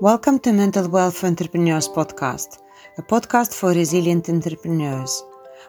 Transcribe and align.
Welcome 0.00 0.38
to 0.40 0.52
Mental 0.52 0.88
Wealth 0.88 1.22
Entrepreneurs 1.22 1.88
Podcast, 1.88 2.62
a 2.96 3.02
podcast 3.02 3.52
for 3.52 3.74
resilient 3.74 4.28
entrepreneurs. 4.28 5.24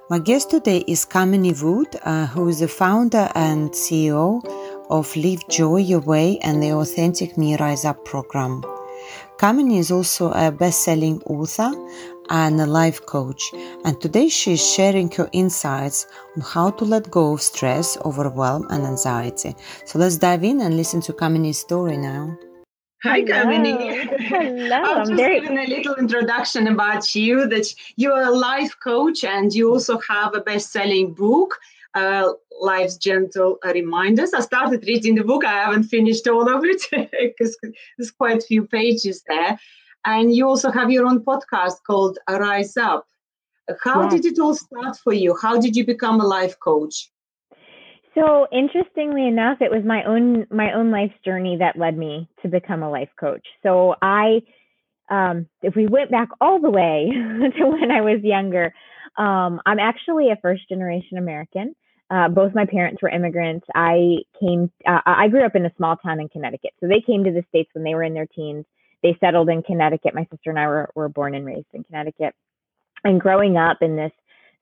My 0.10 0.18
guest 0.18 0.50
today 0.50 0.84
is 0.88 1.06
Kamini 1.06 1.54
Wood, 1.62 1.96
uh, 2.04 2.26
who 2.26 2.50
is 2.50 2.62
the 2.62 2.68
founder 2.68 3.30
and 3.36 3.70
CEO 3.70 4.42
of 4.90 5.16
Live 5.16 5.48
Joy 5.50 5.82
Your 5.82 6.00
Way 6.00 6.40
and 6.40 6.64
the 6.64 6.72
Authentic 6.72 7.38
Me 7.38 7.56
Rise 7.56 7.86
Up 7.86 8.04
program. 8.06 8.64
Kamini 9.38 9.78
is 9.78 9.92
also 9.92 10.32
a 10.32 10.52
best 10.52 10.84
selling 10.84 11.22
author 11.28 11.72
and 12.32 12.60
a 12.60 12.66
life 12.66 13.06
coach, 13.06 13.54
and 13.86 14.02
today 14.02 14.30
she 14.30 14.54
is 14.54 14.68
sharing 14.68 15.12
her 15.12 15.30
insights 15.32 16.08
on 16.36 16.42
how 16.42 16.72
to 16.72 16.86
let 16.86 17.12
go 17.12 17.34
of 17.34 17.42
stress, 17.44 17.96
overwhelm, 18.04 18.66
and 18.72 18.88
anxiety. 18.88 19.56
So 19.86 20.00
let's 20.00 20.18
dive 20.18 20.44
in 20.44 20.62
and 20.62 20.76
listen 20.76 21.02
to 21.02 21.14
Kamini's 21.14 21.60
story 21.60 21.98
now. 21.98 22.36
Hi, 23.04 23.22
Kamini. 23.24 24.20
Hello. 24.28 24.76
I'm 24.76 25.08
just 25.08 25.14
very... 25.14 25.40
giving 25.40 25.58
a 25.58 25.68
little 25.68 25.96
introduction 25.96 26.68
about 26.68 27.16
you. 27.16 27.48
That 27.48 27.74
you're 27.96 28.24
a 28.24 28.32
life 28.32 28.76
coach 28.84 29.24
and 29.24 29.54
you 29.54 29.72
also 29.72 30.00
have 30.00 30.36
a 30.36 30.42
best-selling 30.42 31.14
book, 31.14 31.58
uh, 31.96 32.34
Life's 32.60 32.98
Gentle 32.98 33.58
Reminders. 33.64 34.34
I 34.34 34.42
started 34.42 34.84
reading 34.86 35.16
the 35.16 35.24
book. 35.24 35.46
I 35.46 35.64
haven't 35.64 35.84
finished 35.84 36.28
all 36.28 36.54
of 36.54 36.64
it 36.66 36.82
because 37.22 37.58
there's 37.98 38.12
quite 38.12 38.40
a 38.44 38.48
few 38.48 38.66
pages 38.66 39.24
there. 39.28 39.58
And 40.06 40.36
you 40.36 40.48
also 40.48 40.70
have 40.72 40.92
your 40.92 41.06
own 41.06 41.24
podcast 41.24 41.76
called 41.88 42.20
Rise 42.30 42.76
Up. 42.76 43.08
How 43.84 44.04
Yeah. 44.04 44.10
did 44.10 44.26
it 44.26 44.40
all 44.40 44.56
start 44.56 44.98
for 44.98 45.14
you? 45.14 45.38
How 45.42 45.58
did 45.60 45.76
you 45.76 45.86
become 45.86 46.20
a 46.20 46.26
life 46.26 46.60
coach? 46.60 47.12
So 48.20 48.48
interestingly 48.52 49.28
enough, 49.28 49.60
it 49.62 49.72
was 49.72 49.84
my 49.86 50.04
own 50.04 50.46
my 50.50 50.74
own 50.74 50.92
life's 50.92 51.20
journey 51.24 51.58
that 51.60 51.78
led 51.78 51.98
me 51.98 52.30
to 52.42 52.50
become 52.50 52.84
a 52.84 52.90
life 52.90 53.10
coach. 53.20 53.46
So 53.64 53.96
I, 54.02 54.42
um, 55.10 55.48
if 55.62 55.76
we 55.76 55.88
went 55.88 56.12
back 56.12 56.30
all 56.42 56.60
the 56.60 56.70
way 56.70 57.10
to 57.58 57.66
when 57.66 57.92
I 57.92 58.02
was 58.02 58.20
younger, 58.24 58.74
um, 59.18 59.62
I'm 59.66 59.80
actually 59.80 60.32
a 60.32 60.40
first 60.42 60.68
generation 60.68 61.18
American. 61.18 61.76
Uh, 62.12 62.28
both 62.28 62.56
my 62.56 62.66
parents 62.66 63.02
were 63.02 63.10
immigrants. 63.10 63.66
I 63.74 64.18
came. 64.40 64.72
Uh, 64.86 65.00
I 65.06 65.28
grew 65.30 65.46
up 65.46 65.56
in 65.56 65.66
a 65.66 65.74
small 65.78 65.96
town 65.98 66.20
in 66.20 66.28
Connecticut. 66.28 66.72
So 66.82 66.88
they 66.88 67.02
came 67.06 67.24
to 67.24 67.32
the 67.32 67.44
states 67.50 67.70
when 67.74 67.84
they 67.84 67.96
were 67.96 68.04
in 68.04 68.14
their 68.14 68.28
teens. 68.28 68.66
They 69.02 69.16
settled 69.22 69.48
in 69.50 69.64
Connecticut. 69.64 70.14
My 70.14 70.28
sister 70.32 70.50
and 70.50 70.60
I 70.60 70.68
were 70.68 70.90
were 70.96 71.10
born 71.10 71.36
and 71.36 71.46
raised 71.46 71.68
in 71.74 71.84
Connecticut. 71.84 72.34
And 73.04 73.22
growing 73.22 73.56
up 73.56 73.78
in 73.82 73.96
this 73.96 74.12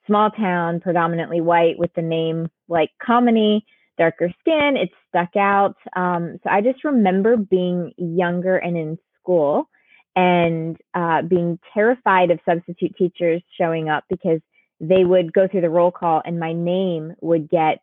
small 0.07 0.31
town, 0.31 0.79
predominantly 0.79 1.41
white, 1.41 1.77
with 1.77 1.93
the 1.93 2.01
name 2.01 2.49
like 2.67 2.89
Kamini, 3.05 3.61
darker 3.97 4.31
skin, 4.39 4.77
it 4.77 4.89
stuck 5.09 5.35
out. 5.35 5.75
Um, 5.95 6.39
so 6.43 6.49
I 6.49 6.61
just 6.61 6.83
remember 6.83 7.37
being 7.37 7.93
younger 7.97 8.57
and 8.57 8.77
in 8.77 8.97
school 9.19 9.69
and 10.15 10.77
uh, 10.93 11.21
being 11.23 11.59
terrified 11.73 12.31
of 12.31 12.39
substitute 12.45 12.95
teachers 12.97 13.41
showing 13.59 13.89
up 13.89 14.03
because 14.09 14.39
they 14.79 15.03
would 15.03 15.33
go 15.33 15.47
through 15.47 15.61
the 15.61 15.69
roll 15.69 15.91
call 15.91 16.21
and 16.25 16.39
my 16.39 16.53
name 16.53 17.13
would 17.21 17.49
get 17.49 17.79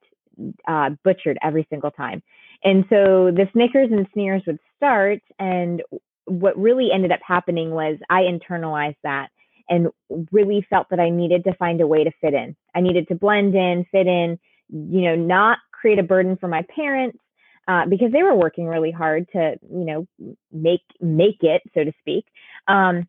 uh, 0.66 0.91
butchered 1.03 1.38
every 1.42 1.66
single 1.70 1.91
time. 1.91 2.22
And 2.62 2.84
so 2.88 3.31
the 3.31 3.47
snickers 3.53 3.91
and 3.92 4.06
sneers 4.12 4.42
would 4.47 4.59
start. 4.77 5.20
And 5.38 5.83
what 6.25 6.56
really 6.56 6.88
ended 6.92 7.12
up 7.12 7.20
happening 7.27 7.71
was 7.71 7.98
I 8.09 8.22
internalized 8.22 8.97
that 9.03 9.28
and 9.69 9.88
really 10.30 10.66
felt 10.69 10.88
that 10.91 11.00
I 11.00 11.10
needed 11.10 11.44
to 11.44 11.54
find 11.54 11.80
a 11.80 11.86
way 11.86 12.04
to 12.04 12.10
fit 12.20 12.34
in. 12.34 12.56
I 12.75 12.80
needed 12.80 13.08
to 13.08 13.14
blend 13.14 13.54
in, 13.54 13.86
fit 13.91 14.06
in, 14.06 14.38
you 14.69 15.02
know, 15.02 15.14
not 15.16 15.58
create 15.72 15.98
a 15.98 16.02
burden 16.02 16.36
for 16.36 16.48
my 16.48 16.62
parents 16.75 17.19
uh, 17.69 17.86
because 17.86 18.12
they 18.12 18.22
were 18.22 18.34
working 18.34 18.66
really 18.66 18.91
hard 18.91 19.26
to, 19.32 19.56
you 19.70 19.84
know, 19.84 20.06
make 20.53 20.82
make 21.00 21.42
it, 21.42 21.62
so 21.74 21.84
to 21.84 21.92
speak. 22.00 22.26
Um, 22.69 23.08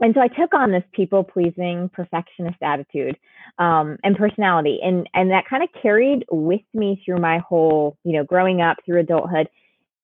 and 0.00 0.14
so 0.14 0.20
I 0.20 0.28
took 0.28 0.52
on 0.52 0.72
this 0.72 0.82
people 0.92 1.22
pleasing 1.22 1.88
perfectionist 1.92 2.58
attitude 2.60 3.16
um, 3.58 3.98
and 4.02 4.16
personality, 4.16 4.80
and 4.82 5.08
and 5.14 5.30
that 5.30 5.46
kind 5.48 5.62
of 5.62 5.68
carried 5.80 6.24
with 6.30 6.62
me 6.74 7.00
through 7.04 7.18
my 7.18 7.38
whole, 7.38 7.96
you 8.04 8.12
know, 8.12 8.24
growing 8.24 8.60
up 8.60 8.78
through 8.84 9.00
adulthood, 9.00 9.48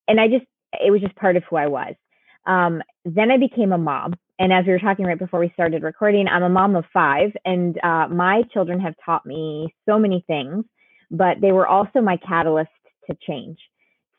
and 0.07 0.19
I 0.19 0.27
just 0.27 0.45
it 0.73 0.91
was 0.91 1.01
just 1.01 1.15
part 1.15 1.35
of 1.35 1.43
who 1.49 1.57
I 1.57 1.67
was. 1.67 1.95
Um, 2.45 2.81
then 3.05 3.29
I 3.31 3.37
became 3.37 3.71
a 3.71 3.77
mom. 3.77 4.13
And 4.39 4.53
as 4.53 4.65
we 4.65 4.71
were 4.71 4.79
talking 4.79 5.05
right 5.05 5.19
before 5.19 5.41
we 5.41 5.51
started 5.53 5.83
recording, 5.83 6.27
I'm 6.29 6.43
a 6.43 6.49
mom 6.49 6.77
of 6.77 6.85
five, 6.93 7.31
and 7.43 7.77
uh, 7.83 8.07
my 8.07 8.41
children 8.53 8.79
have 8.79 8.95
taught 9.05 9.25
me 9.25 9.75
so 9.87 9.99
many 9.99 10.23
things, 10.27 10.63
but 11.11 11.41
they 11.41 11.51
were 11.51 11.67
also 11.67 11.99
my 11.99 12.15
catalyst 12.25 12.69
to 13.09 13.17
change. 13.27 13.57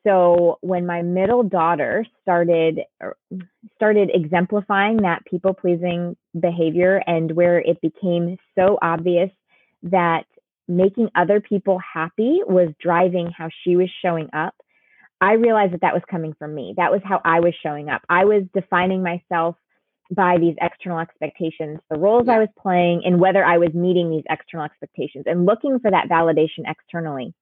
So 0.07 0.59
when 0.61 0.87
my 0.87 1.01
middle 1.01 1.43
daughter 1.43 2.05
started 2.21 2.81
er, 3.03 3.17
started 3.77 4.11
exemplifying 4.13 4.99
that 4.99 5.25
people 5.25 5.55
pleasing 5.55 6.17
behavior, 6.39 7.03
and 7.07 7.33
where 7.33 7.59
it 7.59 7.81
became 7.81 8.37
so 8.59 8.79
obvious 8.83 9.31
that 9.85 10.25
making 10.69 11.09
other 11.15 11.41
people 11.41 11.79
happy 11.79 12.41
was 12.47 12.69
driving 12.79 13.31
how 13.37 13.49
she 13.65 13.75
was 13.77 13.89
showing 14.03 14.29
up, 14.35 14.55
I 15.23 15.33
realized 15.35 15.73
that 15.73 15.81
that 15.81 15.95
was 15.95 16.03
coming 16.11 16.35
from 16.39 16.55
me. 16.55 16.75
That 16.77 16.93
was 16.93 17.01
how 17.05 17.23
I 17.25 17.41
was 17.41 17.55
showing 17.63 17.89
up. 17.89 18.03
I 18.11 18.27
was 18.27 18.43
defining 18.55 19.03
myself 19.03 19.57
by 20.10 20.38
these 20.38 20.56
external 20.60 20.98
expectations, 20.98 21.78
the 21.91 21.98
roles 21.98 22.28
I 22.28 22.38
was 22.38 22.48
playing, 22.60 23.03
and 23.04 23.21
whether 23.21 23.44
I 23.44 23.59
was 23.59 23.72
meeting 23.75 24.10
these 24.10 24.25
external 24.28 24.66
expectations 24.66 25.25
and 25.26 25.47
looking 25.47 25.78
for 25.78 25.91
that 25.91 26.09
validation 26.09 26.65
externally. 26.66 27.32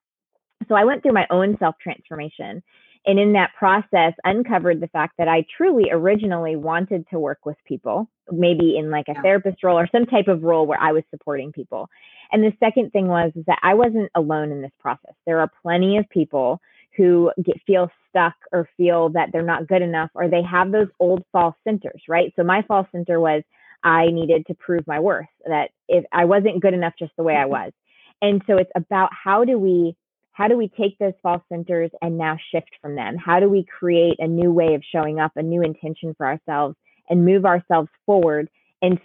So 0.69 0.75
I 0.75 0.85
went 0.85 1.03
through 1.03 1.13
my 1.13 1.27
own 1.31 1.57
self 1.59 1.77
transformation. 1.83 2.63
And 3.07 3.19
in 3.19 3.33
that 3.35 3.53
process, 3.57 4.13
uncovered 4.25 4.81
the 4.81 4.89
fact 4.89 5.15
that 5.19 5.29
I 5.29 5.47
truly 5.57 5.89
originally 5.91 6.57
wanted 6.57 7.07
to 7.11 7.19
work 7.19 7.39
with 7.47 7.57
people, 7.65 8.11
maybe 8.31 8.77
in 8.77 8.91
like 8.91 9.09
a 9.09 9.13
Yeah. 9.15 9.23
therapist 9.23 9.63
role 9.63 9.79
or 9.79 9.87
some 9.87 10.05
type 10.05 10.29
of 10.29 10.43
role 10.43 10.67
where 10.67 10.81
I 10.81 10.93
was 10.93 11.05
supporting 11.11 11.53
people. 11.53 11.89
And 12.33 12.43
the 12.45 12.53
second 12.61 12.91
thing 12.93 13.07
was 13.07 13.33
is 13.35 13.47
that 13.47 13.61
I 13.63 13.75
wasn't 13.75 14.11
alone 14.15 14.51
in 14.53 14.61
this 14.61 14.73
process. 14.79 15.15
There 15.27 15.41
are 15.41 15.51
plenty 15.63 15.97
of 15.97 16.09
people 16.11 16.61
who 16.99 17.31
get 17.43 17.57
feel 17.67 17.89
stuck 18.09 18.35
or 18.53 18.69
feel 18.77 19.09
that 19.11 19.31
they're 19.33 19.43
not 19.43 19.69
good 19.69 19.81
enough 19.81 20.11
or 20.15 20.29
they 20.29 20.43
have 20.43 20.73
those 20.73 20.89
old 20.99 21.23
false 21.33 21.55
centers, 21.67 22.03
right? 22.09 22.33
So 22.37 22.43
my 22.43 22.63
false 22.63 22.89
center 22.93 23.21
was 23.21 23.43
I 23.85 24.07
needed 24.07 24.45
to 24.49 24.55
prove 24.55 24.87
my 24.87 24.99
worth, 24.99 25.29
that 25.47 25.71
if 25.89 26.05
I 26.13 26.25
wasn't 26.25 26.61
good 26.61 26.75
enough 26.75 26.95
just 26.99 27.13
the 27.17 27.23
way 27.23 27.37
I 27.37 27.43
mm-hmm. 27.43 27.51
was. 27.51 27.73
And 28.21 28.43
so 28.49 28.57
it's 28.57 28.71
about 28.77 29.11
how 29.13 29.45
do 29.45 29.59
we 29.59 29.97
how 30.33 30.47
do 30.47 30.57
we 30.57 30.69
take 30.69 30.97
those 30.99 31.15
false 31.21 31.43
centers 31.49 31.91
and 32.01 32.17
now 32.17 32.37
shift 32.53 32.71
from 32.81 32.95
them? 32.95 33.17
How 33.17 33.41
do 33.41 33.49
we 33.49 33.65
create 33.65 34.17
a 34.21 34.27
new 34.29 34.53
way 34.53 34.75
of 34.75 34.83
showing 34.93 35.19
up, 35.19 35.33
a 35.35 35.43
new 35.43 35.63
intention 35.63 36.15
for 36.17 36.27
ourselves 36.27 36.77
and 37.09 37.25
move 37.25 37.45
ourselves 37.45 37.89
forward 38.07 38.49
and 38.81 39.01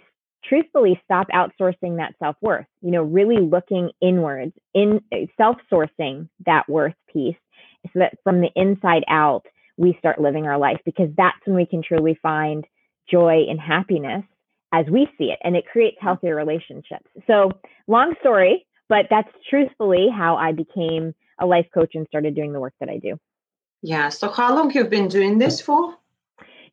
truthfully 0.48 1.00
stop 1.04 1.26
outsourcing 1.34 1.96
that 1.96 2.14
self-worth 2.18 2.66
you 2.82 2.90
know 2.90 3.02
really 3.02 3.38
looking 3.38 3.90
inwards 4.00 4.52
in 4.74 5.00
eh, 5.12 5.26
self-sourcing 5.36 6.28
that 6.46 6.68
worth 6.68 6.94
piece 7.12 7.36
so 7.92 7.98
that 8.00 8.18
from 8.24 8.40
the 8.40 8.50
inside 8.56 9.04
out 9.08 9.44
we 9.76 9.96
start 9.98 10.20
living 10.20 10.46
our 10.46 10.58
life 10.58 10.80
because 10.84 11.10
that's 11.16 11.38
when 11.44 11.56
we 11.56 11.66
can 11.66 11.82
truly 11.82 12.18
find 12.22 12.64
joy 13.10 13.44
and 13.48 13.60
happiness 13.60 14.24
as 14.72 14.86
we 14.90 15.06
see 15.18 15.26
it 15.26 15.38
and 15.44 15.56
it 15.56 15.64
creates 15.70 15.96
healthier 16.00 16.34
relationships 16.34 17.06
so 17.26 17.50
long 17.86 18.14
story 18.20 18.66
but 18.88 19.06
that's 19.10 19.28
truthfully 19.50 20.08
how 20.14 20.36
i 20.36 20.52
became 20.52 21.14
a 21.40 21.46
life 21.46 21.66
coach 21.74 21.92
and 21.94 22.06
started 22.08 22.34
doing 22.34 22.52
the 22.52 22.60
work 22.60 22.74
that 22.80 22.88
i 22.88 22.98
do 22.98 23.18
Yeah. 23.82 24.08
So 24.08 24.30
how 24.30 24.54
long 24.56 24.70
you've 24.72 24.88
been 24.88 25.08
doing 25.08 25.38
this 25.38 25.60
for? 25.60 25.94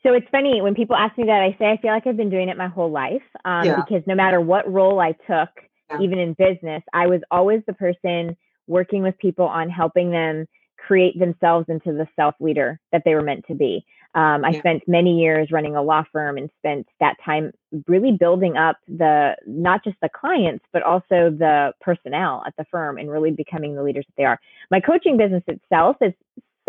So 0.04 0.14
it's 0.14 0.28
funny 0.32 0.62
when 0.62 0.74
people 0.76 0.96
ask 0.96 1.18
me 1.18 1.26
that, 1.26 1.42
I 1.42 1.56
say 1.60 1.66
I 1.70 1.78
feel 1.82 1.92
like 1.92 2.08
I've 2.08 2.18
been 2.18 2.30
doing 2.30 2.50
it 2.50 2.58
my 2.58 2.68
whole 2.70 2.90
life 2.90 3.22
um, 3.44 3.66
Yeah. 3.66 3.76
because 3.82 4.02
no 4.08 4.16
matter 4.16 4.40
what 4.40 4.72
role 4.72 5.00
I 5.02 5.12
took, 5.28 5.50
Yeah. 5.90 6.00
even 6.00 6.18
in 6.20 6.34
business, 6.34 6.82
I 6.94 7.08
was 7.08 7.22
always 7.30 7.62
the 7.68 7.74
person 7.74 8.36
working 8.68 9.04
with 9.04 9.18
people 9.18 9.46
on 9.46 9.70
helping 9.70 10.10
them 10.12 10.48
create 10.86 11.18
themselves 11.20 11.68
into 11.70 11.94
the 11.94 12.08
self 12.16 12.36
leader 12.40 12.80
that 12.92 13.04
they 13.06 13.16
were 13.16 13.22
meant 13.22 13.46
to 13.48 13.56
be. 13.56 13.86
Um, 14.14 14.44
I 14.44 14.52
Yeah. 14.52 14.60
spent 14.60 14.88
many 14.88 15.22
years 15.22 15.52
running 15.52 15.76
a 15.76 15.82
law 15.82 16.04
firm 16.12 16.38
and 16.38 16.50
spent 16.58 16.88
that 17.00 17.18
time 17.24 17.54
really 17.88 18.12
building 18.12 18.58
up 18.58 18.78
the 18.88 19.38
not 19.46 19.84
just 19.84 19.96
the 20.02 20.10
clients 20.10 20.66
but 20.74 20.84
also 20.84 21.30
the 21.30 21.74
personnel 21.80 22.44
at 22.46 22.54
the 22.58 22.66
firm 22.66 22.98
and 22.98 23.10
really 23.10 23.32
becoming 23.32 23.76
the 23.76 23.84
leaders 23.84 24.06
that 24.08 24.16
they 24.18 24.26
are. 24.26 24.40
My 24.70 24.82
coaching 24.82 25.16
business 25.18 25.44
itself 25.48 25.96
is 26.02 26.14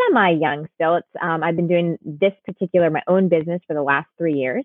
semi 0.00 0.30
young 0.30 0.68
still. 0.74 0.96
It's 0.96 1.08
um, 1.20 1.42
I've 1.42 1.56
been 1.56 1.68
doing 1.68 1.98
this 2.04 2.34
particular 2.44 2.90
my 2.90 3.02
own 3.08 3.28
business 3.28 3.60
for 3.66 3.74
the 3.74 3.82
last 3.82 4.08
three 4.18 4.34
years, 4.34 4.64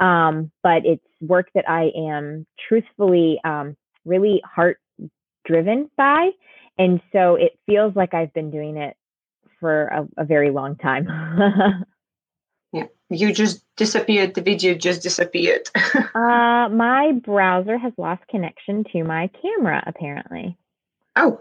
um, 0.00 0.50
but 0.62 0.84
it's 0.84 1.04
work 1.20 1.48
that 1.54 1.68
I 1.68 1.92
am 1.96 2.46
truthfully 2.68 3.40
um, 3.44 3.76
really 4.04 4.42
heart 4.44 4.80
driven 5.44 5.90
by, 5.96 6.30
And 6.78 7.00
so 7.12 7.34
it 7.34 7.58
feels 7.66 7.96
like 7.96 8.14
I've 8.14 8.32
been 8.32 8.50
doing 8.50 8.76
it 8.76 8.96
for 9.60 9.86
a, 9.86 10.08
a 10.18 10.24
very 10.24 10.50
long 10.50 10.76
time. 10.76 11.08
yeah, 12.72 12.86
you 13.10 13.32
just 13.32 13.64
disappeared. 13.76 14.34
The 14.34 14.42
video 14.42 14.74
just 14.74 15.02
disappeared. 15.02 15.68
uh, 15.74 16.68
my 16.70 17.12
browser 17.24 17.76
has 17.78 17.92
lost 17.98 18.22
connection 18.28 18.84
to 18.92 19.02
my 19.02 19.28
camera, 19.42 19.82
apparently. 19.86 20.56
Oh, 21.16 21.40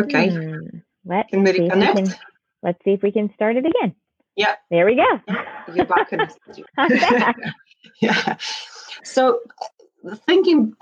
okay. 0.00 0.30
Hmm. 0.30 0.78
Let's 1.04 1.30
can 1.30 1.42
we 1.42 1.52
reconnect? 1.52 1.94
Can, 1.94 2.14
let's 2.62 2.78
see 2.84 2.92
if 2.92 3.02
we 3.02 3.12
can 3.12 3.32
start 3.34 3.56
it 3.56 3.66
again. 3.66 3.94
Yeah. 4.36 4.54
There 4.70 4.86
we 4.86 4.96
go. 4.96 5.34
You're 5.74 5.84
back. 5.84 6.10
back. 6.10 7.36
yeah. 8.00 8.36
So 9.04 9.40
thinking 10.26 10.74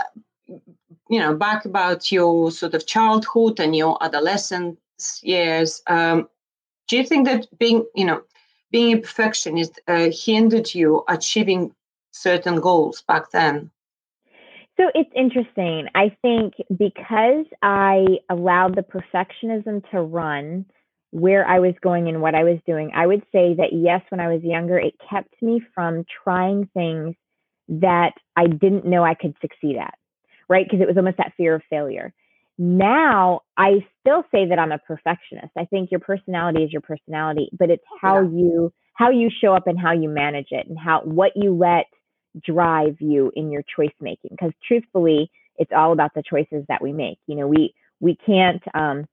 you 1.11 1.19
know 1.19 1.35
back 1.35 1.65
about 1.65 2.11
your 2.11 2.51
sort 2.51 2.73
of 2.73 2.87
childhood 2.87 3.61
and 3.61 3.77
your 3.77 4.03
adolescent 4.03 4.79
years 5.23 5.83
um, 5.89 6.29
do 6.89 6.97
you 6.97 7.05
think 7.05 7.27
that 7.27 7.47
being 7.59 7.85
you 7.95 8.05
know 8.05 8.23
being 8.71 8.97
a 8.97 9.01
perfectionist 9.01 9.81
uh, 9.89 10.09
hindered 10.13 10.73
you 10.73 11.05
achieving 11.09 11.75
certain 12.13 12.61
goals 12.61 13.03
back 13.03 13.31
then? 13.33 13.71
So 14.77 14.87
it's 14.95 15.11
interesting. 15.15 15.89
I 15.95 16.17
think 16.23 16.55
because 16.77 17.47
i 17.63 18.05
allowed 18.31 18.77
the 18.77 18.83
perfectionism 18.83 19.89
to 19.91 20.01
run 20.01 20.65
where 21.11 21.47
i 21.47 21.59
was 21.59 21.75
going 21.83 22.09
and 22.09 22.23
what 22.23 22.37
i 22.37 22.45
was 22.45 22.59
doing 22.67 22.93
i 22.95 23.05
would 23.05 23.23
say 23.33 23.53
that 23.55 23.73
yes 23.73 24.01
when 24.11 24.21
i 24.21 24.33
was 24.33 24.41
younger 24.45 24.79
it 24.79 24.95
kept 25.11 25.35
me 25.43 25.61
from 25.75 26.05
trying 26.25 26.69
things 26.73 27.17
that 27.71 28.15
I 28.37 28.47
didn't 28.47 28.85
know 28.85 29.05
I 29.05 29.15
could 29.15 29.37
succeed 29.41 29.77
at, 29.77 29.95
right? 30.51 30.67
Because 30.67 30.83
it 30.83 30.89
was 30.89 30.99
almost 30.99 31.17
that 31.17 31.33
fear 31.37 31.55
of 31.55 31.63
failure. 31.71 32.13
Now 32.59 33.41
I 33.57 33.87
still 34.01 34.25
say 34.31 34.47
that 34.49 34.59
I'm 34.59 34.73
a 34.73 34.79
perfectionist. 34.79 35.53
I 35.57 35.65
think 35.65 35.91
your 35.91 36.01
personality 36.01 36.63
is 36.63 36.73
your 36.73 36.83
personality, 36.83 37.49
but 37.59 37.71
it's 37.71 37.85
how 38.03 38.21
yeah. 38.21 38.29
you 38.29 38.73
how 38.95 39.09
you 39.09 39.31
show 39.43 39.55
up 39.55 39.67
and 39.67 39.81
how 39.81 39.93
you 39.93 40.11
manage 40.11 40.49
it 40.51 40.67
and 40.67 40.79
how 40.79 41.01
what 41.05 41.33
you 41.35 41.57
let 41.57 41.87
drive 42.45 42.97
you 43.01 43.33
in 43.35 43.51
your 43.51 43.63
choice 43.75 43.95
making. 43.99 44.33
Because 44.33 44.53
truthfully, 44.69 45.31
it's 45.57 45.71
all 45.75 45.93
about 45.93 46.13
the 46.15 46.23
choices 46.29 46.67
that 46.69 46.83
we 46.83 46.93
make. 46.93 47.19
You 47.27 47.37
know, 47.37 47.47
we 47.47 47.73
we 48.01 48.17
can't 48.27 48.63
um 48.75 49.07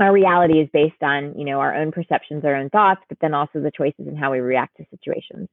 our 0.00 0.12
reality 0.12 0.60
is 0.60 0.68
based 0.72 1.02
on 1.02 1.38
you 1.38 1.44
know 1.44 1.60
our 1.60 1.74
own 1.74 1.92
perceptions 1.92 2.42
our 2.46 2.56
own 2.56 2.70
thoughts 2.70 3.02
but 3.10 3.18
then 3.20 3.34
also 3.34 3.60
the 3.60 3.72
choices 3.76 4.06
and 4.06 4.16
how 4.16 4.32
we 4.32 4.38
react 4.38 4.78
to 4.78 4.86
situations 4.90 5.48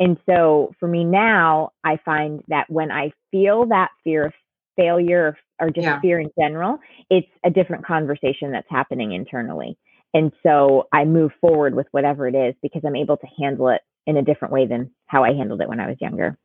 and 0.00 0.16
so 0.24 0.72
for 0.80 0.88
me 0.88 1.04
now, 1.04 1.72
I 1.84 1.98
find 2.04 2.42
that 2.48 2.70
when 2.70 2.90
I 2.90 3.12
feel 3.30 3.66
that 3.66 3.90
fear 4.02 4.26
of 4.26 4.32
failure 4.80 5.36
or 5.60 5.70
just 5.70 5.84
yeah. 5.84 6.00
fear 6.00 6.18
in 6.18 6.30
general, 6.38 6.78
it's 7.10 7.28
a 7.44 7.50
different 7.50 7.84
conversation 7.84 8.52
that's 8.52 8.70
happening 8.70 9.12
internally. 9.12 9.76
And 10.14 10.32
so 10.42 10.88
I 10.92 11.04
move 11.04 11.32
forward 11.40 11.74
with 11.74 11.86
whatever 11.90 12.26
it 12.26 12.34
is 12.34 12.54
because 12.62 12.82
I'm 12.84 12.96
able 12.96 13.16
to 13.18 13.26
handle 13.38 13.68
it 13.68 13.82
in 14.06 14.16
a 14.16 14.22
different 14.22 14.52
way 14.52 14.66
than 14.66 14.90
how 15.06 15.22
I 15.24 15.32
handled 15.34 15.60
it 15.60 15.68
when 15.68 15.80
I 15.80 15.88
was 15.88 15.96
younger. 16.00 16.36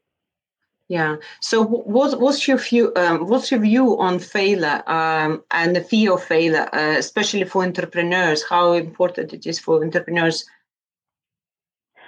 Yeah. 0.88 1.16
So, 1.42 1.64
what, 1.64 2.20
what's 2.20 2.48
your 2.48 2.58
view? 2.58 2.92
Um, 2.96 3.28
what's 3.28 3.50
your 3.50 3.60
view 3.60 3.98
on 4.00 4.20
failure 4.20 4.84
um, 4.86 5.44
and 5.50 5.76
the 5.76 5.82
fear 5.82 6.14
of 6.14 6.24
failure, 6.24 6.70
uh, 6.72 6.96
especially 6.98 7.44
for 7.46 7.64
entrepreneurs? 7.64 8.44
How 8.48 8.74
important 8.74 9.34
it 9.34 9.48
is 9.48 9.60
for 9.60 9.84
entrepreneurs 9.84 10.46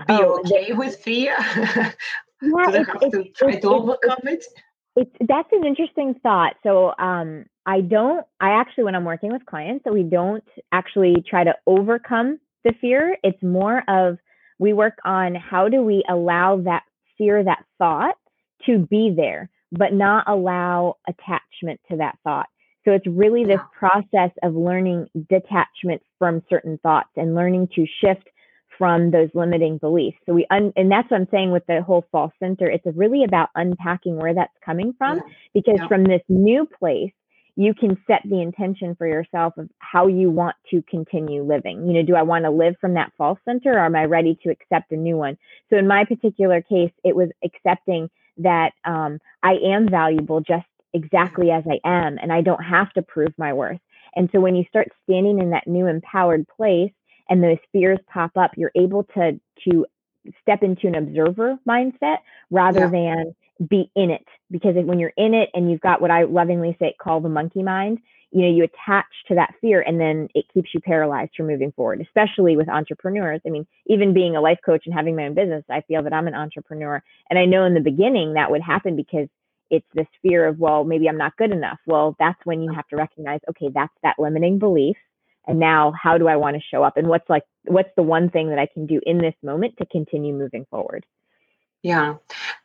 be 0.07 0.13
oh, 0.13 0.41
okay 0.41 0.73
with 0.73 0.95
fear? 0.97 1.35
yeah, 1.49 1.93
it's, 2.41 2.87
have 2.87 3.11
to 3.11 3.23
try 3.35 3.59
to 3.59 3.67
overcome 3.67 4.25
it? 4.25 4.45
It's, 4.97 5.11
that's 5.27 5.49
an 5.51 5.63
interesting 5.63 6.15
thought. 6.23 6.55
So 6.63 6.91
um, 6.97 7.45
I 7.67 7.81
don't. 7.81 8.25
I 8.41 8.59
actually, 8.59 8.85
when 8.85 8.95
I'm 8.95 9.05
working 9.05 9.31
with 9.31 9.45
clients, 9.45 9.83
that 9.85 9.93
we 9.93 10.01
don't 10.01 10.43
actually 10.71 11.23
try 11.29 11.43
to 11.43 11.53
overcome 11.67 12.39
the 12.63 12.73
fear. 12.81 13.15
It's 13.23 13.41
more 13.43 13.83
of 13.87 14.17
we 14.57 14.73
work 14.73 14.97
on 15.05 15.35
how 15.35 15.69
do 15.69 15.83
we 15.83 16.03
allow 16.09 16.61
that 16.61 16.81
fear, 17.15 17.43
that 17.43 17.63
thought, 17.77 18.15
to 18.65 18.79
be 18.79 19.13
there, 19.15 19.51
but 19.71 19.93
not 19.93 20.27
allow 20.27 20.95
attachment 21.07 21.79
to 21.91 21.97
that 21.97 22.17
thought. 22.23 22.47
So 22.83 22.91
it's 22.91 23.05
really 23.05 23.43
this 23.43 23.59
process 23.77 24.31
of 24.41 24.55
learning 24.55 25.07
detachment 25.29 26.01
from 26.17 26.41
certain 26.49 26.79
thoughts 26.81 27.09
and 27.15 27.35
learning 27.35 27.67
to 27.75 27.85
shift 28.03 28.27
from 28.77 29.11
those 29.11 29.29
limiting 29.33 29.77
beliefs. 29.77 30.17
So 30.25 30.33
we 30.33 30.45
un- 30.49 30.73
and 30.75 30.91
that's 30.91 31.09
what 31.09 31.19
I'm 31.21 31.27
saying 31.31 31.51
with 31.51 31.65
the 31.67 31.81
whole 31.81 32.05
false 32.11 32.33
center. 32.39 32.69
It's 32.69 32.85
really 32.95 33.23
about 33.23 33.49
unpacking 33.55 34.17
where 34.17 34.33
that's 34.33 34.53
coming 34.63 34.93
from 34.97 35.17
yeah. 35.17 35.23
because 35.53 35.79
yeah. 35.79 35.87
from 35.87 36.03
this 36.03 36.21
new 36.29 36.65
place 36.65 37.11
you 37.57 37.73
can 37.73 37.97
set 38.05 38.21
the 38.23 38.39
intention 38.39 38.95
for 38.95 39.07
yourself 39.07 39.57
of 39.57 39.67
how 39.79 40.05
you 40.05 40.29
want 40.29 40.55
to 40.69 40.83
continue 40.83 41.41
living. 41.43 41.87
You 41.87 41.93
know, 41.95 42.03
do 42.03 42.15
I 42.15 42.21
want 42.21 42.45
to 42.45 42.51
live 42.51 42.75
from 42.79 42.93
that 42.93 43.11
false 43.17 43.39
center 43.45 43.73
or 43.73 43.85
am 43.85 43.95
I 43.95 44.05
ready 44.05 44.37
to 44.43 44.51
accept 44.51 44.91
a 44.91 44.95
new 44.95 45.17
one? 45.17 45.39
So 45.71 45.77
in 45.77 45.87
my 45.87 46.05
particular 46.05 46.61
case, 46.61 46.91
it 47.03 47.15
was 47.15 47.29
accepting 47.43 48.11
that 48.37 48.73
um, 48.85 49.19
I 49.41 49.53
am 49.53 49.89
valuable 49.89 50.39
just 50.39 50.67
exactly 50.93 51.49
as 51.49 51.63
I 51.67 51.79
am 51.83 52.19
and 52.21 52.31
I 52.31 52.41
don't 52.41 52.63
have 52.63 52.93
to 52.93 53.01
prove 53.01 53.33
my 53.39 53.53
worth. 53.53 53.79
And 54.15 54.29
so 54.31 54.39
when 54.39 54.55
you 54.55 54.63
start 54.69 54.89
standing 55.03 55.39
in 55.39 55.49
that 55.49 55.67
new 55.67 55.87
empowered 55.87 56.47
place, 56.47 56.91
and 57.29 57.43
those 57.43 57.57
fears 57.71 57.99
pop 58.11 58.31
up, 58.35 58.51
you're 58.57 58.71
able 58.75 59.03
to 59.15 59.39
to 59.69 59.85
step 60.41 60.63
into 60.63 60.87
an 60.87 60.95
observer 60.95 61.57
mindset 61.67 62.17
rather 62.51 62.81
yeah. 62.81 62.89
than 62.89 63.35
be 63.69 63.89
in 63.95 64.11
it. 64.11 64.25
Because 64.51 64.75
when 64.75 64.99
you're 64.99 65.13
in 65.17 65.33
it 65.33 65.49
and 65.53 65.71
you've 65.71 65.81
got 65.81 66.01
what 66.01 66.11
I 66.11 66.23
lovingly 66.23 66.75
say 66.79 66.95
call 67.01 67.21
the 67.21 67.29
monkey 67.29 67.63
mind, 67.63 67.99
you 68.31 68.41
know, 68.41 68.49
you 68.49 68.63
attach 68.63 69.05
to 69.29 69.35
that 69.35 69.53
fear 69.61 69.81
and 69.81 69.99
then 69.99 70.27
it 70.35 70.45
keeps 70.53 70.69
you 70.73 70.81
paralyzed 70.81 71.31
from 71.35 71.47
moving 71.47 71.71
forward, 71.71 72.01
especially 72.01 72.57
with 72.57 72.69
entrepreneurs. 72.69 73.41
I 73.45 73.49
mean, 73.49 73.65
even 73.87 74.13
being 74.13 74.35
a 74.35 74.41
life 74.41 74.59
coach 74.65 74.83
and 74.85 74.93
having 74.93 75.15
my 75.15 75.25
own 75.25 75.33
business, 75.33 75.63
I 75.69 75.81
feel 75.81 76.03
that 76.03 76.13
I'm 76.13 76.27
an 76.27 76.35
entrepreneur. 76.35 77.01
And 77.29 77.39
I 77.39 77.45
know 77.45 77.63
in 77.63 77.73
the 77.73 77.79
beginning 77.79 78.33
that 78.33 78.51
would 78.51 78.61
happen 78.61 78.95
because 78.95 79.27
it's 79.69 79.87
this 79.93 80.07
fear 80.21 80.45
of, 80.45 80.59
well, 80.59 80.83
maybe 80.83 81.07
I'm 81.07 81.17
not 81.17 81.37
good 81.37 81.51
enough. 81.51 81.79
Well, 81.85 82.15
that's 82.19 82.39
when 82.43 82.61
you 82.61 82.71
have 82.73 82.87
to 82.89 82.95
recognize, 82.95 83.39
okay, 83.49 83.69
that's 83.73 83.93
that 84.03 84.15
limiting 84.17 84.59
belief 84.59 84.97
and 85.47 85.59
now 85.59 85.93
how 86.01 86.17
do 86.17 86.27
i 86.27 86.35
want 86.35 86.55
to 86.55 86.61
show 86.61 86.83
up? 86.83 86.97
And 86.97 87.07
what's 87.07 87.29
like 87.29 87.43
what's 87.65 87.89
the 87.95 88.03
one 88.03 88.29
thing 88.29 88.49
that 88.49 88.59
i 88.59 88.67
can 88.67 88.85
do 88.85 88.99
in 89.05 89.17
this 89.19 89.35
moment 89.43 89.75
to 89.77 89.85
continue 89.85 90.33
moving 90.33 90.65
forward? 90.69 91.05
Yeah. 91.83 92.15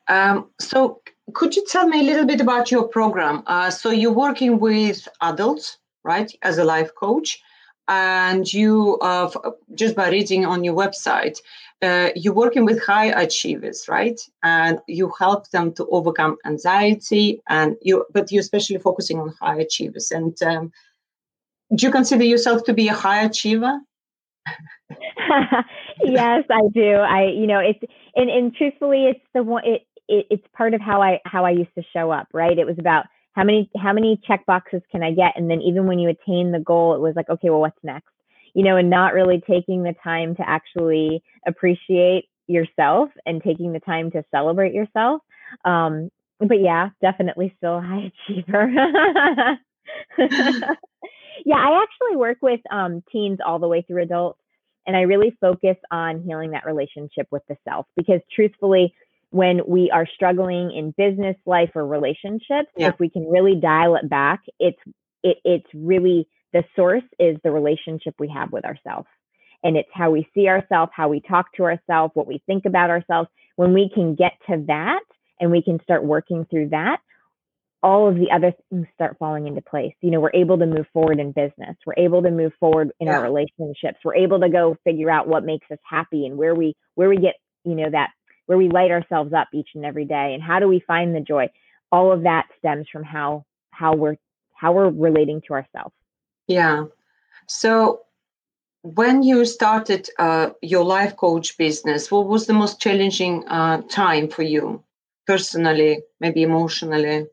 Um, 0.08 0.48
so 0.58 1.00
could 1.34 1.54
you 1.54 1.64
tell 1.66 1.86
me 1.86 2.00
a 2.00 2.02
little 2.02 2.26
bit 2.26 2.40
about 2.40 2.70
your 2.70 2.88
program? 2.88 3.42
Uh, 3.46 3.70
so 3.70 3.90
you're 3.90 4.12
working 4.12 4.58
with 4.58 5.06
adults 5.20 5.78
right 6.02 6.32
as 6.42 6.58
a 6.58 6.64
life 6.64 6.90
coach 6.94 7.40
and 7.88 8.52
you 8.52 8.98
uh, 9.00 9.30
just 9.74 9.94
by 9.94 10.08
reading 10.10 10.44
on 10.44 10.64
your 10.64 10.74
website 10.74 11.38
uh, 11.82 12.10
you're 12.14 12.32
working 12.32 12.64
with 12.64 12.80
high 12.82 13.06
achievers 13.20 13.86
right? 13.88 14.20
And 14.42 14.78
you 14.86 15.12
help 15.18 15.50
them 15.50 15.72
to 15.74 15.86
overcome 15.90 16.36
anxiety 16.44 17.42
and 17.48 17.76
you 17.82 18.06
but 18.12 18.30
you're 18.30 18.40
especially 18.40 18.78
focusing 18.78 19.18
on 19.18 19.34
high 19.40 19.58
achievers. 19.58 20.10
And 20.10 20.40
um, 20.42 20.72
do 21.74 21.86
you 21.86 21.92
consider 21.92 22.24
yourself 22.24 22.64
to 22.64 22.74
be 22.74 22.88
a 22.88 22.94
high 22.94 23.22
achiever? 23.22 23.80
yes, 26.04 26.44
I 26.50 26.60
do. 26.74 26.94
I, 26.94 27.26
you 27.26 27.46
know, 27.46 27.60
it's 27.60 27.80
and 28.16 28.28
and 28.28 28.54
truthfully, 28.54 29.06
it's 29.06 29.24
the 29.34 29.42
one. 29.42 29.64
It, 29.64 29.86
it 30.08 30.26
it's 30.30 30.46
part 30.56 30.74
of 30.74 30.80
how 30.80 31.00
I 31.02 31.20
how 31.24 31.44
I 31.44 31.50
used 31.50 31.74
to 31.76 31.84
show 31.92 32.10
up. 32.10 32.28
Right. 32.32 32.58
It 32.58 32.66
was 32.66 32.78
about 32.78 33.06
how 33.32 33.44
many 33.44 33.70
how 33.76 33.92
many 33.92 34.20
check 34.26 34.44
boxes 34.46 34.82
can 34.90 35.02
I 35.02 35.12
get, 35.12 35.32
and 35.36 35.50
then 35.50 35.60
even 35.62 35.86
when 35.86 35.98
you 35.98 36.08
attain 36.08 36.52
the 36.52 36.60
goal, 36.60 36.94
it 36.94 37.00
was 37.00 37.14
like, 37.16 37.28
okay, 37.28 37.50
well, 37.50 37.60
what's 37.60 37.78
next? 37.82 38.10
You 38.54 38.64
know, 38.64 38.76
and 38.76 38.90
not 38.90 39.14
really 39.14 39.42
taking 39.48 39.82
the 39.82 39.94
time 40.04 40.36
to 40.36 40.48
actually 40.48 41.22
appreciate 41.46 42.26
yourself 42.48 43.08
and 43.24 43.42
taking 43.42 43.72
the 43.72 43.80
time 43.80 44.10
to 44.10 44.24
celebrate 44.30 44.74
yourself. 44.74 45.22
Um, 45.64 46.10
but 46.38 46.60
yeah, 46.60 46.90
definitely 47.00 47.54
still 47.56 47.78
a 47.78 47.80
high 47.80 48.12
achiever. 48.28 49.58
Yeah, 51.44 51.56
I 51.56 51.82
actually 51.82 52.16
work 52.16 52.38
with 52.42 52.60
um, 52.70 53.02
teens 53.10 53.38
all 53.44 53.58
the 53.58 53.68
way 53.68 53.82
through 53.82 54.02
adults, 54.02 54.40
and 54.86 54.96
I 54.96 55.02
really 55.02 55.36
focus 55.40 55.76
on 55.90 56.22
healing 56.22 56.52
that 56.52 56.66
relationship 56.66 57.28
with 57.30 57.42
the 57.48 57.56
self 57.64 57.86
because 57.96 58.20
truthfully, 58.34 58.94
when 59.30 59.62
we 59.66 59.90
are 59.90 60.06
struggling 60.14 60.72
in 60.72 60.94
business 60.96 61.36
life 61.46 61.70
or 61.74 61.86
relationships, 61.86 62.68
yeah. 62.76 62.88
if 62.88 62.98
we 62.98 63.08
can 63.08 63.28
really 63.28 63.54
dial 63.54 63.96
it 63.96 64.08
back, 64.08 64.40
it's 64.58 64.78
it, 65.22 65.38
it's 65.44 65.68
really 65.74 66.28
the 66.52 66.64
source 66.76 67.04
is 67.18 67.36
the 67.42 67.50
relationship 67.50 68.14
we 68.18 68.28
have 68.28 68.52
with 68.52 68.64
ourselves. 68.64 69.08
And 69.64 69.76
it's 69.76 69.88
how 69.92 70.10
we 70.10 70.28
see 70.34 70.48
ourselves, 70.48 70.92
how 70.94 71.08
we 71.08 71.20
talk 71.20 71.52
to 71.54 71.62
ourselves, 71.64 72.12
what 72.14 72.26
we 72.26 72.42
think 72.46 72.64
about 72.66 72.90
ourselves. 72.90 73.28
When 73.56 73.72
we 73.72 73.90
can 73.94 74.14
get 74.14 74.32
to 74.48 74.62
that 74.66 75.04
and 75.40 75.50
we 75.50 75.62
can 75.62 75.80
start 75.82 76.04
working 76.04 76.46
through 76.50 76.70
that, 76.70 76.98
all 77.82 78.08
of 78.08 78.14
the 78.14 78.30
other 78.30 78.52
things 78.70 78.86
start 78.94 79.16
falling 79.18 79.48
into 79.48 79.60
place. 79.60 79.94
You 80.00 80.10
know, 80.10 80.20
we're 80.20 80.34
able 80.34 80.58
to 80.58 80.66
move 80.66 80.86
forward 80.92 81.18
in 81.18 81.32
business. 81.32 81.76
We're 81.84 82.04
able 82.04 82.22
to 82.22 82.30
move 82.30 82.52
forward 82.60 82.92
in 83.00 83.08
yeah. 83.08 83.18
our 83.18 83.22
relationships. 83.22 83.98
We're 84.04 84.16
able 84.16 84.40
to 84.40 84.48
go 84.48 84.76
figure 84.84 85.10
out 85.10 85.26
what 85.26 85.44
makes 85.44 85.66
us 85.70 85.78
happy 85.84 86.26
and 86.26 86.36
where 86.36 86.54
we 86.54 86.74
where 86.94 87.08
we 87.08 87.16
get, 87.16 87.34
you 87.64 87.74
know, 87.74 87.90
that 87.90 88.10
where 88.46 88.58
we 88.58 88.68
light 88.68 88.90
ourselves 88.90 89.32
up 89.32 89.48
each 89.52 89.70
and 89.74 89.84
every 89.84 90.04
day 90.04 90.32
and 90.34 90.42
how 90.42 90.60
do 90.60 90.68
we 90.68 90.80
find 90.86 91.14
the 91.14 91.20
joy? 91.20 91.48
All 91.90 92.12
of 92.12 92.22
that 92.22 92.46
stems 92.58 92.86
from 92.90 93.02
how 93.02 93.44
how 93.70 93.94
we're 93.96 94.16
how 94.54 94.72
we're 94.72 94.90
relating 94.90 95.40
to 95.48 95.54
ourselves. 95.54 95.94
Yeah. 96.46 96.84
So 97.48 98.02
when 98.82 99.22
you 99.22 99.44
started 99.44 100.08
uh, 100.18 100.50
your 100.60 100.84
life 100.84 101.16
coach 101.16 101.56
business, 101.56 102.10
what 102.10 102.28
was 102.28 102.46
the 102.46 102.52
most 102.52 102.80
challenging 102.80 103.46
uh, 103.48 103.82
time 103.82 104.28
for 104.28 104.42
you 104.42 104.82
personally, 105.26 106.02
maybe 106.20 106.42
emotionally? 106.42 107.26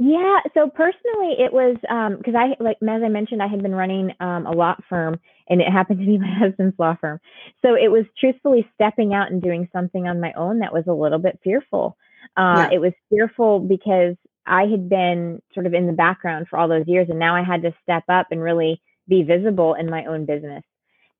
Yeah, 0.00 0.38
so 0.54 0.70
personally, 0.70 1.34
it 1.38 1.52
was 1.52 1.76
because 1.80 2.34
um, 2.34 2.36
I, 2.36 2.54
like 2.60 2.76
as 2.82 3.02
I 3.02 3.08
mentioned, 3.08 3.42
I 3.42 3.48
had 3.48 3.62
been 3.62 3.74
running 3.74 4.12
um, 4.20 4.46
a 4.46 4.52
law 4.52 4.76
firm, 4.88 5.18
and 5.48 5.60
it 5.60 5.68
happened 5.68 5.98
to 5.98 6.06
be 6.06 6.18
my 6.18 6.32
husband's 6.32 6.78
law 6.78 6.96
firm. 7.00 7.20
So 7.62 7.74
it 7.74 7.90
was 7.90 8.04
truthfully 8.18 8.68
stepping 8.74 9.12
out 9.12 9.32
and 9.32 9.42
doing 9.42 9.68
something 9.72 10.06
on 10.06 10.20
my 10.20 10.32
own 10.34 10.60
that 10.60 10.72
was 10.72 10.84
a 10.86 10.92
little 10.92 11.18
bit 11.18 11.40
fearful. 11.42 11.96
Uh, 12.36 12.68
yeah. 12.70 12.76
It 12.76 12.80
was 12.80 12.92
fearful 13.10 13.58
because 13.58 14.14
I 14.46 14.66
had 14.66 14.88
been 14.88 15.42
sort 15.52 15.66
of 15.66 15.74
in 15.74 15.88
the 15.88 15.92
background 15.92 16.46
for 16.48 16.58
all 16.58 16.68
those 16.68 16.86
years, 16.86 17.08
and 17.10 17.18
now 17.18 17.34
I 17.34 17.42
had 17.42 17.62
to 17.62 17.74
step 17.82 18.04
up 18.08 18.28
and 18.30 18.40
really 18.40 18.80
be 19.08 19.24
visible 19.24 19.74
in 19.74 19.90
my 19.90 20.04
own 20.04 20.26
business. 20.26 20.62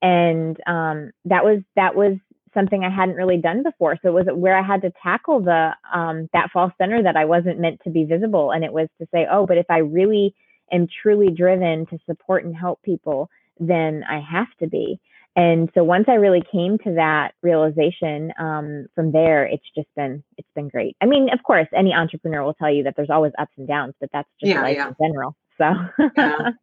And 0.02 0.56
um, 0.68 1.10
that 1.24 1.44
was 1.44 1.62
that 1.74 1.96
was 1.96 2.16
something 2.58 2.84
I 2.84 2.90
hadn't 2.90 3.14
really 3.14 3.36
done 3.38 3.62
before. 3.62 3.96
So 4.02 4.08
it 4.08 4.26
was 4.26 4.26
where 4.34 4.58
I 4.58 4.62
had 4.62 4.82
to 4.82 4.92
tackle 5.02 5.40
the 5.40 5.70
um, 5.94 6.28
that 6.32 6.50
false 6.52 6.72
center 6.78 7.02
that 7.02 7.16
I 7.16 7.24
wasn't 7.24 7.60
meant 7.60 7.80
to 7.84 7.90
be 7.90 8.04
visible, 8.04 8.50
and 8.50 8.64
it 8.64 8.72
was 8.72 8.88
to 9.00 9.06
say, 9.12 9.26
oh, 9.30 9.46
but 9.46 9.58
if 9.58 9.66
I 9.70 9.78
really 9.78 10.34
am 10.72 10.88
truly 11.02 11.30
driven 11.30 11.86
to 11.86 11.98
support 12.06 12.44
and 12.44 12.56
help 12.56 12.82
people, 12.82 13.30
then 13.60 14.04
I 14.08 14.20
have 14.20 14.48
to 14.60 14.66
be. 14.66 15.00
And 15.36 15.70
so 15.72 15.84
once 15.84 16.06
I 16.08 16.14
really 16.14 16.42
came 16.50 16.78
to 16.78 16.94
that 16.94 17.32
realization, 17.42 18.32
um, 18.40 18.86
from 18.96 19.12
there, 19.12 19.46
it's 19.46 19.64
just 19.76 19.88
been 19.94 20.24
it's 20.36 20.48
been 20.56 20.68
great. 20.68 20.96
I 21.00 21.06
mean, 21.06 21.28
of 21.32 21.42
course, 21.44 21.68
any 21.76 21.92
entrepreneur 21.92 22.42
will 22.42 22.54
tell 22.54 22.72
you 22.72 22.82
that 22.84 22.94
there's 22.96 23.10
always 23.10 23.32
ups 23.38 23.52
and 23.56 23.68
downs, 23.68 23.94
but 24.00 24.10
that's 24.12 24.28
just 24.40 24.52
yeah, 24.52 24.62
life 24.62 24.76
yeah. 24.76 24.88
in 24.88 24.96
general. 25.00 25.36
So. 25.58 25.72
yeah. 26.16 26.50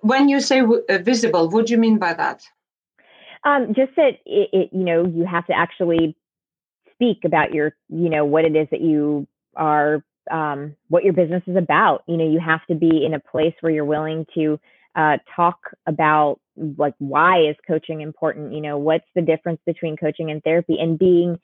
When 0.00 0.28
you 0.28 0.40
say 0.40 0.60
w- 0.60 0.82
uh, 0.88 0.98
visible, 0.98 1.48
what 1.48 1.66
do 1.66 1.72
you 1.72 1.78
mean 1.78 1.98
by 1.98 2.12
that? 2.12 2.42
Um, 3.44 3.74
just 3.74 3.94
that 3.96 4.18
it, 4.26 4.48
it, 4.52 4.70
you 4.72 4.84
know, 4.84 5.06
you 5.06 5.24
have 5.24 5.46
to 5.46 5.52
actually 5.52 6.16
speak 6.92 7.18
about 7.24 7.54
your, 7.54 7.76
you 7.88 8.10
know, 8.10 8.24
what 8.24 8.44
it 8.44 8.56
is 8.56 8.68
that 8.70 8.80
you 8.80 9.26
are, 9.56 10.04
um, 10.30 10.74
what 10.88 11.04
your 11.04 11.12
business 11.12 11.42
is 11.46 11.56
about. 11.56 12.02
You 12.06 12.16
know, 12.16 12.28
you 12.28 12.40
have 12.40 12.64
to 12.66 12.74
be 12.74 13.04
in 13.04 13.14
a 13.14 13.20
place 13.20 13.54
where 13.60 13.72
you're 13.72 13.84
willing 13.84 14.26
to 14.34 14.58
uh, 14.96 15.18
talk 15.34 15.58
about 15.86 16.40
like 16.76 16.94
why 16.98 17.48
is 17.48 17.56
coaching 17.66 18.00
important. 18.00 18.52
You 18.52 18.60
know, 18.60 18.78
what's 18.78 19.06
the 19.14 19.22
difference 19.22 19.60
between 19.64 19.96
coaching 19.96 20.30
and 20.30 20.42
therapy, 20.42 20.76
and 20.80 20.98
being 20.98 21.38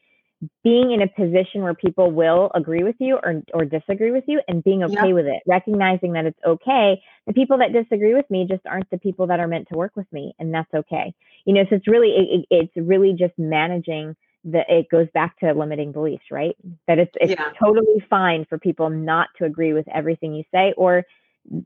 being 0.62 0.92
in 0.92 1.02
a 1.02 1.08
position 1.08 1.62
where 1.62 1.74
people 1.74 2.10
will 2.10 2.50
agree 2.54 2.82
with 2.82 2.96
you 2.98 3.18
or, 3.22 3.42
or 3.52 3.64
disagree 3.64 4.10
with 4.10 4.24
you 4.26 4.40
and 4.48 4.64
being 4.64 4.82
okay 4.82 5.08
yeah. 5.08 5.12
with 5.12 5.26
it, 5.26 5.42
recognizing 5.46 6.12
that 6.12 6.26
it's 6.26 6.38
okay. 6.46 7.00
The 7.26 7.32
people 7.32 7.58
that 7.58 7.72
disagree 7.72 8.14
with 8.14 8.28
me 8.30 8.46
just 8.48 8.64
aren't 8.66 8.90
the 8.90 8.98
people 8.98 9.26
that 9.28 9.40
are 9.40 9.48
meant 9.48 9.68
to 9.68 9.76
work 9.76 9.92
with 9.96 10.10
me, 10.12 10.34
and 10.38 10.52
that's 10.52 10.72
okay. 10.74 11.14
You 11.44 11.54
know, 11.54 11.64
so 11.68 11.76
it's 11.76 11.88
really 11.88 12.10
it, 12.10 12.46
it's 12.50 12.72
really 12.76 13.12
just 13.12 13.34
managing 13.38 14.16
the. 14.44 14.62
It 14.68 14.88
goes 14.90 15.08
back 15.14 15.38
to 15.40 15.52
limiting 15.52 15.92
beliefs, 15.92 16.24
right? 16.30 16.56
That 16.88 16.98
it's 16.98 17.12
it's 17.16 17.32
yeah. 17.32 17.50
totally 17.62 18.04
fine 18.10 18.46
for 18.48 18.58
people 18.58 18.90
not 18.90 19.28
to 19.38 19.44
agree 19.44 19.72
with 19.72 19.86
everything 19.88 20.34
you 20.34 20.44
say 20.52 20.74
or 20.76 21.04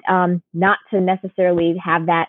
um, 0.09 0.43
not 0.53 0.79
to 0.91 1.01
necessarily 1.01 1.77
have 1.83 2.07
that 2.07 2.29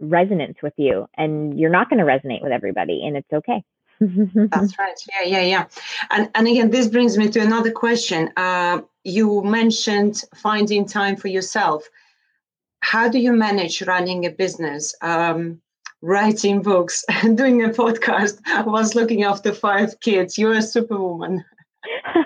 resonance 0.00 0.56
with 0.62 0.74
you, 0.76 1.06
and 1.16 1.58
you're 1.58 1.70
not 1.70 1.90
going 1.90 1.98
to 1.98 2.04
resonate 2.04 2.42
with 2.42 2.52
everybody, 2.52 3.02
and 3.04 3.16
it's 3.16 3.32
okay. 3.32 3.62
That's 4.00 4.78
right. 4.78 5.00
Yeah, 5.12 5.22
yeah, 5.24 5.42
yeah. 5.42 5.66
And 6.10 6.30
and 6.34 6.46
again, 6.48 6.70
this 6.70 6.88
brings 6.88 7.16
me 7.16 7.28
to 7.30 7.40
another 7.40 7.70
question. 7.70 8.30
Uh, 8.36 8.82
you 9.04 9.42
mentioned 9.42 10.22
finding 10.34 10.86
time 10.86 11.16
for 11.16 11.28
yourself. 11.28 11.88
How 12.80 13.08
do 13.08 13.18
you 13.18 13.32
manage 13.32 13.82
running 13.82 14.26
a 14.26 14.30
business, 14.30 14.94
um, 15.00 15.60
writing 16.02 16.62
books, 16.62 17.04
and 17.22 17.36
doing 17.36 17.62
a 17.64 17.68
podcast 17.68 18.40
whilst 18.66 18.94
looking 18.94 19.24
after 19.24 19.52
five 19.52 19.98
kids? 20.00 20.36
You're 20.38 20.54
a 20.54 20.62
superwoman. 20.62 21.44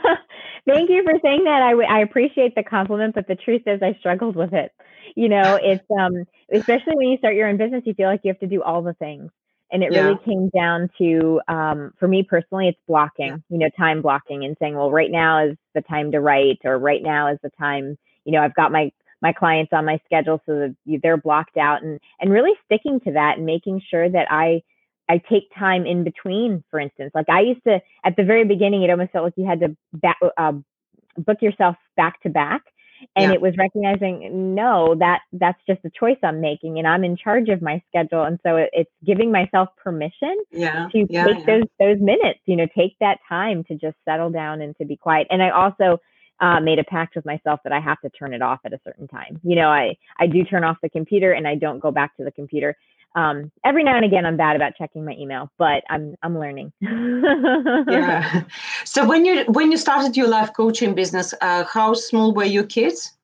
Thank 0.66 0.90
you 0.90 1.02
for 1.02 1.18
saying 1.22 1.44
that. 1.44 1.62
I, 1.62 1.70
w- 1.70 1.88
I 1.88 2.00
appreciate 2.00 2.54
the 2.54 2.62
compliment, 2.62 3.14
but 3.14 3.26
the 3.26 3.37
truth 3.37 3.62
is, 3.66 3.82
I 3.82 3.94
struggled 4.00 4.37
with 4.37 4.52
it. 4.52 4.70
You 5.16 5.30
know, 5.30 5.58
it's 5.60 5.84
um, 5.98 6.25
especially 6.52 6.94
when 6.94 7.08
you 7.08 7.16
start 7.16 7.34
your 7.34 7.48
own 7.48 7.56
business, 7.56 7.84
you 7.87 7.94
feel 7.94 8.08
like 8.08 8.20
you 8.22 8.28
have 8.28 8.40
to 8.40 8.46
do 8.46 8.62
all 8.62 8.82
the 8.82 8.92
things 8.94 9.30
and 9.70 9.82
it 9.82 9.92
yeah. 9.92 10.02
really 10.02 10.18
came 10.25 10.48
down 10.50 10.90
to 10.98 11.40
um, 11.48 11.92
for 11.98 12.08
me 12.08 12.22
personally 12.22 12.68
it's 12.68 12.78
blocking 12.87 13.26
yeah. 13.28 13.37
you 13.48 13.58
know 13.58 13.68
time 13.76 14.02
blocking 14.02 14.44
and 14.44 14.56
saying 14.60 14.75
well 14.75 14.90
right 14.90 15.10
now 15.10 15.46
is 15.46 15.56
the 15.75 15.82
time 15.82 16.12
to 16.12 16.20
write 16.20 16.58
or 16.64 16.78
right 16.78 17.02
now 17.02 17.28
is 17.28 17.38
the 17.42 17.50
time 17.58 17.96
you 18.25 18.32
know 18.32 18.40
i've 18.40 18.54
got 18.54 18.72
my 18.72 18.90
my 19.20 19.32
clients 19.32 19.72
on 19.72 19.84
my 19.84 20.00
schedule 20.04 20.40
so 20.46 20.54
that 20.87 21.00
they're 21.02 21.16
blocked 21.16 21.56
out 21.56 21.82
and 21.82 22.00
and 22.20 22.30
really 22.30 22.52
sticking 22.64 23.00
to 23.00 23.12
that 23.12 23.37
and 23.37 23.46
making 23.46 23.80
sure 23.90 24.08
that 24.08 24.26
i 24.30 24.62
i 25.08 25.20
take 25.30 25.44
time 25.58 25.87
in 25.87 26.04
between 26.04 26.62
for 26.70 26.80
instance 26.80 27.10
like 27.14 27.28
i 27.28 27.40
used 27.40 27.62
to 27.64 27.80
at 28.04 28.16
the 28.16 28.25
very 28.25 28.44
beginning 28.44 28.82
it 28.82 28.90
almost 28.90 29.12
felt 29.12 29.25
like 29.25 29.34
you 29.37 29.46
had 29.46 29.60
to 29.60 29.76
back, 29.92 30.18
uh, 30.37 30.52
book 31.16 31.38
yourself 31.42 31.76
back 31.96 32.20
to 32.22 32.28
back 32.28 32.62
and 33.16 33.30
yeah. 33.30 33.32
it 33.32 33.40
was 33.40 33.54
recognizing 33.56 34.54
no 34.54 34.94
that 34.98 35.20
that's 35.32 35.60
just 35.66 35.80
a 35.84 35.90
choice 35.90 36.16
i'm 36.22 36.40
making 36.40 36.78
and 36.78 36.86
i'm 36.86 37.04
in 37.04 37.16
charge 37.16 37.48
of 37.48 37.62
my 37.62 37.82
schedule 37.88 38.24
and 38.24 38.38
so 38.44 38.56
it, 38.56 38.70
it's 38.72 38.90
giving 39.04 39.30
myself 39.30 39.68
permission 39.82 40.36
yeah. 40.50 40.88
to 40.92 41.06
yeah, 41.08 41.24
take 41.24 41.46
those 41.46 41.64
those 41.78 41.98
minutes 42.00 42.40
you 42.46 42.56
know 42.56 42.66
take 42.76 42.96
that 43.00 43.18
time 43.28 43.64
to 43.64 43.74
just 43.74 43.96
settle 44.04 44.30
down 44.30 44.60
and 44.60 44.76
to 44.76 44.84
be 44.84 44.96
quiet 44.96 45.26
and 45.30 45.42
i 45.42 45.50
also 45.50 45.98
uh, 46.40 46.60
made 46.60 46.78
a 46.78 46.84
pact 46.84 47.16
with 47.16 47.24
myself 47.24 47.60
that 47.64 47.72
I 47.72 47.80
have 47.80 48.00
to 48.02 48.10
turn 48.10 48.32
it 48.32 48.42
off 48.42 48.60
at 48.64 48.72
a 48.72 48.78
certain 48.84 49.08
time. 49.08 49.40
You 49.42 49.56
know, 49.56 49.68
I 49.68 49.96
I 50.18 50.26
do 50.26 50.44
turn 50.44 50.64
off 50.64 50.76
the 50.82 50.88
computer 50.88 51.32
and 51.32 51.48
I 51.48 51.56
don't 51.56 51.80
go 51.80 51.90
back 51.90 52.16
to 52.16 52.24
the 52.24 52.30
computer. 52.30 52.76
Um, 53.14 53.50
every 53.64 53.84
now 53.84 53.96
and 53.96 54.04
again, 54.04 54.26
I'm 54.26 54.36
bad 54.36 54.54
about 54.56 54.76
checking 54.76 55.04
my 55.04 55.12
email, 55.12 55.50
but 55.58 55.82
I'm 55.88 56.14
I'm 56.22 56.38
learning. 56.38 56.72
yeah. 56.80 58.42
So 58.84 59.06
when 59.06 59.24
you 59.24 59.44
when 59.44 59.72
you 59.72 59.78
started 59.78 60.16
your 60.16 60.28
life 60.28 60.52
coaching 60.54 60.94
business, 60.94 61.34
uh, 61.40 61.64
how 61.64 61.94
small 61.94 62.32
were 62.34 62.44
your 62.44 62.64
kids? 62.64 63.16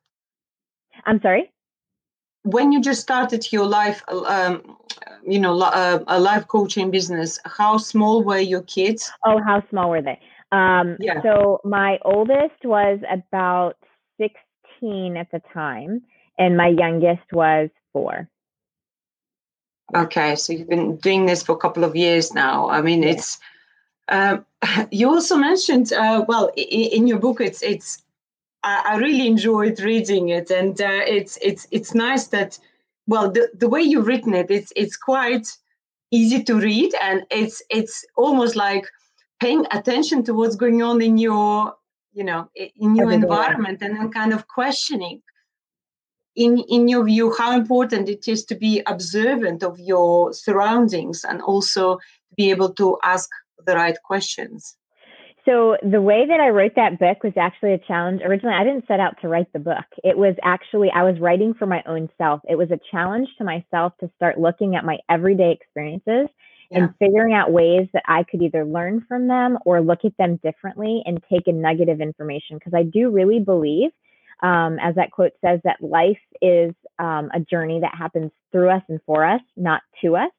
I'm 1.04 1.20
sorry. 1.20 1.52
When 2.42 2.72
you 2.72 2.80
just 2.80 3.00
started 3.00 3.50
your 3.52 3.66
life, 3.66 4.02
um, 4.08 4.76
you 5.26 5.38
know, 5.38 5.58
uh, 5.60 6.04
a 6.06 6.20
life 6.20 6.46
coaching 6.48 6.90
business, 6.90 7.38
how 7.44 7.78
small 7.78 8.22
were 8.22 8.38
your 8.38 8.62
kids? 8.62 9.10
Oh, 9.24 9.40
how 9.42 9.62
small 9.70 9.90
were 9.90 10.02
they? 10.02 10.20
Um, 10.52 10.96
yeah. 11.00 11.22
So 11.22 11.60
my 11.64 11.98
oldest 12.04 12.64
was 12.64 13.00
about 13.10 13.76
16 14.18 15.16
at 15.16 15.30
the 15.32 15.40
time, 15.52 16.02
and 16.38 16.56
my 16.56 16.68
youngest 16.68 17.32
was 17.32 17.70
four. 17.92 18.28
Okay, 19.94 20.34
so 20.34 20.52
you've 20.52 20.68
been 20.68 20.96
doing 20.96 21.26
this 21.26 21.42
for 21.42 21.52
a 21.52 21.58
couple 21.58 21.84
of 21.84 21.94
years 21.94 22.34
now. 22.34 22.68
I 22.68 22.82
mean, 22.82 23.02
yeah. 23.02 23.10
it's. 23.10 23.38
Um, 24.08 24.44
you 24.90 25.08
also 25.08 25.36
mentioned, 25.36 25.92
uh, 25.92 26.24
well, 26.26 26.50
in, 26.56 26.90
in, 26.92 27.06
your 27.06 27.18
book, 27.18 27.40
it's 27.40 27.62
it's. 27.62 28.02
I, 28.64 28.82
I 28.88 28.96
really 28.96 29.26
enjoyed 29.26 29.78
reading 29.80 30.30
it, 30.30 30.50
and 30.50 30.80
uh, 30.80 31.02
it's 31.06 31.38
it's 31.40 31.68
it's 31.70 31.94
nice 31.94 32.26
that, 32.28 32.58
well, 33.06 33.30
the, 33.30 33.50
the 33.54 33.68
way 33.68 33.82
you've 33.82 34.06
written 34.06 34.34
it, 34.34 34.50
it's 34.50 34.72
it's 34.74 34.96
quite 34.96 35.46
easy 36.10 36.42
to 36.42 36.54
read, 36.58 36.92
and 37.00 37.22
it's 37.30 37.62
it's 37.70 38.04
almost 38.16 38.56
like 38.56 38.86
paying 39.40 39.64
attention 39.70 40.24
to 40.24 40.34
what's 40.34 40.56
going 40.56 40.82
on 40.82 41.02
in 41.02 41.18
your 41.18 41.74
you 42.12 42.24
know 42.24 42.50
in 42.56 42.96
your 42.96 43.12
environment, 43.12 43.78
and 43.80 43.96
then 43.96 44.10
kind 44.10 44.32
of 44.32 44.48
questioning 44.48 45.22
in 46.36 46.58
in 46.68 46.88
your 46.88 47.04
view 47.04 47.34
how 47.36 47.56
important 47.56 48.08
it 48.08 48.26
is 48.28 48.44
to 48.46 48.54
be 48.54 48.82
observant 48.86 49.62
of 49.62 49.78
your 49.78 50.32
surroundings 50.32 51.24
and 51.24 51.40
also 51.42 51.96
to 51.96 52.34
be 52.36 52.50
able 52.50 52.72
to 52.74 52.98
ask 53.04 53.28
the 53.66 53.74
right 53.74 53.96
questions? 54.04 54.76
So 55.44 55.76
the 55.82 56.00
way 56.00 56.26
that 56.26 56.40
i 56.40 56.48
wrote 56.48 56.72
that 56.76 56.98
book 56.98 57.22
was 57.22 57.34
actually 57.36 57.74
a 57.74 57.78
challenge. 57.78 58.22
Originally 58.24 58.56
i 58.56 58.64
didn't 58.64 58.86
set 58.86 59.00
out 59.00 59.14
to 59.20 59.28
write 59.28 59.52
the 59.52 59.58
book. 59.58 59.86
It 60.02 60.16
was 60.16 60.34
actually 60.42 60.90
i 60.90 61.02
was 61.02 61.20
writing 61.20 61.54
for 61.54 61.66
my 61.66 61.82
own 61.86 62.08
self. 62.18 62.40
It 62.48 62.56
was 62.56 62.70
a 62.70 62.80
challenge 62.90 63.28
to 63.38 63.44
myself 63.44 63.92
to 64.00 64.10
start 64.16 64.40
looking 64.40 64.74
at 64.76 64.84
my 64.84 64.98
everyday 65.08 65.52
experiences 65.52 66.28
yeah. 66.70 66.78
and 66.78 66.94
figuring 66.98 67.34
out 67.34 67.52
ways 67.52 67.88
that 67.92 68.02
i 68.06 68.24
could 68.24 68.42
either 68.42 68.64
learn 68.64 69.04
from 69.08 69.28
them 69.28 69.58
or 69.64 69.80
look 69.80 70.04
at 70.04 70.16
them 70.18 70.38
differently 70.42 71.02
and 71.04 71.22
take 71.30 71.46
a 71.46 71.52
negative 71.52 72.00
information 72.00 72.56
because 72.56 72.74
i 72.74 72.82
do 72.82 73.10
really 73.10 73.40
believe 73.40 73.90
um, 74.44 74.78
as 74.78 74.94
that 74.96 75.10
quote 75.10 75.32
says, 75.42 75.58
that 75.64 75.80
life 75.80 76.20
is 76.42 76.74
um, 76.98 77.30
a 77.34 77.40
journey 77.40 77.80
that 77.80 77.94
happens 77.96 78.30
through 78.52 78.68
us 78.68 78.82
and 78.90 79.00
for 79.06 79.24
us, 79.24 79.40
not 79.56 79.80
to 80.02 80.16
us. 80.16 80.30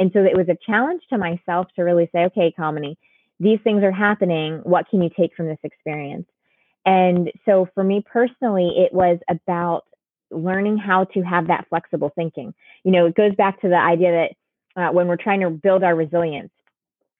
And 0.00 0.10
so 0.12 0.24
it 0.24 0.36
was 0.36 0.48
a 0.48 0.58
challenge 0.66 1.02
to 1.10 1.18
myself 1.18 1.68
to 1.76 1.82
really 1.82 2.10
say, 2.12 2.24
okay, 2.24 2.52
Kamini, 2.58 2.96
these 3.38 3.60
things 3.62 3.84
are 3.84 3.92
happening. 3.92 4.60
What 4.64 4.88
can 4.88 5.00
you 5.02 5.10
take 5.16 5.36
from 5.36 5.46
this 5.46 5.58
experience? 5.62 6.26
And 6.84 7.30
so 7.44 7.68
for 7.74 7.84
me 7.84 8.04
personally, 8.04 8.72
it 8.76 8.92
was 8.92 9.18
about 9.30 9.84
learning 10.32 10.76
how 10.76 11.04
to 11.04 11.22
have 11.22 11.46
that 11.46 11.66
flexible 11.68 12.10
thinking. 12.16 12.52
You 12.82 12.90
know, 12.90 13.06
it 13.06 13.14
goes 13.14 13.36
back 13.36 13.60
to 13.60 13.68
the 13.68 13.78
idea 13.78 14.28
that 14.76 14.82
uh, 14.82 14.92
when 14.92 15.06
we're 15.06 15.16
trying 15.16 15.40
to 15.40 15.50
build 15.50 15.84
our 15.84 15.94
resilience, 15.94 16.50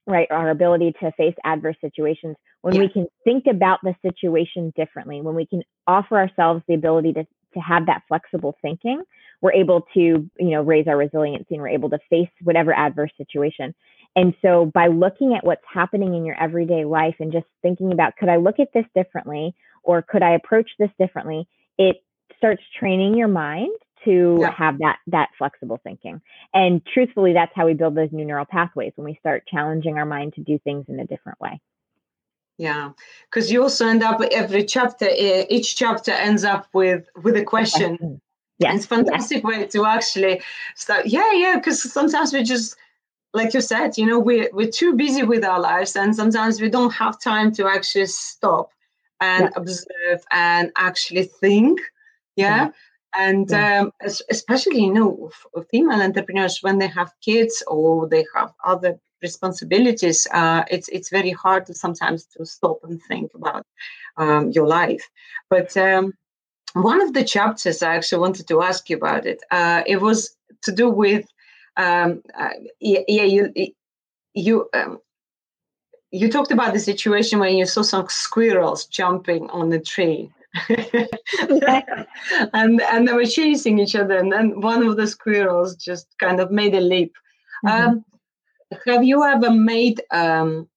right, 0.07 0.29
our 0.31 0.51
ability 0.51 0.95
to 1.01 1.13
face 1.13 1.35
adverse 1.45 1.77
situations, 1.81 2.37
when 2.63 2.75
yeah. 2.75 2.83
we 2.83 2.89
can 2.89 3.07
think 3.25 3.45
about 3.49 3.81
the 3.83 3.95
situation 4.03 4.73
differently, 4.77 5.21
when 5.21 5.35
we 5.35 5.47
can 5.47 5.63
offer 5.87 6.19
ourselves 6.19 6.63
the 6.69 6.75
ability 6.75 7.13
to, 7.15 7.25
to 7.55 7.61
have 7.61 7.87
that 7.87 8.03
flexible 8.09 8.57
thinking, 8.63 9.03
we're 9.41 9.53
able 9.53 9.87
to 9.95 10.01
you 10.01 10.31
know 10.39 10.63
raise 10.63 10.87
our 10.87 10.97
resiliency 10.97 11.55
and 11.55 11.61
we're 11.61 11.69
able 11.69 11.91
to 11.91 11.99
face 12.11 12.31
whatever 12.43 12.73
adverse 12.73 13.13
situation. 13.17 13.75
And 14.17 14.35
so 14.43 14.67
by 14.67 14.87
looking 14.87 15.35
at 15.35 15.45
what's 15.45 15.65
happening 15.71 16.15
in 16.15 16.25
your 16.25 16.41
everyday 16.41 16.85
life 16.85 17.17
and 17.19 17.33
just 17.33 17.47
thinking 17.63 17.93
about 17.93 18.17
could 18.17 18.29
i 18.29 18.37
look 18.37 18.61
at 18.61 18.73
this 18.73 18.87
differently? 18.95 19.55
Or 19.83 20.01
could 20.01 20.23
i 20.23 20.35
approach 20.35 20.71
this 20.79 20.91
differently? 20.99 21.47
it 21.79 21.97
starts 22.37 22.63
training 22.79 23.17
your 23.17 23.29
mind 23.29 23.73
to 24.05 24.39
yeah. 24.41 24.53
have 24.53 24.79
that 24.79 24.99
that 25.07 25.31
flexible 25.39 25.81
thinking 25.83 26.21
and 26.53 26.85
truthfully 26.87 27.33
that's 27.33 27.53
how 27.55 27.67
we 27.67 27.75
build 27.75 27.95
those 27.95 28.11
new 28.13 28.25
neural 28.25 28.45
pathways 28.45 28.93
when 28.97 29.05
we 29.05 29.15
start 29.17 29.47
challenging 29.47 29.99
our 29.99 30.07
mind 30.07 30.33
to 30.35 30.41
do 30.41 30.59
things 30.59 30.85
in 30.89 31.01
a 31.01 31.07
different 31.07 31.41
way 31.41 31.61
yeah 32.59 32.91
because 33.31 33.51
you 33.51 33.63
also 33.63 33.87
end 33.87 34.03
up 34.03 34.21
every 34.33 34.65
chapter 34.65 35.09
each 35.49 35.77
chapter 35.77 36.13
ends 36.13 36.45
up 36.45 36.67
with 36.73 37.07
with 37.23 37.37
a 37.37 37.45
question 37.45 38.21
yeah 38.59 38.75
it's 38.75 38.87
fantastic 38.87 39.39
yes. 39.39 39.45
way 39.45 39.67
to 39.67 39.85
actually 39.85 40.41
start 40.77 41.07
yeah 41.07 41.33
yeah 41.33 41.57
because 41.57 41.83
sometimes 41.93 42.33
we 42.33 42.43
just 42.43 42.77
like 43.33 43.53
you 43.53 43.61
said 43.61 43.99
you 43.99 44.07
know 44.07 44.19
we're, 44.19 44.49
we're 44.53 44.71
too 44.71 44.95
busy 44.95 45.25
with 45.25 45.45
our 45.45 45.61
lives 45.61 45.97
and 45.97 46.15
sometimes 46.15 46.61
we 46.61 46.69
don't 46.69 46.93
have 46.93 47.21
time 47.21 47.53
to 47.53 47.67
actually 47.67 48.07
stop 48.07 48.71
and 49.21 49.45
yeah. 49.45 49.51
observe 49.57 50.25
and 50.31 50.71
actually 50.77 51.25
think 51.25 51.81
yeah, 52.37 52.65
yeah. 52.65 52.71
And 53.17 53.51
yeah. 53.51 53.81
Um, 53.81 53.93
especially 54.31 54.83
you 54.83 54.93
know 54.93 55.31
female 55.71 56.03
entrepreneurs 56.03 56.63
when 56.63 56.79
they 56.79 56.89
have 56.89 57.13
kids 57.21 57.63
or 57.67 58.09
they 58.09 58.25
have 58.35 58.53
other 58.65 58.99
responsibilities 59.23 60.27
uh, 60.33 60.65
it's 60.71 60.89
it's 60.89 61.11
very 61.11 61.31
hard 61.31 61.67
to 61.67 61.75
sometimes 61.75 62.27
to 62.27 62.45
stop 62.45 62.79
and 62.85 63.01
think 63.09 63.33
about 63.35 63.65
um, 64.17 64.51
your 64.51 64.67
life 64.67 65.09
but 65.49 65.77
um, 65.77 66.13
one 66.75 67.01
of 67.01 67.13
the 67.15 67.25
chapters 67.25 67.83
i 67.83 67.95
actually 67.97 68.21
wanted 68.21 68.47
to 68.49 68.63
ask 68.63 68.91
you 68.91 68.97
about 68.97 69.27
it 69.27 69.41
uh, 69.51 69.83
it 69.87 70.01
was 70.01 70.37
to 70.63 70.73
do 70.73 70.89
with 70.91 71.27
um, 71.77 72.23
uh, 72.39 72.51
yeah, 72.81 73.01
yeah 73.09 73.25
you 73.25 73.53
you 74.35 74.69
um, 74.75 74.99
you 76.11 76.31
talked 76.31 76.53
about 76.53 76.73
the 76.73 76.81
situation 76.81 77.41
when 77.41 77.57
you 77.57 77.67
saw 77.67 77.83
some 77.83 78.09
squirrels 78.09 78.87
jumping 78.87 79.51
on 79.51 79.71
the 79.71 79.81
tree 79.81 80.31
and 82.53 82.81
and 82.81 83.09
they 83.09 83.13
were 83.13 83.25
chasing 83.25 83.79
each 83.79 83.97
other 83.97 84.17
and 84.17 84.33
then 84.33 84.61
one 84.61 84.87
of 84.87 84.97
the 84.97 85.07
squirrels 85.07 85.77
just 85.77 86.07
kind 86.19 86.41
of 86.41 86.51
made 86.51 86.75
a 86.75 86.81
leap. 86.81 87.15
Mm-hmm. 87.65 87.89
um, 87.89 88.05
have 88.87 89.05
you 89.05 89.25
ever 89.25 89.51
made 89.51 90.03
um, 90.11 90.69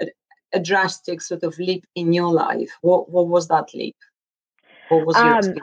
a, 0.00 0.06
a, 0.52 0.60
drastic 0.60 1.22
sort 1.22 1.42
of 1.42 1.58
leap 1.58 1.86
in 1.94 2.12
your 2.12 2.32
life? 2.32 2.70
What 2.82 3.10
what 3.10 3.28
was 3.28 3.48
that 3.48 3.74
leap? 3.74 3.96
What 4.88 5.06
was 5.06 5.16
your 5.16 5.36
um, 5.36 5.54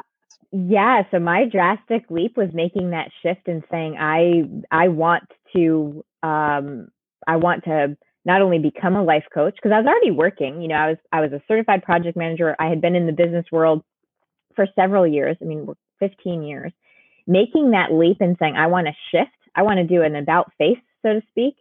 yeah 0.51 1.03
so 1.11 1.19
my 1.19 1.45
drastic 1.45 2.05
leap 2.09 2.37
was 2.37 2.49
making 2.53 2.91
that 2.91 3.09
shift 3.21 3.47
and 3.47 3.63
saying 3.69 3.97
i 3.97 4.43
i 4.71 4.87
want 4.87 5.29
to 5.53 6.03
um 6.23 6.87
i 7.27 7.35
want 7.35 7.63
to 7.65 7.97
not 8.27 8.41
only 8.41 8.59
become 8.59 8.97
a 8.97 9.03
life 9.03 9.23
coach 9.33 9.55
because 9.55 9.71
I 9.71 9.79
was 9.79 9.87
already 9.87 10.11
working, 10.11 10.61
you 10.61 10.67
know, 10.67 10.75
I 10.75 10.89
was 10.89 10.97
I 11.13 11.21
was 11.21 11.31
a 11.31 11.41
certified 11.47 11.81
project 11.81 12.17
manager. 12.17 12.55
I 12.59 12.67
had 12.67 12.81
been 12.81 12.93
in 12.95 13.07
the 13.07 13.13
business 13.13 13.45
world 13.53 13.83
for 14.53 14.67
several 14.75 15.07
years. 15.07 15.37
I 15.41 15.45
mean, 15.45 15.67
15 15.99 16.43
years. 16.43 16.73
Making 17.25 17.71
that 17.71 17.91
leap 17.91 18.17
and 18.19 18.35
saying 18.39 18.55
I 18.55 18.67
want 18.67 18.87
to 18.87 18.93
shift, 19.11 19.31
I 19.55 19.63
want 19.63 19.77
to 19.77 19.83
do 19.85 20.01
an 20.03 20.15
about 20.15 20.51
face, 20.57 20.77
so 21.01 21.13
to 21.13 21.21
speak, 21.29 21.55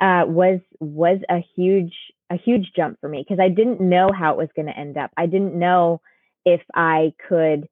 uh, 0.00 0.22
was 0.26 0.60
was 0.78 1.18
a 1.28 1.44
huge 1.56 1.92
a 2.30 2.36
huge 2.36 2.70
jump 2.74 2.98
for 3.00 3.08
me 3.08 3.24
because 3.26 3.42
I 3.42 3.48
didn't 3.48 3.80
know 3.80 4.08
how 4.16 4.32
it 4.32 4.38
was 4.38 4.48
going 4.54 4.66
to 4.66 4.78
end 4.78 4.96
up. 4.96 5.10
I 5.16 5.26
didn't 5.26 5.58
know 5.58 6.00
if 6.44 6.60
I 6.74 7.12
could 7.28 7.68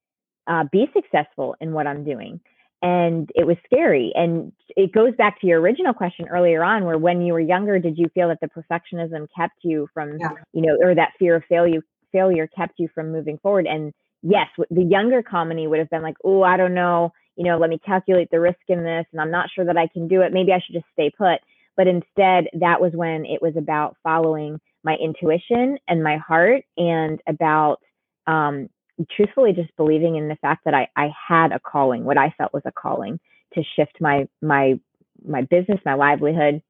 uh, 0.49 0.65
be 0.71 0.91
successful 0.93 1.55
in 1.61 1.73
what 1.73 1.87
I'm 1.87 2.05
doing 2.05 2.41
and 2.83 3.31
it 3.35 3.47
was 3.47 3.57
scary. 3.65 4.13
And 4.15 4.53
it 4.77 4.93
goes 4.93 5.15
back 5.17 5.41
to 5.41 5.47
your 5.47 5.61
original 5.61 5.93
question 5.93 6.29
earlier 6.29 6.65
on 6.65 6.85
where 6.85 6.99
when 6.99 7.21
you 7.21 7.33
were 7.33 7.41
younger 7.41 7.79
did 7.79 7.99
you 7.99 8.07
feel 8.15 8.29
that 8.29 8.39
the 8.41 8.49
perfectionism 8.49 9.27
kept 9.37 9.59
you 9.63 9.89
from 9.93 10.19
yeah. 10.19 10.31
you 10.53 10.63
know 10.63 10.77
or 10.83 10.95
that 10.95 11.13
fear 11.19 11.37
of 11.37 11.45
failure 11.49 11.83
failure 12.13 12.47
kept 12.47 12.75
you 12.79 12.89
from 12.95 13.13
moving 13.13 13.39
forward? 13.39 13.67
And 13.67 13.93
yes 14.23 14.47
the 14.71 14.83
younger 14.83 15.23
Kamini 15.23 15.69
would 15.69 15.79
have 15.79 15.89
been 15.89 16.03
like 16.03 16.17
oh 16.25 16.43
i 16.43 16.59
don't 16.59 16.75
know 16.75 17.11
you 17.37 17.45
know 17.45 17.57
let 17.57 17.71
me 17.71 17.79
calculate 17.79 18.29
the 18.31 18.39
risk 18.39 18.59
in 18.69 18.85
this 18.85 19.07
and 19.13 19.21
i'm 19.21 19.31
not 19.31 19.49
sure 19.55 19.65
that 19.65 19.79
i 19.79 19.89
can 19.89 20.09
do 20.09 20.21
it. 20.23 20.33
Maybe 20.33 20.53
i 20.53 20.61
should 20.61 20.75
just 20.75 20.93
stay 20.93 21.11
put. 21.11 21.41
But 21.77 21.87
instead 21.87 22.49
that 22.61 22.81
was 22.81 22.93
when 22.93 23.25
it 23.25 23.41
was 23.41 23.55
about 23.57 23.97
following 24.03 24.61
my 24.85 24.97
intuition 25.03 25.79
and 25.89 26.03
my 26.03 26.17
heart 26.17 26.65
and 26.77 27.21
about 27.27 27.79
um, 28.27 28.69
truthfully 29.11 29.53
just 29.53 29.75
believing 29.77 30.17
in 30.17 30.29
the 30.29 30.37
fact 30.37 30.65
that 30.65 30.75
I, 30.75 30.89
I 30.97 31.11
had 31.29 31.53
a 31.53 31.61
calling, 31.61 32.05
what 32.05 32.19
I 32.19 32.35
felt 32.37 32.53
was 32.53 32.63
a 32.65 32.73
calling 32.73 33.21
to 33.55 33.63
shift 33.77 34.01
my 34.01 34.29
my 34.41 34.79
my 35.27 35.43
business, 35.43 35.81
my 35.85 35.95
livelihood, 35.95 36.63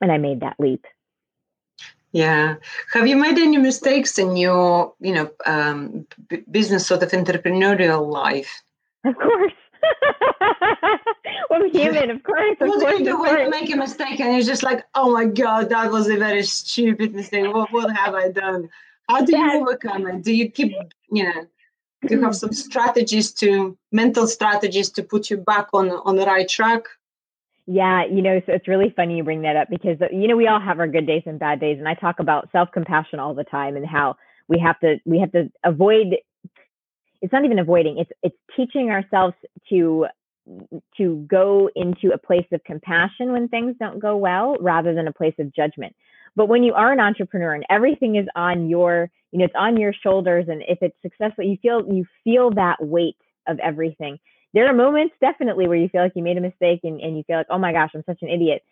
and 0.00 0.12
I 0.12 0.18
made 0.18 0.40
that 0.40 0.56
leap. 0.58 0.84
Yeah. 2.12 2.56
Have 2.92 3.06
you 3.06 3.16
made 3.16 3.38
any 3.38 3.56
mistakes 3.56 4.18
in 4.18 4.36
your, 4.36 4.94
you 5.00 5.14
know, 5.14 5.30
um, 5.46 6.06
b- 6.28 6.42
business 6.50 6.86
sort 6.86 7.02
of 7.02 7.10
entrepreneurial 7.10 8.10
life? 8.10 8.62
Of 9.04 9.14
course. 9.14 9.52
I'm 11.50 11.70
human, 11.70 12.10
of 12.10 12.22
course. 12.22 12.56
Of 12.60 12.68
what 12.68 12.80
course, 12.80 12.92
do 12.92 12.98
you 12.98 13.04
do 13.04 13.20
when 13.20 13.38
you 13.38 13.50
make 13.50 13.72
a 13.72 13.76
mistake 13.76 14.20
and 14.20 14.34
you're 14.34 14.44
just 14.44 14.62
like, 14.62 14.84
oh 14.94 15.12
my 15.12 15.26
God, 15.26 15.68
that 15.70 15.90
was 15.90 16.08
a 16.08 16.16
very 16.16 16.42
stupid 16.42 17.14
mistake. 17.14 17.52
What, 17.52 17.72
what 17.72 17.96
have 17.96 18.14
I 18.14 18.30
done? 18.30 18.68
How 19.08 19.24
do 19.24 19.36
you 19.36 19.60
overcome 19.60 20.06
it? 20.08 20.22
Do 20.22 20.32
you 20.32 20.50
keep, 20.50 20.72
you 21.10 21.24
know, 21.24 21.46
you 22.08 22.20
have 22.22 22.32
mm. 22.32 22.34
some 22.34 22.52
strategies 22.52 23.32
to 23.34 23.76
mental 23.92 24.26
strategies 24.26 24.90
to 24.90 25.02
put 25.02 25.30
you 25.30 25.36
back 25.36 25.68
on 25.72 25.90
on 25.90 26.16
the 26.16 26.24
right 26.24 26.48
track? 26.48 26.84
Yeah 27.66 28.04
you 28.04 28.22
know 28.22 28.40
so 28.46 28.52
it's 28.52 28.66
really 28.66 28.92
funny 28.96 29.18
you 29.18 29.24
bring 29.24 29.42
that 29.42 29.56
up 29.56 29.68
because 29.70 30.00
uh, 30.00 30.06
you 30.10 30.26
know 30.26 30.36
we 30.36 30.48
all 30.48 30.60
have 30.60 30.80
our 30.80 30.88
good 30.88 31.06
days 31.06 31.22
and 31.26 31.38
bad 31.38 31.60
days 31.60 31.78
and 31.78 31.86
i 31.86 31.94
talk 31.94 32.18
about 32.18 32.48
self-compassion 32.50 33.20
all 33.20 33.34
the 33.34 33.44
time 33.44 33.76
and 33.76 33.86
how 33.86 34.16
we 34.48 34.58
have 34.58 34.80
to 34.80 34.96
we 35.04 35.20
have 35.20 35.30
to 35.32 35.50
avoid 35.62 36.16
it's 37.22 37.32
not 37.32 37.44
even 37.44 37.58
avoiding 37.58 37.98
it's 37.98 38.10
it's 38.22 38.36
teaching 38.56 38.90
ourselves 38.90 39.34
to 39.68 40.06
to 40.96 41.24
go 41.30 41.70
into 41.76 42.12
a 42.12 42.18
place 42.18 42.46
of 42.50 42.64
compassion 42.64 43.30
when 43.30 43.46
things 43.46 43.76
don't 43.78 44.00
go 44.00 44.16
well 44.16 44.56
rather 44.60 44.92
than 44.92 45.06
a 45.06 45.12
place 45.12 45.34
of 45.38 45.54
judgment 45.54 45.94
but 46.36 46.48
when 46.48 46.62
you 46.62 46.74
are 46.74 46.92
an 46.92 47.00
entrepreneur 47.00 47.54
and 47.54 47.64
everything 47.70 48.16
is 48.16 48.26
on 48.34 48.68
your, 48.68 49.10
you 49.32 49.38
know, 49.38 49.44
it's 49.44 49.54
on 49.56 49.76
your 49.76 49.92
shoulders, 49.92 50.46
and 50.48 50.62
if 50.68 50.78
it's 50.80 50.96
successful, 51.02 51.44
you 51.44 51.56
feel 51.60 51.84
you 51.92 52.04
feel 52.24 52.50
that 52.52 52.76
weight 52.80 53.16
of 53.46 53.58
everything. 53.58 54.18
There 54.52 54.66
are 54.66 54.74
moments 54.74 55.14
definitely 55.20 55.68
where 55.68 55.76
you 55.76 55.88
feel 55.88 56.02
like 56.02 56.12
you 56.16 56.22
made 56.22 56.36
a 56.36 56.40
mistake 56.40 56.80
and, 56.82 57.00
and 57.00 57.16
you 57.16 57.22
feel 57.24 57.36
like, 57.36 57.46
oh 57.50 57.58
my 57.58 57.72
gosh, 57.72 57.90
I'm 57.94 58.02
such 58.04 58.18
an 58.22 58.28
idiot. 58.28 58.62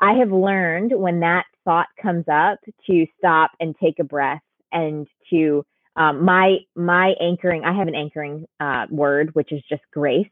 I 0.00 0.14
have 0.14 0.30
learned 0.30 0.92
when 0.94 1.20
that 1.20 1.44
thought 1.64 1.88
comes 2.00 2.24
up 2.30 2.58
to 2.86 3.06
stop 3.18 3.52
and 3.60 3.74
take 3.82 3.98
a 3.98 4.04
breath 4.04 4.42
and 4.72 5.06
to 5.30 5.64
um, 5.96 6.24
my 6.24 6.58
my 6.74 7.14
anchoring. 7.20 7.64
I 7.64 7.72
have 7.74 7.88
an 7.88 7.94
anchoring 7.94 8.46
uh, 8.60 8.86
word, 8.90 9.34
which 9.34 9.52
is 9.52 9.62
just 9.68 9.82
grace. 9.92 10.28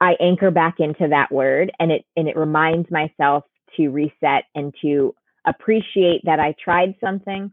I 0.00 0.14
anchor 0.20 0.50
back 0.50 0.76
into 0.78 1.08
that 1.08 1.30
word, 1.30 1.70
and 1.78 1.92
it 1.92 2.04
and 2.16 2.28
it 2.28 2.36
reminds 2.36 2.90
myself 2.90 3.44
to 3.76 3.88
reset 3.88 4.44
and 4.54 4.74
to 4.82 5.14
appreciate 5.46 6.22
that 6.24 6.40
I 6.40 6.54
tried 6.62 6.94
something, 7.00 7.52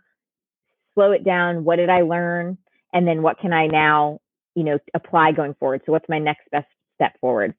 slow 0.94 1.12
it 1.12 1.24
down. 1.24 1.64
What 1.64 1.78
did 1.78 1.90
I 1.90 2.02
learn? 2.02 2.58
And 2.94 3.08
then 3.08 3.22
what 3.22 3.40
can 3.40 3.54
I 3.54 3.68
now, 3.68 4.20
you 4.56 4.64
know, 4.64 4.80
apply 4.94 5.32
going 5.32 5.56
forward? 5.56 5.82
So 5.86 5.92
what's 5.92 6.10
my 6.10 6.20
next 6.20 6.50
best 6.52 6.68
step 6.96 7.20
forward? 7.20 7.56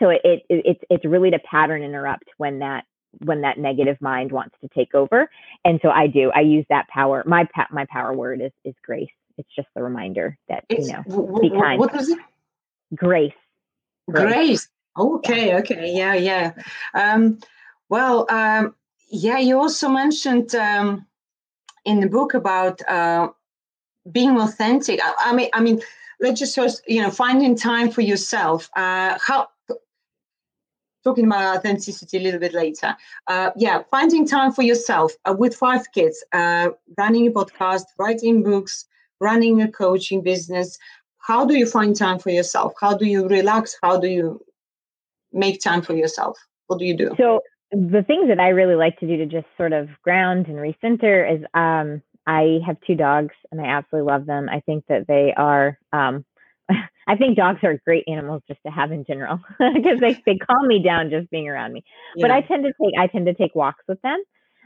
So 0.00 0.10
it, 0.10 0.20
it 0.24 0.42
it's 0.48 0.80
it's 0.90 1.04
really 1.04 1.30
to 1.30 1.38
pattern 1.38 1.82
interrupt 1.82 2.24
when 2.36 2.58
that 2.60 2.84
when 3.24 3.42
that 3.42 3.58
negative 3.58 3.96
mind 4.00 4.32
wants 4.32 4.56
to 4.60 4.68
take 4.68 4.94
over. 4.94 5.30
And 5.64 5.78
so 5.82 5.90
I 5.90 6.06
do. 6.08 6.32
I 6.34 6.40
use 6.40 6.66
that 6.68 6.88
power. 6.88 7.22
My 7.26 7.48
my 7.70 7.86
power 7.90 8.12
word 8.12 8.40
is 8.40 8.52
is 8.64 8.74
grace. 8.82 9.08
It's 9.36 9.48
just 9.54 9.68
the 9.74 9.82
reminder 9.82 10.38
that 10.48 10.64
it's, 10.68 10.88
you 10.88 10.94
know, 10.94 11.40
be 11.40 11.50
kind. 11.50 11.78
What 11.78 11.94
is 11.96 12.08
it? 12.08 12.18
Grace. 12.94 13.32
Grace. 14.10 14.32
grace. 14.32 14.68
Okay. 14.98 15.56
Okay. 15.56 15.92
Yeah. 15.92 16.14
Yeah. 16.14 16.52
Um, 16.94 17.38
well, 17.88 18.26
um, 18.30 18.74
yeah, 19.14 19.38
you 19.38 19.58
also 19.60 19.88
mentioned 19.88 20.54
um, 20.56 21.06
in 21.84 22.00
the 22.00 22.08
book 22.08 22.34
about 22.34 22.82
uh, 22.88 23.28
being 24.10 24.40
authentic. 24.40 25.00
I, 25.02 25.14
I, 25.26 25.34
mean, 25.34 25.50
I 25.54 25.60
mean, 25.60 25.80
let's 26.20 26.40
just 26.40 26.56
first, 26.56 26.82
you 26.88 27.00
know, 27.00 27.10
finding 27.10 27.56
time 27.56 27.90
for 27.90 28.00
yourself. 28.00 28.68
Uh, 28.76 29.16
how 29.24 29.48
talking 31.04 31.26
about 31.26 31.58
authenticity 31.58 32.16
a 32.16 32.20
little 32.20 32.40
bit 32.40 32.54
later. 32.54 32.96
Uh, 33.28 33.50
yeah, 33.56 33.82
finding 33.90 34.26
time 34.26 34.50
for 34.50 34.62
yourself 34.62 35.12
uh, 35.26 35.34
with 35.38 35.54
five 35.54 35.92
kids, 35.92 36.24
uh, 36.32 36.70
running 36.98 37.28
a 37.28 37.30
podcast, 37.30 37.84
writing 37.98 38.42
books, 38.42 38.86
running 39.20 39.62
a 39.62 39.70
coaching 39.70 40.22
business. 40.22 40.78
How 41.18 41.44
do 41.44 41.56
you 41.56 41.66
find 41.66 41.94
time 41.94 42.18
for 42.18 42.30
yourself? 42.30 42.72
How 42.80 42.96
do 42.96 43.06
you 43.06 43.28
relax? 43.28 43.76
How 43.82 44.00
do 44.00 44.08
you 44.08 44.40
make 45.32 45.60
time 45.60 45.82
for 45.82 45.94
yourself? 45.94 46.38
What 46.66 46.78
do 46.78 46.86
you 46.86 46.96
do? 46.96 47.14
So 47.18 47.40
the 47.74 48.04
things 48.06 48.28
that 48.28 48.40
I 48.40 48.48
really 48.48 48.76
like 48.76 48.98
to 49.00 49.06
do 49.06 49.16
to 49.18 49.26
just 49.26 49.46
sort 49.56 49.72
of 49.72 49.88
ground 50.02 50.46
and 50.46 50.56
recenter 50.56 51.38
is 51.38 51.44
um, 51.54 52.02
I 52.26 52.60
have 52.66 52.76
two 52.86 52.94
dogs 52.94 53.34
and 53.50 53.60
I 53.60 53.66
absolutely 53.66 54.10
love 54.10 54.26
them. 54.26 54.48
I 54.48 54.60
think 54.60 54.84
that 54.88 55.06
they 55.06 55.34
are 55.36 55.78
um, 55.92 56.24
I 57.06 57.16
think 57.16 57.36
dogs 57.36 57.60
are 57.62 57.78
great 57.84 58.04
animals 58.08 58.42
just 58.48 58.60
to 58.64 58.72
have 58.72 58.92
in 58.92 59.04
general 59.04 59.40
because 59.58 60.00
they, 60.00 60.14
they 60.24 60.36
calm 60.36 60.66
me 60.66 60.82
down 60.82 61.10
just 61.10 61.30
being 61.30 61.48
around 61.48 61.72
me. 61.72 61.84
Yeah. 62.16 62.22
But 62.24 62.30
I 62.30 62.40
tend 62.42 62.64
to 62.64 62.72
take 62.82 62.94
I 62.98 63.06
tend 63.08 63.26
to 63.26 63.34
take 63.34 63.54
walks 63.54 63.84
with 63.86 64.00
them 64.02 64.22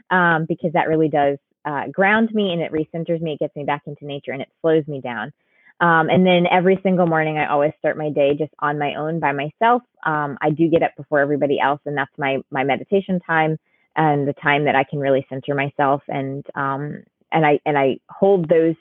um, 0.09 0.45
because 0.47 0.71
that 0.73 0.87
really 0.87 1.09
does 1.09 1.37
uh, 1.65 1.87
ground 1.91 2.29
me 2.33 2.53
and 2.53 2.61
it 2.61 2.71
recenters 2.71 3.21
me. 3.21 3.33
It 3.33 3.39
gets 3.39 3.55
me 3.55 3.65
back 3.65 3.83
into 3.85 4.05
nature 4.05 4.31
and 4.31 4.41
it 4.41 4.49
slows 4.61 4.87
me 4.87 5.01
down. 5.01 5.33
Um, 5.81 6.09
and 6.09 6.25
then 6.25 6.45
every 6.51 6.79
single 6.83 7.07
morning, 7.07 7.37
I 7.37 7.47
always 7.47 7.71
start 7.79 7.97
my 7.97 8.09
day 8.09 8.35
just 8.37 8.53
on 8.59 8.79
my 8.79 8.95
own 8.95 9.19
by 9.19 9.31
myself. 9.31 9.83
Um, 10.05 10.37
I 10.41 10.49
do 10.51 10.69
get 10.69 10.83
up 10.83 10.91
before 10.97 11.19
everybody 11.19 11.59
else, 11.59 11.81
and 11.85 11.97
that's 11.97 12.11
my 12.17 12.39
my 12.51 12.63
meditation 12.63 13.19
time 13.25 13.57
and 13.95 14.27
the 14.27 14.33
time 14.33 14.65
that 14.65 14.75
I 14.75 14.83
can 14.83 14.99
really 14.99 15.25
center 15.29 15.55
myself 15.55 16.01
and 16.07 16.45
um, 16.55 17.03
and 17.31 17.45
I 17.45 17.59
and 17.65 17.77
I 17.77 17.99
hold 18.09 18.49
those 18.49 18.75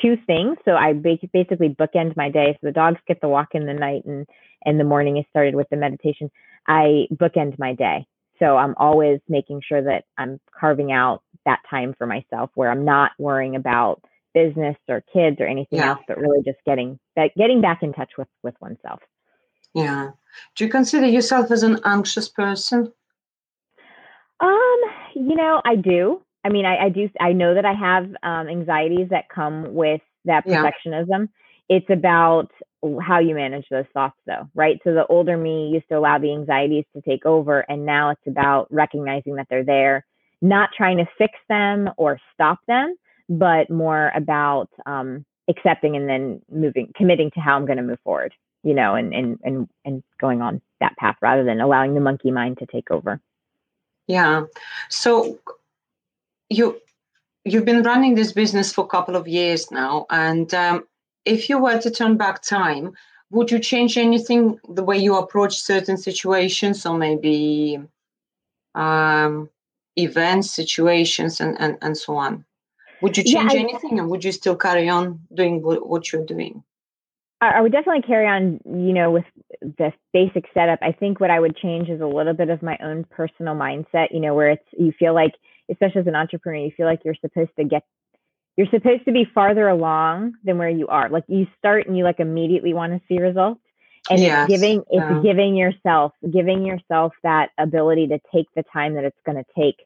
two 0.00 0.16
things. 0.26 0.56
So 0.64 0.72
I 0.72 0.92
basically 0.92 1.70
bookend 1.70 2.16
my 2.16 2.30
day. 2.30 2.52
So 2.54 2.66
the 2.68 2.72
dogs 2.72 3.00
get 3.06 3.20
the 3.20 3.28
walk 3.28 3.50
in 3.54 3.66
the 3.66 3.74
night, 3.74 4.04
and 4.06 4.26
and 4.64 4.78
the 4.78 4.84
morning 4.84 5.16
is 5.18 5.24
started 5.30 5.54
with 5.54 5.68
the 5.70 5.76
meditation. 5.76 6.30
I 6.68 7.06
bookend 7.14 7.58
my 7.58 7.74
day. 7.74 8.06
So 8.38 8.56
I'm 8.56 8.74
always 8.78 9.20
making 9.28 9.62
sure 9.66 9.82
that 9.82 10.04
I'm 10.18 10.40
carving 10.58 10.92
out 10.92 11.22
that 11.46 11.60
time 11.68 11.94
for 11.96 12.06
myself 12.06 12.50
where 12.54 12.70
I'm 12.70 12.84
not 12.84 13.12
worrying 13.18 13.56
about 13.56 14.02
business 14.34 14.76
or 14.88 15.02
kids 15.12 15.36
or 15.40 15.46
anything 15.46 15.78
yeah. 15.78 15.90
else, 15.90 16.00
but 16.06 16.18
really 16.18 16.42
just 16.44 16.58
getting 16.66 16.98
that 17.16 17.30
getting 17.36 17.60
back 17.60 17.82
in 17.82 17.92
touch 17.92 18.12
with 18.18 18.28
with 18.42 18.54
oneself. 18.60 19.00
Yeah. 19.74 20.10
Do 20.56 20.64
you 20.64 20.70
consider 20.70 21.06
yourself 21.06 21.50
as 21.50 21.62
an 21.62 21.80
anxious 21.84 22.28
person? 22.28 22.92
Um, 24.40 24.80
you 25.14 25.36
know, 25.36 25.62
I 25.64 25.76
do. 25.76 26.22
I 26.44 26.48
mean, 26.48 26.66
I, 26.66 26.86
I 26.86 26.88
do. 26.88 27.08
I 27.20 27.32
know 27.32 27.54
that 27.54 27.64
I 27.64 27.72
have 27.72 28.04
um, 28.22 28.48
anxieties 28.48 29.08
that 29.10 29.28
come 29.28 29.74
with 29.74 30.00
that 30.24 30.46
perfectionism. 30.46 31.28
Yeah. 31.68 31.76
It's 31.76 31.90
about 31.90 32.50
how 33.00 33.20
you 33.20 33.34
manage 33.34 33.66
those 33.70 33.84
thoughts, 33.94 34.16
though, 34.26 34.48
right? 34.54 34.80
So 34.82 34.92
the 34.92 35.06
older 35.06 35.36
me 35.36 35.70
used 35.72 35.88
to 35.88 35.96
allow 35.96 36.18
the 36.18 36.32
anxieties 36.32 36.84
to 36.94 37.02
take 37.02 37.24
over, 37.24 37.60
and 37.60 37.86
now 37.86 38.10
it's 38.10 38.26
about 38.26 38.66
recognizing 38.70 39.36
that 39.36 39.46
they're 39.48 39.64
there, 39.64 40.04
not 40.40 40.70
trying 40.76 40.96
to 40.98 41.06
fix 41.16 41.34
them 41.48 41.88
or 41.96 42.20
stop 42.34 42.58
them, 42.66 42.96
but 43.28 43.70
more 43.70 44.12
about 44.14 44.68
um, 44.86 45.24
accepting 45.48 45.96
and 45.96 46.08
then 46.08 46.40
moving, 46.50 46.92
committing 46.96 47.30
to 47.32 47.40
how 47.40 47.56
I'm 47.56 47.66
going 47.66 47.78
to 47.78 47.82
move 47.82 48.00
forward, 48.04 48.34
you 48.62 48.74
know, 48.74 48.94
and 48.94 49.14
and 49.14 49.38
and 49.42 49.68
and 49.84 50.02
going 50.20 50.42
on 50.42 50.60
that 50.80 50.96
path 50.96 51.16
rather 51.20 51.44
than 51.44 51.60
allowing 51.60 51.94
the 51.94 52.00
monkey 52.00 52.30
mind 52.30 52.58
to 52.58 52.66
take 52.66 52.90
over. 52.90 53.20
Yeah. 54.06 54.44
So 54.88 55.38
you 56.48 56.80
you've 57.44 57.64
been 57.64 57.82
running 57.82 58.14
this 58.14 58.32
business 58.32 58.72
for 58.72 58.84
a 58.84 58.88
couple 58.88 59.16
of 59.16 59.28
years 59.28 59.70
now, 59.70 60.06
and 60.10 60.52
um, 60.54 60.84
if 61.24 61.48
you 61.48 61.58
were 61.58 61.80
to 61.80 61.90
turn 61.90 62.16
back 62.16 62.42
time, 62.42 62.94
would 63.30 63.50
you 63.50 63.58
change 63.58 63.96
anything 63.96 64.58
the 64.68 64.84
way 64.84 64.98
you 64.98 65.16
approach 65.16 65.60
certain 65.60 65.96
situations, 65.96 66.84
or 66.84 66.96
maybe 66.96 67.80
um, 68.74 69.48
events, 69.96 70.50
situations, 70.50 71.40
and, 71.40 71.60
and 71.60 71.78
and 71.82 71.96
so 71.96 72.16
on? 72.16 72.44
Would 73.02 73.16
you 73.16 73.24
change 73.24 73.52
yeah, 73.52 73.58
I, 73.58 73.62
anything, 73.62 74.00
or 74.00 74.06
would 74.06 74.24
you 74.24 74.32
still 74.32 74.56
carry 74.56 74.88
on 74.88 75.20
doing 75.34 75.60
what 75.60 76.12
you're 76.12 76.24
doing? 76.24 76.62
I 77.42 77.60
would 77.60 77.72
definitely 77.72 78.02
carry 78.02 78.28
on, 78.28 78.60
you 78.64 78.92
know, 78.92 79.10
with 79.10 79.24
the 79.60 79.92
basic 80.12 80.44
setup. 80.54 80.78
I 80.80 80.92
think 80.92 81.18
what 81.18 81.30
I 81.30 81.40
would 81.40 81.56
change 81.56 81.88
is 81.88 82.00
a 82.00 82.06
little 82.06 82.34
bit 82.34 82.50
of 82.50 82.62
my 82.62 82.78
own 82.80 83.04
personal 83.10 83.56
mindset, 83.56 84.12
you 84.12 84.20
know, 84.20 84.32
where 84.32 84.50
it's 84.50 84.64
you 84.78 84.92
feel 84.96 85.12
like, 85.12 85.32
especially 85.68 86.02
as 86.02 86.06
an 86.06 86.14
entrepreneur, 86.14 86.64
you 86.64 86.70
feel 86.76 86.86
like 86.86 87.00
you're 87.04 87.16
supposed 87.20 87.50
to 87.58 87.64
get 87.64 87.82
you're 88.56 88.68
supposed 88.70 89.04
to 89.06 89.12
be 89.12 89.24
farther 89.34 89.66
along 89.66 90.34
than 90.44 90.56
where 90.58 90.70
you 90.70 90.86
are. 90.86 91.08
Like 91.08 91.24
you 91.26 91.48
start 91.58 91.88
and 91.88 91.98
you 91.98 92.04
like 92.04 92.20
immediately 92.20 92.74
want 92.74 92.92
to 92.92 93.00
see 93.08 93.20
results. 93.20 93.60
And 94.08 94.20
yes. 94.20 94.48
it's 94.48 94.60
giving 94.60 94.84
it's 94.90 95.10
yeah. 95.10 95.20
giving 95.20 95.56
yourself 95.56 96.12
giving 96.32 96.64
yourself 96.64 97.12
that 97.24 97.50
ability 97.58 98.06
to 98.08 98.20
take 98.32 98.46
the 98.54 98.62
time 98.72 98.94
that 98.94 99.04
it's 99.04 99.18
going 99.26 99.38
to 99.38 99.44
take 99.58 99.84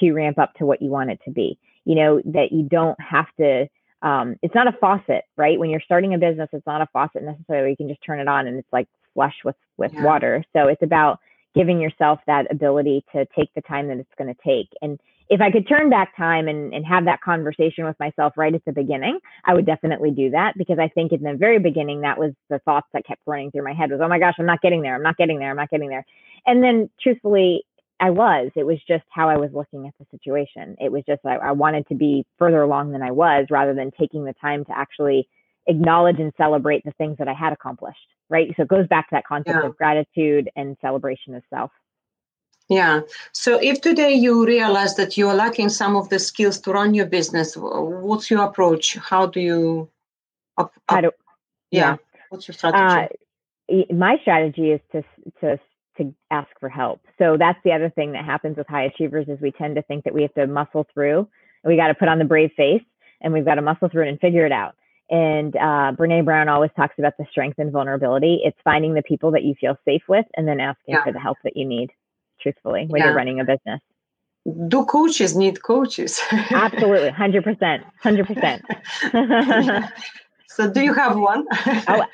to 0.00 0.12
ramp 0.12 0.38
up 0.38 0.52
to 0.54 0.66
what 0.66 0.82
you 0.82 0.90
want 0.90 1.10
it 1.10 1.20
to 1.24 1.30
be 1.30 1.58
you 1.88 1.94
know, 1.94 2.20
that 2.26 2.52
you 2.52 2.64
don't 2.64 3.00
have 3.00 3.24
to, 3.38 3.66
um, 4.02 4.36
it's 4.42 4.54
not 4.54 4.68
a 4.68 4.76
faucet, 4.78 5.24
right? 5.38 5.58
When 5.58 5.70
you're 5.70 5.80
starting 5.80 6.12
a 6.12 6.18
business, 6.18 6.50
it's 6.52 6.66
not 6.66 6.82
a 6.82 6.86
faucet 6.92 7.22
necessarily. 7.22 7.70
You 7.70 7.76
can 7.78 7.88
just 7.88 8.04
turn 8.04 8.20
it 8.20 8.28
on 8.28 8.46
and 8.46 8.58
it's 8.58 8.68
like 8.70 8.86
flush 9.14 9.36
with, 9.42 9.56
with 9.78 9.94
yeah. 9.94 10.04
water. 10.04 10.44
So 10.52 10.68
it's 10.68 10.82
about 10.82 11.18
giving 11.54 11.80
yourself 11.80 12.20
that 12.26 12.44
ability 12.50 13.06
to 13.12 13.26
take 13.34 13.48
the 13.54 13.62
time 13.62 13.88
that 13.88 13.96
it's 13.96 14.14
going 14.18 14.32
to 14.32 14.38
take. 14.44 14.68
And 14.82 15.00
if 15.30 15.40
I 15.40 15.50
could 15.50 15.66
turn 15.66 15.88
back 15.88 16.14
time 16.14 16.46
and, 16.46 16.74
and 16.74 16.84
have 16.84 17.06
that 17.06 17.22
conversation 17.22 17.86
with 17.86 17.98
myself 17.98 18.34
right 18.36 18.54
at 18.54 18.64
the 18.66 18.72
beginning, 18.72 19.18
I 19.46 19.54
would 19.54 19.64
definitely 19.64 20.10
do 20.10 20.28
that 20.30 20.58
because 20.58 20.78
I 20.78 20.88
think 20.88 21.12
in 21.12 21.22
the 21.22 21.34
very 21.34 21.58
beginning, 21.58 22.02
that 22.02 22.18
was 22.18 22.32
the 22.50 22.58
thoughts 22.60 22.88
that 22.92 23.06
kept 23.06 23.22
running 23.26 23.50
through 23.50 23.64
my 23.64 23.72
head 23.72 23.90
was, 23.90 24.00
oh 24.02 24.08
my 24.08 24.18
gosh, 24.18 24.34
I'm 24.38 24.46
not 24.46 24.60
getting 24.60 24.82
there. 24.82 24.94
I'm 24.94 25.02
not 25.02 25.16
getting 25.16 25.38
there. 25.38 25.50
I'm 25.50 25.56
not 25.56 25.70
getting 25.70 25.88
there. 25.88 26.04
And 26.46 26.62
then 26.62 26.90
truthfully, 27.00 27.64
I 28.00 28.10
was. 28.10 28.50
It 28.54 28.64
was 28.64 28.78
just 28.86 29.04
how 29.10 29.28
I 29.28 29.36
was 29.36 29.50
looking 29.52 29.86
at 29.86 29.94
the 29.98 30.06
situation. 30.10 30.76
It 30.80 30.92
was 30.92 31.02
just 31.06 31.24
I, 31.24 31.36
I 31.36 31.52
wanted 31.52 31.86
to 31.88 31.94
be 31.94 32.24
further 32.38 32.62
along 32.62 32.92
than 32.92 33.02
I 33.02 33.10
was, 33.10 33.46
rather 33.50 33.74
than 33.74 33.90
taking 33.98 34.24
the 34.24 34.34
time 34.34 34.64
to 34.66 34.76
actually 34.76 35.28
acknowledge 35.66 36.18
and 36.18 36.32
celebrate 36.36 36.84
the 36.84 36.92
things 36.92 37.18
that 37.18 37.28
I 37.28 37.34
had 37.34 37.52
accomplished. 37.52 37.98
Right. 38.30 38.52
So 38.56 38.62
it 38.62 38.68
goes 38.68 38.86
back 38.86 39.08
to 39.08 39.14
that 39.16 39.26
concept 39.26 39.58
yeah. 39.60 39.66
of 39.66 39.76
gratitude 39.76 40.50
and 40.54 40.76
celebration 40.80 41.34
of 41.34 41.42
self. 41.50 41.70
Yeah. 42.68 43.00
So 43.32 43.58
if 43.62 43.80
today 43.80 44.12
you 44.12 44.46
realize 44.46 44.94
that 44.96 45.16
you 45.16 45.28
are 45.28 45.34
lacking 45.34 45.70
some 45.70 45.96
of 45.96 46.10
the 46.10 46.18
skills 46.18 46.60
to 46.60 46.72
run 46.72 46.92
your 46.92 47.06
business, 47.06 47.56
what's 47.56 48.30
your 48.30 48.42
approach? 48.42 48.96
How 48.96 49.26
do 49.26 49.40
you? 49.40 49.90
Up, 50.58 50.66
up, 50.66 50.94
How 50.94 51.00
do, 51.00 51.10
yeah. 51.70 51.80
yeah. 51.80 51.96
What's 52.28 52.46
your 52.46 52.54
strategy? 52.54 53.16
Uh, 53.70 53.94
my 53.94 54.18
strategy 54.22 54.72
is 54.72 54.80
to 54.92 55.02
to 55.40 55.58
to 55.98 56.14
ask 56.30 56.48
for 56.58 56.68
help. 56.68 57.00
So 57.18 57.36
that's 57.38 57.58
the 57.64 57.72
other 57.72 57.90
thing 57.90 58.12
that 58.12 58.24
happens 58.24 58.56
with 58.56 58.66
high 58.66 58.84
achievers 58.84 59.28
is 59.28 59.40
we 59.40 59.50
tend 59.52 59.76
to 59.76 59.82
think 59.82 60.04
that 60.04 60.14
we 60.14 60.22
have 60.22 60.34
to 60.34 60.46
muscle 60.46 60.86
through. 60.94 61.28
We 61.64 61.76
got 61.76 61.88
to 61.88 61.94
put 61.94 62.08
on 62.08 62.18
the 62.18 62.24
brave 62.24 62.52
face 62.56 62.82
and 63.20 63.32
we've 63.32 63.44
got 63.44 63.56
to 63.56 63.62
muscle 63.62 63.88
through 63.88 64.06
it 64.06 64.08
and 64.08 64.20
figure 64.20 64.46
it 64.46 64.52
out. 64.52 64.74
And 65.10 65.56
uh, 65.56 65.92
Brene 65.96 66.24
Brown 66.24 66.48
always 66.48 66.70
talks 66.76 66.94
about 66.98 67.14
the 67.18 67.24
strength 67.30 67.58
and 67.58 67.72
vulnerability. 67.72 68.40
It's 68.44 68.58
finding 68.62 68.94
the 68.94 69.02
people 69.02 69.30
that 69.32 69.42
you 69.42 69.54
feel 69.60 69.76
safe 69.84 70.02
with 70.08 70.26
and 70.36 70.46
then 70.46 70.60
asking 70.60 70.94
yeah. 70.94 71.04
for 71.04 71.12
the 71.12 71.20
help 71.20 71.38
that 71.44 71.56
you 71.56 71.66
need, 71.66 71.90
truthfully, 72.40 72.86
when 72.88 73.00
yeah. 73.00 73.06
you're 73.06 73.16
running 73.16 73.40
a 73.40 73.44
business. 73.44 73.80
Do 74.68 74.84
coaches 74.84 75.34
need 75.34 75.62
coaches? 75.62 76.20
Absolutely, 76.30 77.10
100%. 77.10 77.82
100%. 78.04 79.92
so, 80.48 80.70
do 80.70 80.80
you 80.80 80.94
have 80.94 81.18
one? 81.18 81.46
oh, 81.52 82.04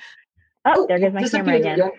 oh, 0.64 0.86
there 0.86 0.98
goes 0.98 1.12
my 1.14 1.28
camera 1.28 1.56
again 1.56 1.90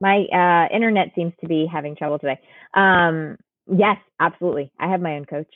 my 0.00 0.24
uh, 0.32 0.74
internet 0.74 1.08
seems 1.14 1.32
to 1.40 1.46
be 1.46 1.66
having 1.70 1.96
trouble 1.96 2.18
today. 2.18 2.40
Um, 2.74 3.36
yes, 3.66 3.96
absolutely. 4.18 4.72
I 4.78 4.88
have 4.88 5.00
my 5.00 5.16
own 5.16 5.24
coach, 5.26 5.52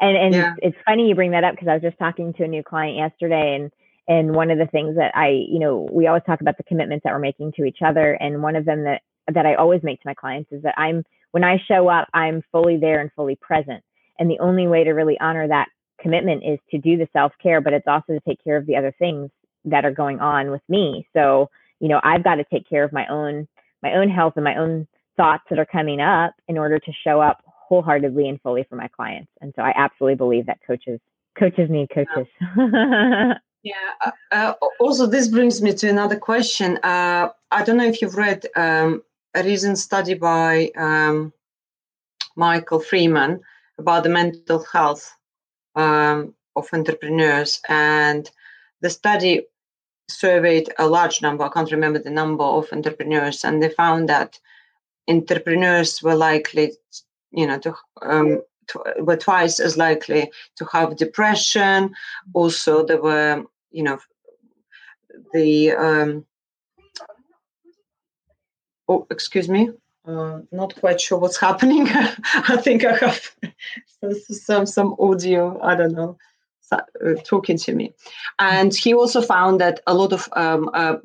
and 0.00 0.16
and 0.16 0.34
yeah. 0.34 0.54
it's 0.58 0.76
funny 0.84 1.08
you 1.08 1.14
bring 1.14 1.32
that 1.32 1.44
up 1.44 1.54
because 1.54 1.68
I 1.68 1.74
was 1.74 1.82
just 1.82 1.98
talking 1.98 2.32
to 2.34 2.44
a 2.44 2.48
new 2.48 2.62
client 2.62 2.96
yesterday, 2.96 3.56
and 3.56 3.72
and 4.06 4.34
one 4.34 4.50
of 4.50 4.58
the 4.58 4.66
things 4.66 4.96
that 4.96 5.12
I, 5.14 5.28
you 5.28 5.58
know, 5.58 5.86
we 5.92 6.06
always 6.06 6.22
talk 6.26 6.40
about 6.40 6.56
the 6.56 6.64
commitments 6.64 7.04
that 7.04 7.12
we're 7.12 7.18
making 7.18 7.52
to 7.52 7.64
each 7.64 7.78
other, 7.84 8.12
and 8.14 8.42
one 8.42 8.56
of 8.56 8.64
them 8.64 8.84
that 8.84 9.02
that 9.32 9.46
I 9.46 9.54
always 9.54 9.82
make 9.82 10.00
to 10.00 10.08
my 10.08 10.14
clients 10.14 10.50
is 10.52 10.62
that 10.62 10.74
I'm 10.78 11.04
when 11.32 11.44
I 11.44 11.62
show 11.68 11.88
up, 11.88 12.08
I'm 12.14 12.42
fully 12.52 12.78
there 12.78 13.00
and 13.00 13.10
fully 13.14 13.36
present, 13.36 13.82
and 14.18 14.30
the 14.30 14.38
only 14.40 14.66
way 14.66 14.84
to 14.84 14.92
really 14.92 15.18
honor 15.20 15.48
that 15.48 15.68
commitment 16.00 16.44
is 16.44 16.58
to 16.70 16.78
do 16.78 16.96
the 16.96 17.08
self 17.12 17.32
care, 17.42 17.60
but 17.60 17.72
it's 17.72 17.86
also 17.86 18.12
to 18.12 18.20
take 18.20 18.42
care 18.42 18.56
of 18.56 18.66
the 18.66 18.76
other 18.76 18.94
things 18.98 19.30
that 19.64 19.84
are 19.84 19.92
going 19.92 20.20
on 20.20 20.50
with 20.50 20.62
me. 20.68 21.06
So, 21.12 21.50
you 21.80 21.88
know, 21.88 22.00
I've 22.02 22.24
got 22.24 22.36
to 22.36 22.44
take 22.44 22.68
care 22.68 22.84
of 22.84 22.92
my 22.92 23.06
own 23.08 23.48
my 23.82 23.94
own 23.94 24.08
health 24.08 24.34
and 24.36 24.44
my 24.44 24.56
own 24.56 24.86
thoughts 25.16 25.44
that 25.50 25.58
are 25.58 25.66
coming 25.66 26.00
up 26.00 26.34
in 26.46 26.58
order 26.58 26.78
to 26.78 26.92
show 27.04 27.20
up 27.20 27.42
wholeheartedly 27.46 28.28
and 28.28 28.40
fully 28.40 28.64
for 28.64 28.76
my 28.76 28.88
clients. 28.88 29.30
And 29.40 29.52
so 29.54 29.62
I 29.62 29.72
absolutely 29.76 30.14
believe 30.14 30.46
that 30.46 30.58
coaches 30.66 31.00
coaches 31.38 31.70
need 31.70 31.88
coaches. 31.90 32.26
yeah. 33.62 33.72
Uh, 34.04 34.10
uh, 34.32 34.54
also, 34.80 35.06
this 35.06 35.28
brings 35.28 35.62
me 35.62 35.72
to 35.74 35.88
another 35.88 36.18
question. 36.18 36.78
Uh, 36.82 37.28
I 37.50 37.62
don't 37.64 37.76
know 37.76 37.86
if 37.86 38.02
you've 38.02 38.16
read 38.16 38.46
um, 38.56 39.02
a 39.34 39.42
recent 39.42 39.78
study 39.78 40.14
by 40.14 40.70
um, 40.76 41.32
Michael 42.36 42.80
Freeman 42.80 43.40
about 43.78 44.02
the 44.02 44.08
mental 44.08 44.64
health 44.72 45.14
um, 45.76 46.34
of 46.56 46.68
entrepreneurs, 46.72 47.60
and 47.68 48.28
the 48.80 48.90
study 48.90 49.46
surveyed 50.08 50.72
a 50.78 50.86
large 50.86 51.22
number, 51.22 51.44
I 51.44 51.48
can't 51.48 51.70
remember 51.70 51.98
the 51.98 52.10
number 52.10 52.44
of 52.44 52.72
entrepreneurs, 52.72 53.44
and 53.44 53.62
they 53.62 53.68
found 53.68 54.08
that 54.08 54.38
entrepreneurs 55.08 56.02
were 56.02 56.14
likely, 56.14 56.72
you 57.30 57.46
know, 57.46 57.58
to, 57.60 57.74
um, 58.02 58.42
were 59.00 59.16
twice 59.16 59.60
as 59.60 59.76
likely 59.76 60.30
to 60.56 60.64
have 60.66 60.96
depression. 60.96 61.94
Also, 62.34 62.84
there 62.84 63.00
were, 63.00 63.44
you 63.70 63.82
know, 63.82 63.98
the 65.32 65.72
um, 65.72 66.26
oh, 68.88 69.06
excuse 69.10 69.48
me. 69.48 69.70
Uh, 70.06 70.40
not 70.52 70.74
quite 70.76 70.98
sure 70.98 71.18
what's 71.18 71.38
happening. 71.38 71.86
I 71.92 72.56
think 72.56 72.84
I 72.84 72.96
have 72.96 73.30
some 74.30 74.64
some 74.64 74.96
audio. 74.98 75.60
I 75.62 75.74
don't 75.74 75.92
know 75.92 76.16
talking 77.24 77.58
to 77.58 77.74
me. 77.74 77.92
And 78.38 78.74
he 78.74 78.94
also 78.94 79.22
found 79.22 79.60
that 79.60 79.80
a 79.86 79.94
lot 79.94 80.12
of 80.12 80.28
um, 80.32 80.70
uh, 80.74 80.96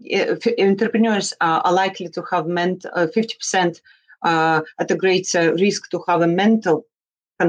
entrepreneurs 0.60 1.34
are 1.42 1.74
likely 1.74 2.10
to 2.10 2.24
have 2.32 2.48
meant 2.48 2.86
50% 2.96 3.82
at 4.26 4.92
a 4.92 4.96
greater 4.96 5.54
risk 5.56 5.90
to 5.92 6.04
have 6.08 6.22
a 6.22 6.28
mental 6.28 6.86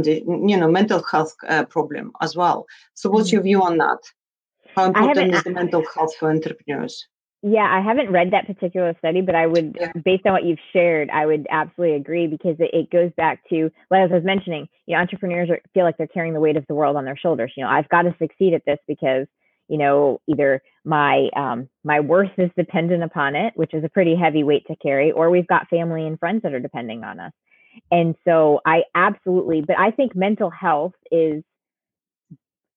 you 0.03 0.57
know 0.57 0.69
mental 0.69 1.03
health 1.05 1.37
uh, 1.49 1.65
problem 1.65 2.11
as 2.21 2.35
well. 2.35 2.67
So 2.95 3.09
what's 3.11 3.31
your 3.31 3.43
view 3.43 3.63
on 3.63 3.79
that? 3.79 3.99
How 4.75 4.87
important 4.87 5.35
is 5.35 5.45
the 5.45 5.51
mental 5.51 5.85
health 5.95 6.17
for 6.17 6.31
entrepreneurs 6.31 7.07
yeah 7.45 7.69
i 7.71 7.81
haven't 7.81 8.11
read 8.11 8.33
that 8.33 8.47
particular 8.47 8.95
study 8.99 9.21
but 9.21 9.35
i 9.35 9.47
would 9.47 9.77
yeah. 9.79 9.93
based 10.05 10.25
on 10.27 10.33
what 10.33 10.45
you've 10.45 10.59
shared 10.73 11.11
i 11.11 11.27
would 11.27 11.47
absolutely 11.51 11.97
agree 11.97 12.27
because 12.27 12.57
it, 12.59 12.71
it 12.73 12.91
goes 12.91 13.11
back 13.17 13.41
to 13.49 13.71
what 13.89 14.01
i 14.01 14.07
was 14.07 14.25
mentioning 14.25 14.67
you 14.87 14.95
know 14.95 15.01
entrepreneurs 15.01 15.51
are, 15.51 15.61
feel 15.75 15.85
like 15.85 15.97
they're 15.97 16.07
carrying 16.07 16.35
the 16.35 16.41
weight 16.41 16.57
of 16.57 16.65
the 16.69 16.75
world 16.75 16.97
on 16.97 17.05
their 17.05 17.17
shoulders 17.17 17.53
you 17.57 17.63
know 17.63 17.71
i've 17.71 17.89
got 17.89 18.03
to 18.03 18.15
succeed 18.19 18.55
at 18.55 18.63
this 18.67 18.79
because 18.89 19.27
you 19.69 19.79
know 19.79 20.21
either 20.27 20.63
my 20.85 21.29
um, 21.37 21.69
my 21.85 22.01
worth 22.01 22.31
is 22.39 22.51
dependent 22.57 23.03
upon 23.03 23.35
it 23.35 23.53
which 23.57 23.75
is 23.75 23.85
a 23.85 23.89
pretty 23.89 24.17
heavy 24.17 24.43
weight 24.43 24.67
to 24.67 24.77
carry 24.77 25.13
or 25.13 25.31
we've 25.31 25.47
got 25.47 25.69
family 25.69 26.07
and 26.07 26.19
friends 26.19 26.43
that 26.43 26.55
are 26.55 26.61
depending 26.61 27.05
on 27.05 27.21
us 27.21 27.33
and 27.91 28.15
so 28.25 28.61
I 28.67 28.83
absolutely, 28.95 29.63
but 29.63 29.79
I 29.79 29.91
think 29.91 30.15
mental 30.15 30.51
health 30.51 30.95
is 31.11 31.43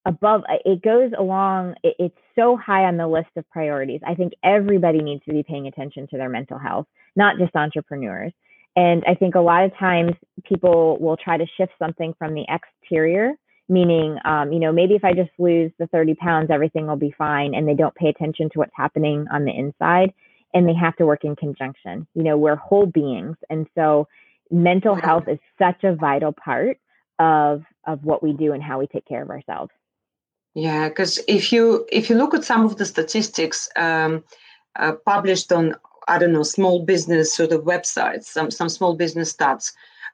above, 0.08 0.42
uh, 0.50 0.56
it 0.66 0.82
goes 0.82 1.12
along, 1.18 1.76
it, 1.84 1.96
it's 2.00 2.18
so 2.36 2.58
high 2.58 2.86
on 2.86 2.98
the 2.98 3.08
list 3.08 3.30
of 3.36 3.48
priorities. 3.50 4.02
I 4.08 4.16
think 4.16 4.34
everybody 4.44 5.00
needs 5.00 5.24
to 5.26 5.34
be 5.34 5.44
paying 5.44 5.68
attention 5.68 6.08
to 6.08 6.18
their 6.18 6.30
mental 6.30 6.58
health, 6.58 6.88
not 7.16 7.38
just 7.38 7.56
entrepreneurs. 7.56 8.32
And 8.76 9.04
I 9.08 9.16
think 9.16 9.36
a 9.36 9.40
lot 9.40 9.66
of 9.66 9.76
times 9.78 10.14
people 10.44 10.98
will 11.00 11.18
try 11.18 11.38
to 11.38 11.46
shift 11.58 11.74
something 11.78 12.14
from 12.18 12.34
the 12.34 12.46
exterior, 12.48 13.34
meaning, 13.68 14.18
um, 14.24 14.54
you 14.54 14.60
know, 14.60 14.72
maybe 14.72 14.96
if 14.96 15.04
I 15.04 15.14
just 15.14 15.32
lose 15.38 15.72
the 15.78 15.88
30 15.88 16.16
pounds, 16.16 16.50
everything 16.52 16.88
will 16.88 16.96
be 16.96 17.14
fine. 17.18 17.54
And 17.54 17.68
they 17.68 17.74
don't 17.74 17.96
pay 17.96 18.08
attention 18.08 18.50
to 18.52 18.60
what's 18.60 18.76
happening 18.76 19.26
on 19.32 19.46
the 19.46 19.52
inside. 19.52 20.14
And 20.54 20.68
they 20.68 20.76
have 20.76 20.96
to 20.98 21.06
work 21.06 21.26
in 21.26 21.36
conjunction. 21.36 22.08
You 22.14 22.24
know, 22.24 22.38
we're 22.38 22.56
whole 22.56 22.86
beings. 22.86 23.36
And 23.50 23.68
so 23.76 24.08
mental 24.50 24.96
health 24.96 25.26
is 25.28 25.40
such 25.60 25.84
a 25.84 25.96
vital 25.96 26.32
part 26.32 26.78
of 27.20 27.64
of 27.86 28.04
what 28.04 28.22
we 28.22 28.32
do 28.32 28.54
and 28.54 28.62
how 28.62 28.80
we 28.80 28.86
take 28.88 29.06
care 29.08 29.24
of 29.24 29.30
ourselves 29.32 29.72
yeah 30.58 30.90
because 30.90 31.20
if 31.28 31.54
you 31.54 31.86
if 31.92 32.10
you 32.10 32.16
look 32.18 32.34
at 32.34 32.44
some 32.44 32.66
of 32.66 32.78
the 32.78 32.86
statistics 32.86 33.70
um, 33.76 34.24
uh, 34.80 34.94
published 35.06 35.52
on 35.52 35.76
i 36.08 36.18
don't 36.18 36.34
know 36.34 36.44
small 36.44 36.84
business 36.84 37.36
sort 37.36 37.52
of 37.52 37.62
websites 37.62 38.24
some 38.24 38.50
some 38.50 38.68
small 38.68 38.96
business 38.96 39.32
stats 39.32 39.72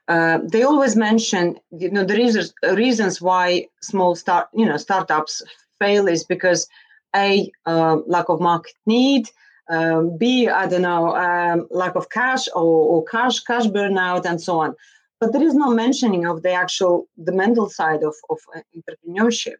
uh, 0.08 0.38
they 0.52 0.62
always 0.62 0.96
mention 0.96 1.58
you 1.70 1.90
know 1.90 2.04
the 2.04 2.14
reasons 2.14 2.52
reasons 2.74 3.22
why 3.22 3.66
small 3.80 4.14
start 4.14 4.48
you 4.52 4.66
know 4.66 4.76
startups 4.76 5.40
fail 5.78 6.06
is 6.06 6.24
because 6.24 6.68
a 7.16 7.50
uh, 7.64 7.96
lack 8.06 8.28
of 8.28 8.40
market 8.40 8.74
need 8.86 9.30
um, 9.70 10.18
B, 10.18 10.46
I 10.46 10.66
don't 10.66 10.82
know, 10.82 11.16
um, 11.16 11.66
lack 11.70 11.94
of 11.94 12.10
cash 12.10 12.48
or, 12.54 12.62
or 12.92 13.04
cash 13.06 13.40
cash 13.40 13.64
burnout 13.64 14.26
and 14.26 14.38
so 14.38 14.60
on. 14.60 14.74
But 15.20 15.32
there 15.32 15.42
is 15.42 15.54
no 15.54 15.70
mentioning 15.70 16.26
of 16.26 16.42
the 16.42 16.52
actual 16.52 17.08
the 17.16 17.32
mental 17.32 17.70
side 17.70 18.02
of, 18.02 18.14
of 18.28 18.38
uh, 18.54 18.60
entrepreneurship. 18.76 19.56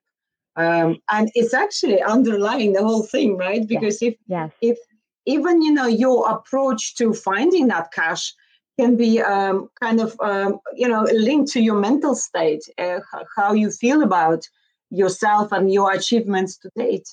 Um, 0.56 0.98
and 1.10 1.30
it's 1.34 1.52
actually 1.54 2.00
underlying 2.02 2.72
the 2.74 2.82
whole 2.82 3.02
thing, 3.02 3.36
right? 3.36 3.66
Because 3.66 4.00
yes. 4.00 4.12
if 4.12 4.14
yes. 4.26 4.50
if 4.60 4.78
even 5.26 5.62
you 5.62 5.72
know 5.72 5.86
your 5.86 6.30
approach 6.30 6.94
to 6.96 7.12
finding 7.12 7.68
that 7.68 7.92
cash 7.92 8.32
can 8.78 8.96
be 8.96 9.20
um, 9.20 9.68
kind 9.82 10.00
of 10.00 10.16
um, 10.20 10.58
you 10.74 10.88
know 10.88 11.02
linked 11.12 11.50
to 11.52 11.60
your 11.60 11.78
mental 11.78 12.14
state, 12.14 12.62
uh, 12.78 13.00
how 13.36 13.52
you 13.52 13.70
feel 13.70 14.02
about 14.02 14.46
yourself 14.90 15.52
and 15.52 15.72
your 15.72 15.92
achievements 15.92 16.56
to 16.58 16.70
date. 16.76 17.08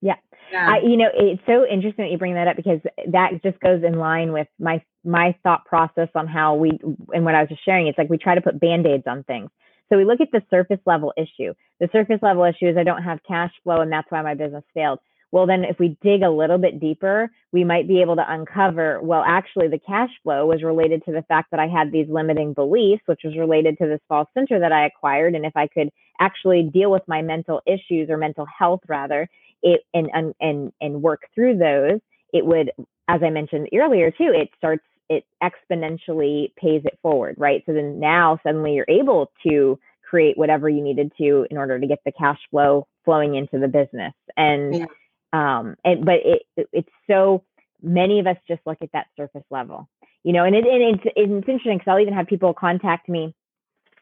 Yeah. 0.00 0.16
yeah. 0.50 0.70
I, 0.70 0.78
you 0.80 0.96
know, 0.96 1.08
it's 1.14 1.42
so 1.46 1.66
interesting 1.66 2.06
that 2.06 2.10
you 2.10 2.18
bring 2.18 2.34
that 2.34 2.48
up 2.48 2.56
because 2.56 2.80
that 3.08 3.42
just 3.42 3.60
goes 3.60 3.82
in 3.84 3.98
line 3.98 4.32
with 4.32 4.48
my 4.58 4.82
my 5.04 5.34
thought 5.42 5.64
process 5.66 6.08
on 6.14 6.26
how 6.26 6.54
we 6.54 6.78
and 7.12 7.24
what 7.24 7.34
I 7.34 7.40
was 7.40 7.50
just 7.50 7.64
sharing. 7.64 7.86
It's 7.86 7.98
like 7.98 8.08
we 8.08 8.18
try 8.18 8.34
to 8.34 8.40
put 8.40 8.58
band-aids 8.58 9.04
on 9.06 9.24
things. 9.24 9.50
So 9.92 9.98
we 9.98 10.06
look 10.06 10.22
at 10.22 10.32
the 10.32 10.42
surface 10.48 10.80
level 10.86 11.12
issue. 11.18 11.52
The 11.78 11.88
surface 11.92 12.20
level 12.22 12.44
issue 12.44 12.66
is 12.66 12.78
I 12.78 12.82
don't 12.82 13.02
have 13.02 13.18
cash 13.28 13.52
flow 13.62 13.82
and 13.82 13.92
that's 13.92 14.10
why 14.10 14.22
my 14.22 14.34
business 14.34 14.64
failed. 14.72 15.00
Well, 15.32 15.46
then 15.46 15.64
if 15.64 15.78
we 15.78 15.98
dig 16.02 16.22
a 16.22 16.30
little 16.30 16.58
bit 16.58 16.80
deeper, 16.80 17.30
we 17.52 17.64
might 17.64 17.88
be 17.88 18.00
able 18.00 18.16
to 18.16 18.24
uncover, 18.26 19.00
well, 19.02 19.22
actually 19.26 19.68
the 19.68 19.78
cash 19.78 20.10
flow 20.22 20.46
was 20.46 20.62
related 20.62 21.04
to 21.04 21.12
the 21.12 21.22
fact 21.22 21.50
that 21.50 21.60
I 21.60 21.66
had 21.66 21.92
these 21.92 22.06
limiting 22.08 22.54
beliefs, 22.54 23.02
which 23.06 23.20
was 23.24 23.36
related 23.36 23.76
to 23.78 23.86
this 23.86 24.00
false 24.08 24.28
center 24.34 24.58
that 24.60 24.72
I 24.72 24.86
acquired. 24.86 25.34
And 25.34 25.44
if 25.44 25.56
I 25.56 25.66
could 25.66 25.90
actually 26.20 26.70
deal 26.72 26.90
with 26.90 27.02
my 27.06 27.20
mental 27.20 27.60
issues 27.66 28.08
or 28.08 28.16
mental 28.16 28.46
health 28.46 28.80
rather, 28.88 29.28
it 29.62 29.82
and 29.92 30.08
and 30.12 30.34
and, 30.40 30.72
and 30.80 31.02
work 31.02 31.22
through 31.34 31.58
those, 31.58 32.00
it 32.32 32.44
would, 32.44 32.72
as 33.08 33.22
I 33.22 33.30
mentioned 33.30 33.68
earlier 33.74 34.10
too, 34.10 34.32
it 34.34 34.50
starts 34.56 34.84
it 35.08 35.24
exponentially 35.42 36.54
pays 36.56 36.82
it 36.84 36.98
forward, 37.02 37.34
right? 37.38 37.62
So 37.66 37.72
then 37.72 38.00
now 38.00 38.38
suddenly 38.42 38.74
you're 38.74 38.86
able 38.88 39.30
to 39.46 39.78
create 40.08 40.36
whatever 40.36 40.68
you 40.68 40.82
needed 40.82 41.12
to 41.18 41.46
in 41.50 41.56
order 41.56 41.78
to 41.78 41.86
get 41.86 42.00
the 42.04 42.12
cash 42.12 42.38
flow 42.50 42.86
flowing 43.04 43.34
into 43.34 43.58
the 43.58 43.68
business. 43.68 44.14
And 44.36 44.76
yeah. 44.76 44.86
um 45.32 45.76
and 45.84 46.04
but 46.04 46.16
it 46.24 46.42
it's 46.72 46.88
so 47.08 47.44
many 47.82 48.20
of 48.20 48.26
us 48.26 48.36
just 48.46 48.60
look 48.66 48.78
at 48.82 48.92
that 48.92 49.06
surface 49.16 49.44
level. 49.50 49.88
You 50.22 50.32
know, 50.32 50.44
and 50.44 50.54
it 50.54 50.64
and 50.66 50.96
it's 50.96 51.04
it's 51.16 51.48
interesting 51.48 51.78
because 51.78 51.90
I'll 51.90 52.00
even 52.00 52.14
have 52.14 52.26
people 52.26 52.54
contact 52.54 53.08
me 53.08 53.34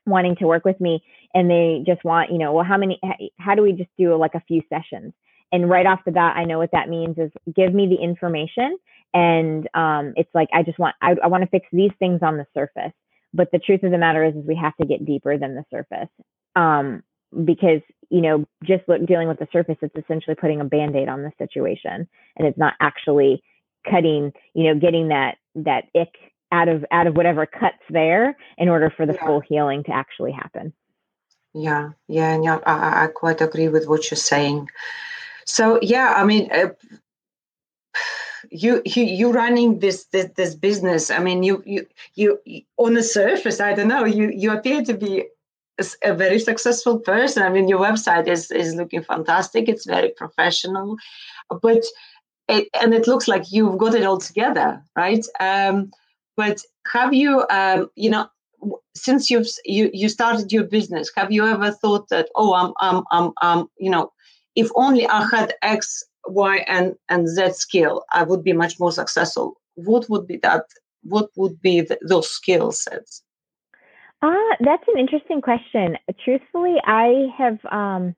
wanting 0.07 0.37
to 0.37 0.47
work 0.47 0.65
with 0.65 0.81
me 0.81 1.03
and 1.35 1.51
they 1.51 1.85
just 1.87 2.05
want, 2.05 2.33
you 2.33 2.39
know, 2.39 2.53
well 2.53 2.65
how 2.65 2.77
many 2.77 3.01
how 3.39 3.55
do 3.55 3.63
we 3.63 3.73
just 3.73 3.91
do 3.99 4.15
like 4.17 4.35
a 4.35 4.43
few 4.47 4.63
sessions? 4.69 5.13
and 5.53 5.69
right 5.69 5.87
off 5.87 6.01
the 6.05 6.13
bat 6.13 6.37
i 6.37 6.45
know 6.45 6.59
what 6.59 6.71
that 6.73 6.89
means 6.89 7.17
is 7.19 7.31
give 7.55 7.75
me 7.75 7.87
the 7.87 8.03
information 8.03 8.77
and 9.13 9.69
um, 9.75 10.13
it's 10.17 10.31
like 10.35 10.49
i 10.53 10.63
just 10.63 10.79
want 10.79 10.95
i, 11.03 11.15
I 11.23 11.27
want 11.27 11.43
to 11.43 11.51
fix 11.51 11.67
these 11.73 11.93
things 11.99 12.21
on 12.23 12.37
the 12.37 12.47
surface. 12.55 12.93
But 13.33 13.51
the 13.53 13.59
truth 13.59 13.83
of 13.83 13.93
the 13.93 13.99
matter 13.99 14.25
is 14.25 14.35
is 14.35 14.45
we 14.45 14.57
have 14.57 14.77
to 14.79 14.87
get 14.87 15.05
deeper 15.05 15.39
than 15.39 15.55
the 15.55 15.65
surface. 15.71 16.09
Um, 16.57 17.03
because 17.45 17.81
you 18.09 18.21
know 18.21 18.45
just 18.65 18.83
look, 18.89 19.07
dealing 19.07 19.29
with 19.29 19.39
the 19.39 19.47
surface 19.53 19.77
it's 19.83 19.95
essentially 19.95 20.35
putting 20.35 20.61
a 20.61 20.65
band-aid 20.65 21.09
on 21.09 21.23
the 21.23 21.33
situation. 21.39 22.09
And 22.37 22.47
it's 22.47 22.59
not 22.59 22.75
actually 22.81 23.43
cutting 23.89 24.33
you 24.55 24.65
know 24.65 24.79
getting 24.79 25.09
that 25.09 25.37
that 25.55 25.85
ick 25.95 26.15
out 26.53 26.69
of 26.69 26.85
out 26.91 27.07
of 27.07 27.17
whatever 27.17 27.47
cuts 27.47 27.79
there 27.89 28.37
in 28.59 28.69
order 28.69 28.93
for 28.97 29.07
the 29.07 29.15
yeah. 29.15 29.27
full 29.27 29.41
healing 29.41 29.85
to 29.85 29.93
actually 29.93 30.33
happen. 30.33 30.73
Yeah. 31.55 31.91
Yeah. 32.09 32.35
And 32.35 32.45
yeah 32.45 32.59
I, 32.67 33.05
I 33.05 33.07
quite 33.09 33.41
agree 33.41 33.69
with 33.69 33.87
what 33.87 34.11
you're 34.11 34.19
saying. 34.19 34.69
So 35.47 35.79
yeah 35.83 36.15
i 36.17 36.25
mean 36.25 36.51
uh, 36.53 36.69
you 38.51 38.83
you 38.85 39.05
you 39.05 39.33
running 39.33 39.79
this, 39.79 40.05
this 40.07 40.31
this 40.37 40.55
business. 40.55 41.11
I 41.11 41.19
mean 41.19 41.43
you 41.43 41.63
you 41.67 41.87
you 42.15 42.63
on 42.77 42.95
the 42.95 43.03
surface 43.03 43.61
i 43.61 43.75
don't 43.75 43.89
know 43.89 44.05
you 44.05 44.31
you 44.31 44.53
appear 44.53 44.83
to 44.85 44.95
be 44.95 45.25
a 46.05 46.13
very 46.15 46.39
successful 46.39 46.99
person. 46.99 47.43
I 47.43 47.49
mean 47.49 47.69
your 47.69 47.81
website 47.81 48.29
is 48.29 48.51
is 48.51 48.75
looking 48.75 49.03
fantastic. 49.03 49.69
It's 49.69 49.87
very 49.87 50.11
professional. 50.11 50.97
But 51.63 51.83
it, 52.49 52.69
and 52.81 52.93
it 52.93 53.07
looks 53.07 53.29
like 53.29 53.51
you've 53.51 53.79
got 53.79 53.95
it 53.95 54.05
all 54.05 54.19
together 54.19 54.83
right? 54.97 55.25
Um 55.39 55.91
but 56.37 56.61
have 56.93 57.15
you 57.15 57.47
um 57.51 57.91
you 57.97 58.11
know 58.11 58.29
since 58.95 59.31
you've 59.31 59.47
you 59.65 59.91
you 59.95 60.09
started 60.09 60.53
your 60.53 60.65
business 60.65 61.11
have 61.17 61.33
you 61.33 61.47
ever 61.47 61.71
thought 61.71 62.11
that 62.11 62.29
oh 62.37 62.53
i'm 62.53 62.75
i'm 62.79 63.03
i'm, 63.11 63.33
I'm 63.41 63.67
you 63.79 63.89
know 63.89 64.13
if 64.57 64.69
only 64.75 65.07
I 65.07 65.27
had 65.31 65.55
X, 65.63 66.05
Y, 66.27 66.65
and, 66.67 66.95
and 67.09 67.29
Z 67.29 67.53
skill, 67.53 68.05
I 68.13 68.23
would 68.23 68.45
be 68.45 68.53
much 68.53 68.79
more 68.79 68.93
successful. 68.93 69.61
What 69.75 70.09
would 70.09 70.27
be 70.27 70.39
that? 70.39 70.65
What 71.03 71.31
would 71.37 71.61
be 71.63 71.87
those 72.07 72.29
skill 72.29 72.73
sets? 72.73 73.23
Uh, 74.23 74.35
that's 74.61 74.85
an 74.89 74.99
interesting 74.99 75.41
question. 75.41 75.97
Truthfully, 76.25 76.77
I 76.85 77.29
have 77.39 77.59
um, 77.73 78.15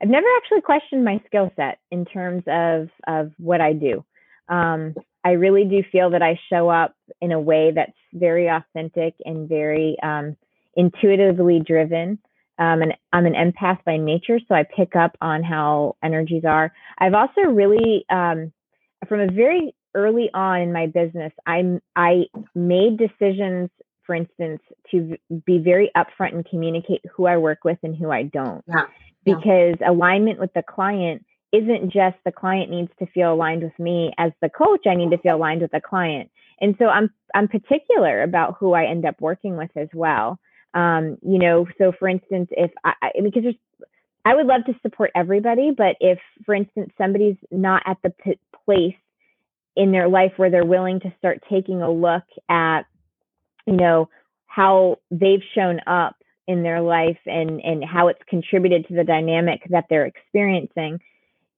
I've 0.00 0.08
never 0.08 0.26
actually 0.36 0.62
questioned 0.62 1.04
my 1.04 1.20
skill 1.26 1.52
set 1.56 1.78
in 1.90 2.04
terms 2.04 2.44
of 2.46 2.88
of 3.06 3.32
what 3.38 3.60
I 3.60 3.72
do. 3.72 4.04
Um, 4.48 4.94
I 5.24 5.32
really 5.32 5.64
do 5.64 5.82
feel 5.90 6.10
that 6.10 6.22
I 6.22 6.38
show 6.48 6.68
up 6.68 6.94
in 7.20 7.32
a 7.32 7.40
way 7.40 7.72
that's 7.74 7.92
very 8.14 8.48
authentic 8.48 9.14
and 9.24 9.48
very 9.48 9.96
um, 10.02 10.36
intuitively 10.74 11.60
driven. 11.60 12.18
Um, 12.60 12.82
and 12.82 12.94
I'm 13.14 13.24
an 13.24 13.32
empath 13.32 13.82
by 13.84 13.96
nature, 13.96 14.38
so 14.46 14.54
I 14.54 14.64
pick 14.64 14.94
up 14.94 15.16
on 15.22 15.42
how 15.42 15.96
energies 16.04 16.44
are. 16.44 16.70
I've 16.98 17.14
also 17.14 17.40
really, 17.40 18.04
um, 18.10 18.52
from 19.08 19.20
a 19.20 19.28
very 19.28 19.74
early 19.94 20.28
on 20.34 20.60
in 20.60 20.72
my 20.72 20.86
business, 20.86 21.32
I 21.46 21.80
I 21.96 22.26
made 22.54 22.98
decisions, 22.98 23.70
for 24.04 24.14
instance, 24.14 24.60
to 24.90 25.16
be 25.46 25.58
very 25.58 25.90
upfront 25.96 26.34
and 26.34 26.44
communicate 26.44 27.00
who 27.10 27.26
I 27.26 27.38
work 27.38 27.64
with 27.64 27.78
and 27.82 27.96
who 27.96 28.10
I 28.10 28.24
don't, 28.24 28.62
yeah. 28.68 28.84
because 29.24 29.76
yeah. 29.80 29.90
alignment 29.90 30.38
with 30.38 30.52
the 30.52 30.62
client 30.62 31.24
isn't 31.52 31.90
just 31.90 32.16
the 32.26 32.30
client 32.30 32.70
needs 32.70 32.92
to 32.98 33.06
feel 33.06 33.32
aligned 33.32 33.62
with 33.62 33.78
me 33.78 34.12
as 34.18 34.32
the 34.42 34.50
coach. 34.50 34.86
I 34.86 34.94
need 34.94 35.10
to 35.12 35.18
feel 35.18 35.36
aligned 35.36 35.62
with 35.62 35.72
the 35.72 35.80
client, 35.80 36.30
and 36.60 36.76
so 36.78 36.88
I'm 36.88 37.08
I'm 37.34 37.48
particular 37.48 38.22
about 38.22 38.56
who 38.60 38.74
I 38.74 38.84
end 38.84 39.06
up 39.06 39.18
working 39.18 39.56
with 39.56 39.70
as 39.76 39.88
well. 39.94 40.38
Um, 40.74 41.18
you 41.22 41.38
know, 41.38 41.66
so 41.78 41.92
for 41.98 42.08
instance, 42.08 42.48
if 42.52 42.70
I, 42.84 42.94
because 43.22 43.42
there's 43.42 43.54
I 44.24 44.34
would 44.34 44.46
love 44.46 44.64
to 44.66 44.74
support 44.82 45.10
everybody, 45.14 45.70
but 45.76 45.96
if, 46.00 46.18
for 46.44 46.54
instance, 46.54 46.92
somebody's 46.98 47.36
not 47.50 47.82
at 47.86 47.96
the 48.02 48.10
p- 48.10 48.38
place 48.66 48.94
in 49.76 49.92
their 49.92 50.08
life 50.08 50.32
where 50.36 50.50
they're 50.50 50.64
willing 50.64 51.00
to 51.00 51.12
start 51.18 51.42
taking 51.48 51.80
a 51.80 51.90
look 51.90 52.24
at, 52.48 52.82
you 53.66 53.76
know, 53.76 54.08
how 54.46 54.98
they've 55.10 55.42
shown 55.54 55.80
up 55.86 56.16
in 56.46 56.62
their 56.62 56.80
life 56.80 57.18
and 57.26 57.60
and 57.60 57.84
how 57.84 58.08
it's 58.08 58.20
contributed 58.28 58.86
to 58.88 58.94
the 58.94 59.04
dynamic 59.04 59.60
that 59.70 59.84
they're 59.88 60.06
experiencing, 60.06 60.98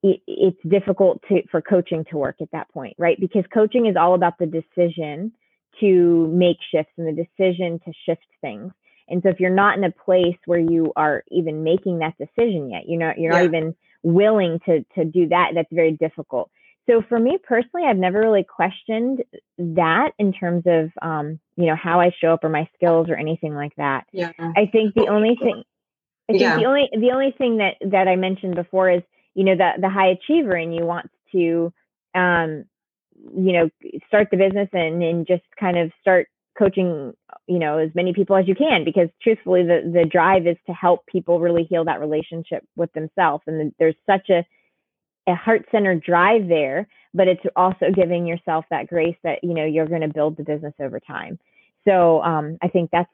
it, 0.03 0.21
it's 0.27 0.59
difficult 0.69 1.23
to 1.29 1.43
for 1.51 1.63
coaching 1.63 2.05
to 2.11 2.19
work 2.19 2.37
at 2.41 2.51
that 2.53 2.69
point, 2.71 2.95
right? 2.99 3.19
Because 3.19 3.45
coaching 3.53 3.87
is 3.87 3.97
all 3.97 4.15
about 4.15 4.39
the 4.39 4.47
decision 4.47 5.33
to 5.81 6.29
make 6.29 6.59
shifts 6.71 6.93
and 6.99 7.07
the 7.07 7.25
decision 7.25 7.81
to 7.87 7.93
shift 8.07 8.27
things. 8.41 8.73
And 9.09 9.23
so 9.23 9.29
if 9.29 9.41
you're 9.41 9.51
not 9.51 9.77
in 9.77 9.85
a 9.85 9.91
place 9.91 10.37
where 10.47 10.61
you 10.61 10.93
are 10.97 11.25
even 11.31 11.63
making 11.63 11.99
that 11.99 12.17
decision 12.19 12.71
yet, 12.71 12.89
you're 12.89 13.01
not 13.01 13.19
you're 13.19 13.33
yeah. 13.33 13.39
not 13.39 13.47
even 13.47 13.75
willing 14.03 14.61
to 14.67 14.85
to 14.95 15.05
do 15.05 15.29
that, 15.29 15.53
that's 15.55 15.73
very 15.73 15.93
difficult. 15.93 16.51
So 16.89 17.03
for 17.09 17.19
me 17.19 17.39
personally, 17.43 17.87
I've 17.87 17.97
never 17.97 18.21
really 18.21 18.45
questioned 18.45 19.23
that 19.59 20.11
in 20.19 20.33
terms 20.33 20.65
of 20.67 20.91
um, 21.01 21.39
you 21.57 21.67
know, 21.67 21.77
how 21.77 22.01
I 22.01 22.11
show 22.21 22.33
up 22.33 22.45
or 22.45 22.49
my 22.49 22.69
skills 22.75 23.09
or 23.09 23.17
anything 23.17 23.55
like 23.55 23.75
that. 23.77 24.07
Yeah. 24.13 24.33
I 24.39 24.67
think 24.67 24.95
the 24.95 25.09
only 25.09 25.37
thing 25.37 25.63
I 26.29 26.33
think 26.33 26.43
yeah. 26.43 26.57
the 26.57 26.65
only 26.65 26.89
the 26.93 27.11
only 27.13 27.35
thing 27.37 27.59
that 27.59 27.77
that 27.91 28.09
I 28.09 28.17
mentioned 28.17 28.55
before 28.55 28.91
is, 28.91 29.03
you 29.35 29.45
know, 29.45 29.57
the 29.57 29.73
the 29.81 29.89
high 29.89 30.09
achiever 30.09 30.55
and 30.55 30.75
you 30.75 30.85
want 30.85 31.11
to 31.33 31.73
um 32.15 32.65
you 33.37 33.53
know, 33.53 33.71
start 34.09 34.29
the 34.31 34.37
business 34.37 34.69
and 34.73 35.03
and 35.03 35.27
just 35.27 35.45
kind 35.59 35.79
of 35.79 35.93
start 36.01 36.29
coaching 36.63 37.13
you 37.47 37.59
know 37.59 37.79
as 37.79 37.91
many 37.95 38.13
people 38.13 38.37
as 38.37 38.47
you 38.47 38.55
can 38.55 38.85
because 38.85 39.09
truthfully 39.21 39.63
the 39.63 39.81
the 39.93 40.05
drive 40.05 40.47
is 40.47 40.57
to 40.67 40.73
help 40.73 41.05
people 41.07 41.41
really 41.41 41.65
heal 41.65 41.85
that 41.85 42.01
relationship 42.01 42.65
with 42.77 42.93
themselves 42.93 43.43
and 43.47 43.73
there's 43.79 43.97
such 44.07 44.31
a 44.31 44.45
a 45.29 45.35
heart-centered 45.35 46.03
drive 46.03 46.49
there 46.49 46.87
but 47.15 47.29
it's 47.29 47.43
also 47.57 47.87
giving 47.95 48.27
yourself 48.27 48.65
that 48.71 48.87
grace 48.87 49.17
that 49.25 49.39
you 49.43 49.55
know 49.55 49.65
you're 49.65 49.89
going 49.89 50.03
to 50.03 50.09
build 50.09 50.37
the 50.37 50.45
business 50.45 50.75
over 50.81 51.01
time 51.01 51.39
so 51.87 52.23
um, 52.23 52.59
i 52.63 52.69
think 52.69 52.91
that's 52.93 53.11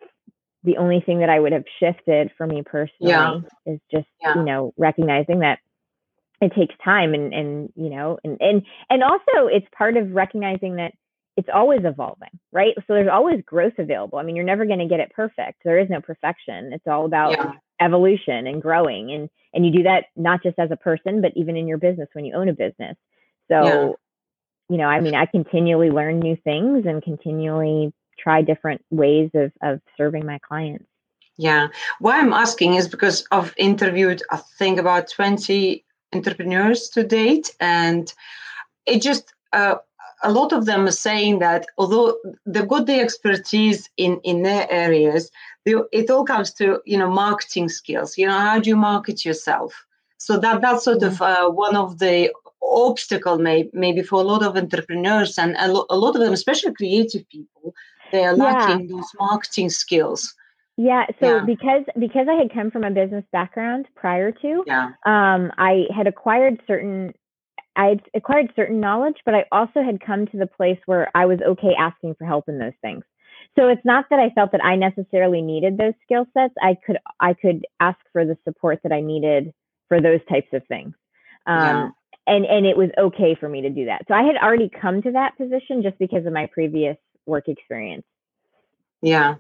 the 0.65 0.77
only 0.77 1.01
thing 1.01 1.21
that 1.21 1.31
i 1.31 1.41
would 1.41 1.53
have 1.53 1.65
shifted 1.81 2.31
for 2.37 2.47
me 2.47 2.63
personally 2.63 3.13
yeah. 3.13 3.41
is 3.67 3.81
just 3.91 4.09
yeah. 4.23 4.35
you 4.35 4.43
know 4.43 4.75
recognizing 4.77 5.41
that 5.41 5.59
it 6.41 6.53
takes 6.55 6.75
time 6.85 7.15
and 7.15 7.33
and 7.33 7.73
you 7.77 7.89
know 7.89 8.19
and 8.25 8.37
and 8.41 8.63
and 8.91 9.03
also 9.03 9.49
it's 9.51 9.67
part 9.77 9.97
of 9.97 10.13
recognizing 10.13 10.77
that 10.77 10.93
it's 11.39 11.49
always 11.55 11.83
evolving, 11.85 12.37
right? 12.51 12.75
So 12.75 12.95
there's 12.95 13.09
always 13.09 13.41
growth 13.47 13.75
available. 13.79 14.19
I 14.19 14.25
mean, 14.25 14.35
you're 14.35 14.45
never 14.45 14.67
going 14.67 14.81
to 14.81 14.89
get 14.89 14.99
it 14.99 15.13
perfect. 15.15 15.63
There 15.65 15.79
is 15.79 15.89
no 15.89 16.01
perfection. 16.01 16.73
It's 16.73 16.89
all 16.89 17.05
about 17.05 17.31
yeah. 17.31 17.53
evolution 17.81 18.49
and 18.49 18.61
growing. 18.61 19.13
And 19.13 19.31
and 19.55 19.65
you 19.65 19.71
do 19.71 19.85
that 19.85 20.07
not 20.17 20.43
just 20.43 20.59
as 20.59 20.73
a 20.73 20.77
person, 20.77 21.23
but 21.23 21.31
even 21.37 21.57
in 21.57 21.69
your 21.69 21.79
business 21.79 22.09
when 22.13 22.25
you 22.25 22.35
own 22.35 22.49
a 22.49 22.53
business. 22.53 22.97
So, 23.47 23.65
yeah. 23.65 23.91
you 24.69 24.79
know, 24.79 24.89
I 24.89 24.99
mean, 24.99 25.15
I 25.15 25.27
continually 25.27 25.91
learn 25.91 26.19
new 26.19 26.37
things 26.43 26.87
and 26.87 27.01
continually 27.01 27.93
try 28.19 28.43
different 28.43 28.85
ways 28.91 29.31
of 29.35 29.53
of 29.63 29.81
serving 29.97 30.27
my 30.27 30.41
clients. 30.41 30.87
Yeah. 31.37 31.69
Why 32.01 32.19
I'm 32.19 32.33
asking 32.33 32.75
is 32.75 32.89
because 32.89 33.25
I've 33.31 33.55
interviewed 33.57 34.23
I 34.33 34.39
think 34.59 34.81
about 34.81 35.09
20 35.09 35.85
entrepreneurs 36.13 36.89
to 36.95 37.05
date 37.05 37.55
and 37.61 38.13
it 38.87 39.03
just 39.03 39.33
uh, 39.53 39.77
a 40.23 40.33
lot 40.33 40.53
of 40.53 40.67
them 40.67 40.87
are 40.87 40.91
saying 41.09 41.39
that 41.39 41.67
although 41.77 42.17
they've 42.47 42.69
got 42.69 42.87
the 42.87 43.01
expertise 43.01 43.89
in 43.97 44.21
in 44.25 44.43
their 44.43 44.71
areas 44.71 45.31
they, 45.65 45.75
it 45.93 46.11
all 46.11 46.25
comes 46.25 46.53
to 46.53 46.81
you 46.85 46.99
know 46.99 47.11
marketing 47.11 47.69
skills 47.69 48.19
you 48.19 48.27
know 48.27 48.39
how 48.39 48.59
do 48.59 48.69
you 48.71 48.77
market 48.77 49.25
yourself 49.25 49.85
so 50.19 50.39
that 50.39 50.61
that's 50.61 50.85
sort 50.85 51.03
of 51.03 51.15
mm-hmm. 51.15 51.47
uh, 51.47 51.51
one 51.51 51.77
of 51.77 51.99
the 51.99 52.33
obstacle 52.61 53.39
may, 53.39 53.71
maybe 53.73 54.03
for 54.03 54.21
a 54.21 54.25
lot 54.25 54.43
of 54.43 54.57
entrepreneurs 54.57 55.39
and 55.39 55.57
a, 55.59 55.73
lo- 55.73 55.87
a 55.91 55.97
lot 55.97 56.15
of 56.15 56.21
them 56.21 56.33
especially 56.33 56.73
creative 56.75 57.29
people 57.29 57.75
they 58.13 58.25
are 58.25 58.37
lacking 58.37 58.89
yeah. 58.89 58.97
those 58.97 59.11
marketing 59.19 59.71
skills 59.71 60.35
yeah, 60.81 61.07
so 61.19 61.39
yeah. 61.39 61.45
because 61.45 61.83
because 61.99 62.29
I 62.31 62.35
had 62.35 62.55
come 62.55 62.71
from 62.71 62.85
a 62.85 62.91
business 62.93 63.25
background 63.33 63.89
prior 63.97 64.31
to, 64.31 64.63
yeah. 64.65 64.91
um, 65.05 65.51
I 65.59 65.87
had 65.93 66.07
acquired 66.07 66.63
certain 66.69 67.15
I'd 67.79 68.03
acquired 68.13 68.53
certain 68.57 68.81
knowledge, 68.81 69.19
but 69.25 69.35
I 69.35 69.45
also 69.53 69.83
had 69.83 70.05
come 70.05 70.27
to 70.27 70.37
the 70.37 70.49
place 70.49 70.79
where 70.87 71.11
I 71.15 71.27
was 71.27 71.39
okay 71.41 71.75
asking 71.79 72.17
for 72.17 72.27
help 72.27 72.49
in 72.49 72.59
those 72.59 72.73
things. 72.83 73.05
So 73.57 73.69
it's 73.69 73.85
not 73.85 74.07
that 74.11 74.19
I 74.19 74.31
felt 74.31 74.51
that 74.53 74.65
I 74.65 74.75
necessarily 74.75 75.41
needed 75.41 75.79
those 75.79 75.95
skill 76.05 76.27
sets. 76.35 76.55
I 76.61 76.77
could 76.85 76.99
I 77.21 77.35
could 77.35 77.65
ask 77.79 77.99
for 78.13 78.25
the 78.25 78.37
support 78.45 78.81
that 78.83 78.93
I 78.93 79.01
needed 79.01 79.55
for 79.89 80.01
those 80.01 80.21
types 80.29 80.49
of 80.53 80.67
things. 80.67 80.93
Um, 81.47 81.57
yeah. 81.57 81.89
and 82.27 82.45
and 82.45 82.67
it 82.67 82.77
was 82.77 82.91
okay 82.99 83.37
for 83.39 83.49
me 83.49 83.63
to 83.63 83.71
do 83.71 83.85
that. 83.87 84.03
So 84.09 84.15
I 84.15 84.25
had 84.25 84.37
already 84.37 84.69
come 84.69 85.01
to 85.03 85.13
that 85.13 85.39
position 85.39 85.83
just 85.83 85.99
because 85.99 86.27
of 86.27 86.33
my 86.33 86.47
previous 86.53 86.97
work 87.27 87.49
experience. 87.49 88.05
Yeah. 89.03 89.37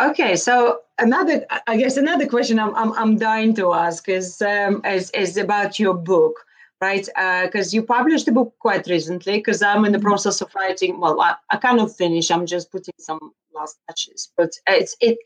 Okay, 0.00 0.36
so 0.36 0.80
another, 0.98 1.44
I 1.66 1.76
guess, 1.76 1.96
another 1.96 2.26
question 2.28 2.58
I'm 2.58 2.74
I'm, 2.74 2.92
I'm 2.92 3.16
dying 3.16 3.54
to 3.54 3.72
ask 3.72 4.08
is 4.10 4.42
um, 4.42 4.82
is 4.84 5.10
is 5.10 5.38
about 5.38 5.78
your 5.78 5.94
book 5.94 6.44
right? 6.80 7.06
Because 7.44 7.72
uh, 7.72 7.74
you 7.74 7.82
published 7.82 8.26
the 8.26 8.32
book 8.32 8.54
quite 8.58 8.86
recently. 8.86 9.38
Because 9.38 9.62
I'm 9.62 9.84
in 9.84 9.92
the 9.92 9.98
mm-hmm. 9.98 10.06
process 10.06 10.40
of 10.40 10.54
writing. 10.54 11.00
Well, 11.00 11.20
I, 11.20 11.34
I 11.50 11.56
kind 11.56 11.80
of 11.80 11.94
finished. 11.94 12.30
I'm 12.30 12.46
just 12.46 12.70
putting 12.70 12.94
some 12.98 13.32
last 13.54 13.78
touches, 13.88 14.30
but 14.36 14.50
it's 14.66 14.96
it. 15.00 15.18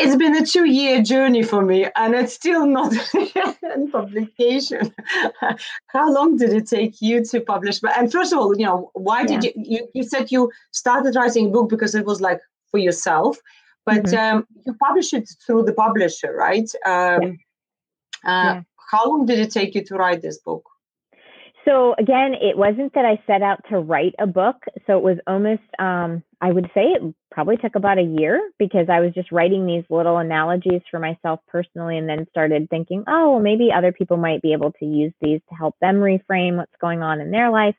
It's 0.00 0.14
been 0.14 0.36
a 0.36 0.46
two-year 0.46 1.02
journey 1.02 1.42
for 1.42 1.64
me, 1.64 1.88
and 1.96 2.14
it's 2.14 2.32
still 2.32 2.66
not 2.66 2.92
in 3.74 3.90
publication. 3.90 4.94
How 5.88 6.12
long 6.12 6.36
did 6.36 6.52
it 6.52 6.68
take 6.68 7.02
you 7.02 7.24
to 7.24 7.40
publish? 7.40 7.80
But 7.80 7.98
and 7.98 8.12
first 8.12 8.32
of 8.32 8.38
all, 8.38 8.56
you 8.56 8.64
know, 8.64 8.90
why 8.94 9.22
yeah. 9.22 9.26
did 9.26 9.44
you, 9.44 9.52
you? 9.56 9.88
You 9.94 10.02
said 10.04 10.30
you 10.30 10.52
started 10.70 11.16
writing 11.16 11.46
a 11.46 11.50
book 11.50 11.68
because 11.68 11.96
it 11.96 12.04
was 12.04 12.20
like 12.20 12.40
for 12.70 12.78
yourself, 12.78 13.38
but 13.84 14.04
mm-hmm. 14.04 14.36
um, 14.36 14.46
you 14.66 14.74
published 14.74 15.14
it 15.14 15.28
through 15.44 15.64
the 15.64 15.72
publisher, 15.72 16.32
right? 16.32 16.70
Um, 16.86 17.38
yeah. 18.24 18.30
Uh, 18.30 18.54
yeah 18.54 18.62
how 18.88 19.08
long 19.08 19.26
did 19.26 19.38
it 19.38 19.50
take 19.50 19.74
you 19.74 19.84
to 19.84 19.94
write 19.96 20.22
this 20.22 20.38
book? 20.38 20.64
So 21.64 21.94
again, 21.98 22.32
it 22.32 22.56
wasn't 22.56 22.94
that 22.94 23.04
I 23.04 23.22
set 23.26 23.42
out 23.42 23.60
to 23.68 23.78
write 23.78 24.14
a 24.18 24.26
book. 24.26 24.56
So 24.86 24.96
it 24.96 25.02
was 25.02 25.18
almost, 25.26 25.60
um, 25.78 26.22
I 26.40 26.50
would 26.50 26.70
say 26.72 26.84
it 26.84 27.14
probably 27.30 27.58
took 27.58 27.74
about 27.74 27.98
a 27.98 28.02
year 28.02 28.40
because 28.58 28.86
I 28.88 29.00
was 29.00 29.12
just 29.12 29.30
writing 29.30 29.66
these 29.66 29.84
little 29.90 30.16
analogies 30.16 30.80
for 30.90 30.98
myself 30.98 31.40
personally 31.46 31.98
and 31.98 32.08
then 32.08 32.26
started 32.30 32.70
thinking, 32.70 33.04
oh, 33.06 33.32
well, 33.32 33.40
maybe 33.40 33.68
other 33.70 33.92
people 33.92 34.16
might 34.16 34.40
be 34.40 34.54
able 34.54 34.72
to 34.72 34.86
use 34.86 35.12
these 35.20 35.40
to 35.50 35.54
help 35.54 35.74
them 35.80 35.96
reframe 35.96 36.56
what's 36.56 36.72
going 36.80 37.02
on 37.02 37.20
in 37.20 37.30
their 37.30 37.50
life. 37.50 37.76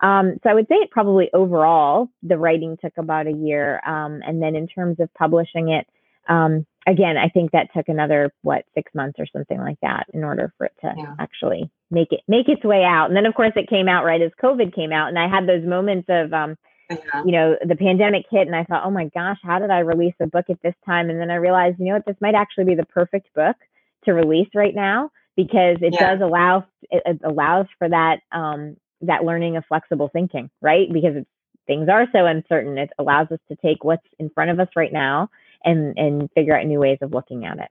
Um, 0.00 0.38
so 0.42 0.50
I 0.50 0.54
would 0.54 0.68
say 0.68 0.74
it 0.74 0.90
probably 0.90 1.30
overall, 1.32 2.10
the 2.22 2.36
writing 2.36 2.76
took 2.82 2.98
about 2.98 3.28
a 3.28 3.32
year. 3.32 3.80
Um, 3.86 4.20
and 4.26 4.42
then 4.42 4.56
in 4.56 4.66
terms 4.66 5.00
of 5.00 5.08
publishing 5.14 5.70
it, 5.70 5.86
um, 6.28 6.66
again, 6.86 7.16
I 7.16 7.28
think 7.28 7.52
that 7.52 7.68
took 7.74 7.88
another 7.88 8.32
what 8.42 8.64
six 8.74 8.92
months 8.94 9.18
or 9.18 9.26
something 9.26 9.58
like 9.58 9.78
that 9.82 10.06
in 10.12 10.24
order 10.24 10.52
for 10.58 10.66
it 10.66 10.72
to 10.82 10.92
yeah. 10.96 11.14
actually 11.18 11.70
make 11.90 12.12
it 12.12 12.20
make 12.28 12.48
its 12.48 12.64
way 12.64 12.84
out. 12.84 13.06
And 13.06 13.16
then 13.16 13.26
of 13.26 13.34
course 13.34 13.52
it 13.56 13.68
came 13.68 13.88
out 13.88 14.04
right 14.04 14.20
as 14.20 14.30
COVID 14.42 14.74
came 14.74 14.92
out, 14.92 15.08
and 15.08 15.18
I 15.18 15.28
had 15.28 15.46
those 15.46 15.64
moments 15.64 16.06
of 16.08 16.32
um, 16.32 16.56
yeah. 16.90 17.24
you 17.24 17.32
know 17.32 17.56
the 17.66 17.76
pandemic 17.76 18.26
hit, 18.30 18.46
and 18.46 18.56
I 18.56 18.64
thought, 18.64 18.84
oh 18.84 18.90
my 18.90 19.08
gosh, 19.14 19.38
how 19.42 19.58
did 19.58 19.70
I 19.70 19.80
release 19.80 20.14
a 20.20 20.26
book 20.26 20.46
at 20.50 20.62
this 20.62 20.74
time? 20.84 21.10
And 21.10 21.20
then 21.20 21.30
I 21.30 21.36
realized, 21.36 21.78
you 21.78 21.86
know 21.86 21.94
what, 21.94 22.06
this 22.06 22.20
might 22.20 22.34
actually 22.34 22.64
be 22.64 22.74
the 22.74 22.86
perfect 22.86 23.32
book 23.34 23.56
to 24.04 24.12
release 24.12 24.48
right 24.54 24.74
now 24.74 25.10
because 25.36 25.76
it 25.80 25.94
yeah. 25.94 26.14
does 26.14 26.20
allow 26.22 26.66
it, 26.90 27.02
it 27.04 27.20
allows 27.24 27.66
for 27.78 27.88
that 27.88 28.20
um, 28.32 28.76
that 29.02 29.24
learning 29.24 29.56
of 29.56 29.64
flexible 29.66 30.10
thinking, 30.12 30.50
right? 30.60 30.92
Because 30.92 31.24
things 31.66 31.88
are 31.88 32.06
so 32.12 32.26
uncertain, 32.26 32.76
it 32.78 32.90
allows 32.98 33.30
us 33.30 33.38
to 33.48 33.56
take 33.56 33.84
what's 33.84 34.06
in 34.18 34.30
front 34.30 34.50
of 34.50 34.58
us 34.58 34.68
right 34.74 34.92
now 34.92 35.30
and 35.64 35.98
and 35.98 36.30
figure 36.34 36.56
out 36.56 36.66
new 36.66 36.80
ways 36.80 36.98
of 37.02 37.12
looking 37.12 37.44
at 37.44 37.58
it. 37.58 37.70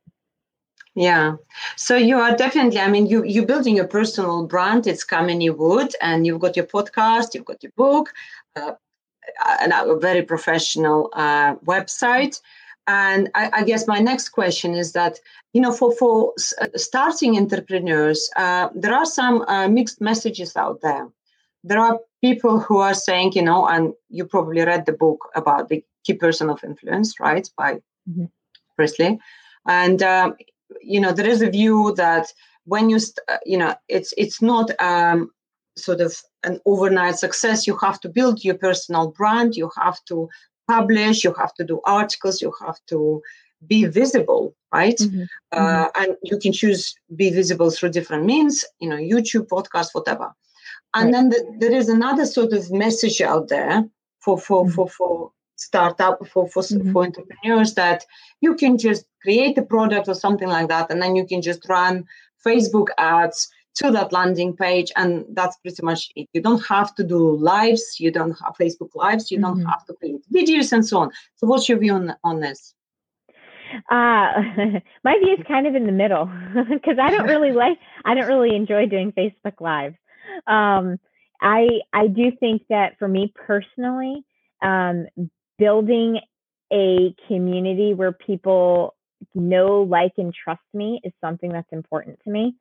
Yeah. 0.95 1.35
So 1.77 1.95
you 1.95 2.17
are 2.17 2.35
definitely 2.35 2.79
i 2.79 2.89
mean 2.89 3.05
you 3.05 3.23
you're 3.23 3.45
building 3.45 3.79
a 3.79 3.85
personal 3.85 4.45
brand. 4.45 4.87
It's 4.87 5.05
kamini 5.05 5.55
wood 5.55 5.93
and 6.01 6.25
you've 6.25 6.41
got 6.41 6.57
your 6.57 6.65
podcast 6.65 7.33
you've 7.33 7.45
got 7.45 7.63
your 7.63 7.71
book 7.77 8.11
uh, 8.57 8.73
and 9.61 9.71
a 9.73 9.95
very 9.97 10.21
professional 10.21 11.09
uh, 11.13 11.55
website. 11.65 12.41
And 12.87 13.29
I, 13.35 13.49
I, 13.53 13.63
guess 13.63 13.87
my 13.87 13.99
next 13.99 14.29
question 14.29 14.73
is 14.73 14.91
that 14.93 15.19
you 15.53 15.61
know 15.61 15.71
for 15.71 15.93
for 15.95 16.33
uh, 16.59 16.67
starting 16.75 17.37
entrepreneurs 17.37 18.29
uh, 18.35 18.69
there 18.75 18.93
are 18.93 19.05
some 19.05 19.43
uh, 19.43 19.69
mixed 19.69 20.01
messages 20.01 20.57
out 20.57 20.81
there. 20.81 21.07
There 21.63 21.79
are 21.79 21.99
people 22.21 22.59
who 22.59 22.79
are 22.79 22.95
saying 22.95 23.31
you 23.33 23.43
know 23.43 23.65
and 23.65 23.93
you 24.09 24.25
probably 24.25 24.61
read 24.65 24.85
the 24.85 24.93
book 24.93 25.29
about 25.35 25.69
the 25.69 25.85
key 26.05 26.13
person 26.13 26.49
of 26.49 26.63
influence, 26.63 27.19
right, 27.19 27.47
by 27.57 27.75
mm-hmm. 28.09 28.25
Priestley. 28.75 29.19
And 29.67 30.01
um, 30.03 30.35
you 30.81 30.99
know, 30.99 31.11
there 31.11 31.27
is 31.27 31.41
a 31.41 31.49
view 31.49 31.93
that 31.97 32.27
when 32.65 32.89
you, 32.89 32.99
st- 32.99 33.19
uh, 33.27 33.37
you 33.45 33.57
know, 33.57 33.75
it's 33.87 34.13
it's 34.17 34.41
not 34.41 34.71
um, 34.81 35.31
sort 35.77 36.01
of 36.01 36.15
an 36.43 36.59
overnight 36.65 37.17
success. 37.17 37.67
You 37.67 37.77
have 37.77 37.99
to 38.01 38.09
build 38.09 38.43
your 38.43 38.55
personal 38.55 39.11
brand. 39.11 39.55
You 39.55 39.69
have 39.77 40.03
to 40.05 40.29
publish. 40.67 41.23
You 41.23 41.33
have 41.37 41.53
to 41.55 41.63
do 41.63 41.81
articles. 41.85 42.41
You 42.41 42.53
have 42.61 42.79
to 42.87 43.21
be 43.67 43.85
visible 43.85 44.55
right 44.73 44.97
mm-hmm. 44.97 45.23
Uh, 45.51 45.85
mm-hmm. 45.85 46.03
and 46.03 46.17
you 46.23 46.37
can 46.39 46.51
choose 46.51 46.95
be 47.15 47.29
visible 47.29 47.69
through 47.69 47.89
different 47.89 48.25
means 48.25 48.65
you 48.79 48.89
know 48.89 48.95
youtube 48.95 49.47
podcast 49.47 49.89
whatever 49.93 50.33
and 50.93 51.05
right. 51.05 51.11
then 51.11 51.29
the, 51.29 51.57
there 51.59 51.71
is 51.71 51.89
another 51.89 52.25
sort 52.25 52.53
of 52.53 52.71
message 52.71 53.21
out 53.21 53.49
there 53.49 53.83
for 54.19 54.37
for 54.37 54.65
mm-hmm. 54.65 54.73
for 54.73 54.89
for 54.89 55.31
startup 55.61 56.25
for 56.27 56.47
for, 56.49 56.63
mm-hmm. 56.63 56.91
for 56.91 57.03
entrepreneurs 57.03 57.73
that 57.75 58.05
you 58.41 58.55
can 58.55 58.77
just 58.77 59.05
create 59.21 59.57
a 59.57 59.61
product 59.61 60.07
or 60.07 60.13
something 60.13 60.49
like 60.49 60.67
that 60.67 60.91
and 60.91 61.01
then 61.01 61.15
you 61.15 61.25
can 61.25 61.41
just 61.41 61.67
run 61.69 62.03
facebook 62.45 62.87
ads 62.97 63.49
to 63.73 63.89
that 63.91 64.11
landing 64.11 64.55
page 64.55 64.91
and 64.95 65.25
that's 65.33 65.57
pretty 65.57 65.83
much 65.83 66.09
it 66.15 66.27
you 66.33 66.41
don't 66.41 66.65
have 66.65 66.93
to 66.95 67.03
do 67.03 67.37
lives 67.37 67.99
you 67.99 68.11
don't 68.11 68.35
have 68.41 68.55
facebook 68.59 68.93
lives 68.95 69.31
you 69.31 69.39
don't 69.39 69.59
mm-hmm. 69.59 69.69
have 69.69 69.85
to 69.85 69.93
create 69.93 70.21
videos 70.33 70.71
and 70.73 70.85
so 70.85 70.99
on 70.99 71.11
so 71.35 71.47
what's 71.47 71.69
your 71.69 71.77
view 71.77 71.93
on, 71.93 72.13
on 72.23 72.39
this 72.39 72.73
uh, 73.89 74.41
my 75.03 75.15
view 75.19 75.35
is 75.37 75.45
kind 75.47 75.67
of 75.67 75.75
in 75.75 75.85
the 75.85 75.91
middle 75.91 76.25
because 76.69 76.97
I 77.01 77.09
don't 77.09 77.27
really 77.27 77.53
like, 77.53 77.77
I 78.03 78.13
don't 78.13 78.27
really 78.27 78.53
enjoy 78.53 78.85
doing 78.85 79.13
Facebook 79.13 79.61
Live. 79.61 79.93
Um, 80.45 80.99
I 81.41 81.67
I 81.93 82.07
do 82.07 82.31
think 82.39 82.63
that 82.69 82.97
for 82.99 83.07
me 83.07 83.33
personally, 83.35 84.23
um, 84.61 85.07
building 85.61 86.19
a 86.73 87.13
community 87.27 87.93
where 87.93 88.11
people 88.11 88.95
know, 89.35 89.83
like, 89.83 90.13
and 90.17 90.33
trust 90.33 90.63
me 90.73 90.99
is 91.03 91.13
something 91.21 91.51
that's 91.51 91.71
important 91.71 92.19
to 92.23 92.31
me. 92.31 92.55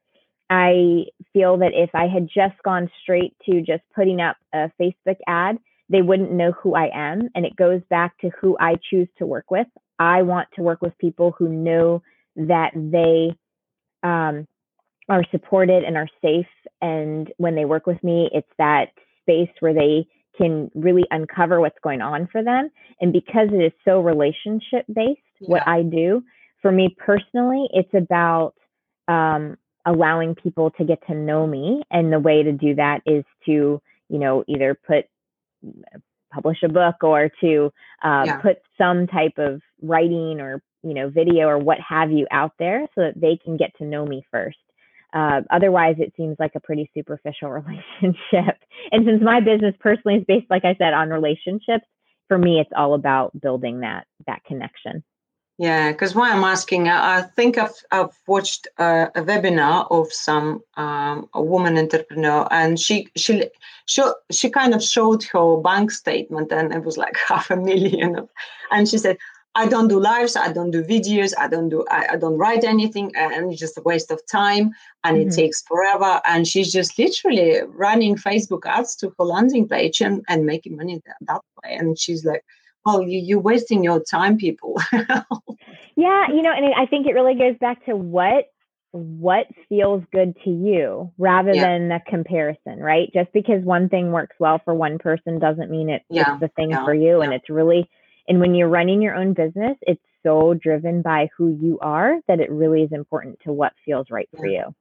I 0.50 1.06
feel 1.32 1.56
that 1.58 1.72
if 1.72 1.90
I 1.94 2.08
had 2.08 2.28
just 2.28 2.62
gone 2.62 2.90
straight 3.02 3.34
to 3.46 3.62
just 3.62 3.82
putting 3.94 4.20
up 4.20 4.36
a 4.52 4.70
Facebook 4.78 5.16
ad, 5.26 5.56
they 5.88 6.02
wouldn't 6.02 6.32
know 6.32 6.52
who 6.52 6.74
I 6.74 6.90
am. 6.92 7.30
And 7.34 7.46
it 7.46 7.56
goes 7.56 7.80
back 7.88 8.18
to 8.18 8.30
who 8.38 8.58
I 8.60 8.74
choose 8.90 9.08
to 9.18 9.26
work 9.26 9.50
with. 9.50 9.66
I 9.98 10.20
want 10.22 10.48
to 10.56 10.62
work 10.62 10.82
with 10.82 10.98
people 10.98 11.34
who 11.38 11.48
know 11.48 12.02
that 12.36 12.72
they 12.74 13.34
um, 14.06 14.46
are 15.08 15.24
supported 15.30 15.84
and 15.84 15.96
are 15.96 16.08
safe. 16.20 16.46
And 16.82 17.32
when 17.38 17.54
they 17.54 17.64
work 17.64 17.86
with 17.86 18.02
me, 18.04 18.28
it's 18.34 18.52
that 18.58 18.88
space 19.22 19.50
where 19.60 19.74
they 19.74 20.06
can 20.40 20.70
really 20.74 21.04
uncover 21.10 21.60
what's 21.60 21.78
going 21.82 22.00
on 22.00 22.28
for 22.30 22.42
them. 22.42 22.70
And 23.00 23.12
because 23.12 23.48
it 23.52 23.62
is 23.62 23.72
so 23.84 24.00
relationship 24.00 24.86
based, 24.92 25.20
yeah. 25.40 25.48
what 25.48 25.66
I 25.66 25.82
do, 25.82 26.22
for 26.62 26.72
me 26.72 26.94
personally, 26.98 27.68
it's 27.72 27.92
about 27.94 28.54
um, 29.08 29.56
allowing 29.84 30.34
people 30.34 30.70
to 30.72 30.84
get 30.84 31.06
to 31.08 31.14
know 31.14 31.46
me. 31.46 31.82
And 31.90 32.12
the 32.12 32.20
way 32.20 32.42
to 32.42 32.52
do 32.52 32.74
that 32.76 33.00
is 33.06 33.24
to, 33.46 33.80
you 34.08 34.18
know, 34.18 34.44
either 34.46 34.78
put 34.86 35.06
publish 36.32 36.58
a 36.62 36.68
book 36.68 36.96
or 37.02 37.30
to 37.40 37.72
uh, 38.02 38.22
yeah. 38.26 38.36
put 38.36 38.58
some 38.78 39.06
type 39.06 39.36
of 39.36 39.60
writing 39.82 40.40
or 40.40 40.62
you 40.82 40.94
know 40.94 41.10
video 41.10 41.48
or 41.48 41.58
what 41.58 41.78
have 41.86 42.10
you 42.10 42.26
out 42.30 42.52
there 42.58 42.86
so 42.94 43.02
that 43.02 43.20
they 43.20 43.38
can 43.44 43.56
get 43.56 43.76
to 43.76 43.84
know 43.84 44.06
me 44.06 44.24
first 44.30 44.56
uh, 45.12 45.40
otherwise 45.50 45.96
it 45.98 46.12
seems 46.16 46.36
like 46.38 46.52
a 46.54 46.60
pretty 46.60 46.90
superficial 46.94 47.50
relationship 48.02 48.56
and 48.92 49.06
since 49.06 49.22
my 49.22 49.40
business 49.40 49.74
personally 49.80 50.18
is 50.18 50.24
based 50.26 50.50
like 50.50 50.64
i 50.64 50.74
said 50.76 50.92
on 50.92 51.08
relationships 51.10 51.84
for 52.28 52.38
me 52.38 52.60
it's 52.60 52.70
all 52.76 52.94
about 52.94 53.38
building 53.40 53.80
that 53.80 54.06
that 54.26 54.42
connection 54.44 55.02
yeah, 55.60 55.92
because 55.92 56.14
why 56.14 56.30
I'm 56.30 56.42
asking, 56.42 56.88
I, 56.88 57.20
think 57.20 57.58
I've, 57.58 57.74
I've 57.90 58.16
watched 58.26 58.66
a, 58.78 59.10
webinar 59.14 59.86
of 59.90 60.10
some 60.10 60.62
um, 60.78 61.28
a 61.34 61.42
woman 61.42 61.76
entrepreneur, 61.76 62.48
and 62.50 62.80
she 62.80 63.08
she 63.14 63.44
she 63.84 64.02
she 64.30 64.48
kind 64.48 64.72
of 64.72 64.82
showed 64.82 65.22
her 65.24 65.58
bank 65.58 65.90
statement, 65.90 66.50
and 66.50 66.72
it 66.72 66.82
was 66.82 66.96
like 66.96 67.14
half 67.28 67.50
a 67.50 67.56
million. 67.56 68.26
And 68.70 68.88
she 68.88 68.96
said, 68.96 69.18
"I 69.54 69.66
don't 69.66 69.88
do 69.88 70.00
lives, 70.00 70.36
I 70.36 70.52
don't 70.52 70.70
do 70.70 70.82
videos, 70.82 71.32
I 71.38 71.48
don't 71.48 71.68
do 71.68 71.84
I, 71.90 72.08
I 72.12 72.16
don't 72.16 72.38
write 72.38 72.64
anything, 72.64 73.12
and 73.16 73.50
it's 73.50 73.60
just 73.60 73.78
a 73.78 73.82
waste 73.82 74.10
of 74.10 74.20
time, 74.26 74.72
and 75.04 75.16
mm-hmm. 75.16 75.28
it 75.28 75.34
takes 75.34 75.62
forever." 75.62 76.20
And 76.26 76.46
she's 76.46 76.72
just 76.72 76.98
literally 76.98 77.60
running 77.66 78.16
Facebook 78.16 78.66
ads 78.66 78.96
to 78.96 79.12
her 79.18 79.24
landing 79.24 79.68
page 79.68 80.00
and 80.00 80.24
and 80.28 80.46
making 80.46 80.76
money 80.76 81.02
that, 81.06 81.16
that 81.22 81.40
way. 81.62 81.74
And 81.74 81.98
she's 81.98 82.24
like 82.24 82.44
Well, 82.84 83.02
you, 83.02 83.18
you're 83.18 83.40
wasting 83.40 83.84
your 83.84 84.00
time 84.00 84.36
people 84.38 84.76
yeah 86.00 86.28
you 86.28 86.42
know 86.42 86.52
and 86.52 86.74
i 86.76 86.86
think 86.86 87.06
it 87.06 87.12
really 87.12 87.34
goes 87.34 87.56
back 87.60 87.84
to 87.84 87.94
what 87.94 88.46
what 88.92 89.46
feels 89.68 90.02
good 90.12 90.34
to 90.42 90.50
you 90.50 91.12
rather 91.18 91.52
yeah. 91.52 91.66
than 91.66 91.88
the 91.88 92.00
comparison 92.08 92.80
right 92.80 93.10
just 93.12 93.32
because 93.32 93.62
one 93.62 93.88
thing 93.88 94.10
works 94.10 94.34
well 94.40 94.60
for 94.64 94.74
one 94.74 94.98
person 94.98 95.38
doesn't 95.38 95.70
mean 95.70 95.88
it, 95.88 96.02
yeah. 96.10 96.32
it's 96.32 96.40
the 96.40 96.48
thing 96.48 96.70
yeah. 96.70 96.84
for 96.84 96.94
you 96.94 97.20
and 97.20 97.32
it's 97.32 97.48
really 97.48 97.88
and 98.30 98.40
when 98.40 98.54
you're 98.54 98.68
running 98.68 99.02
your 99.02 99.14
own 99.14 99.34
business 99.34 99.76
it's 99.82 100.00
so 100.22 100.54
driven 100.54 101.02
by 101.02 101.28
who 101.36 101.48
you 101.60 101.78
are 101.80 102.20
that 102.28 102.40
it 102.40 102.50
really 102.50 102.82
is 102.82 102.92
important 102.92 103.38
to 103.40 103.52
what 103.52 103.74
feels 103.84 104.10
right 104.10 104.28
for 104.36 104.46
you 104.46 104.74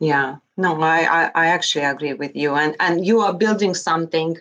yeah 0.00 0.36
no 0.58 0.78
I, 0.82 1.00
I 1.02 1.30
i 1.34 1.46
actually 1.46 1.86
agree 1.86 2.14
with 2.14 2.36
you 2.36 2.54
and 2.54 2.76
and 2.80 3.06
you 3.06 3.20
are 3.20 3.32
building 3.32 3.74
something 3.74 4.36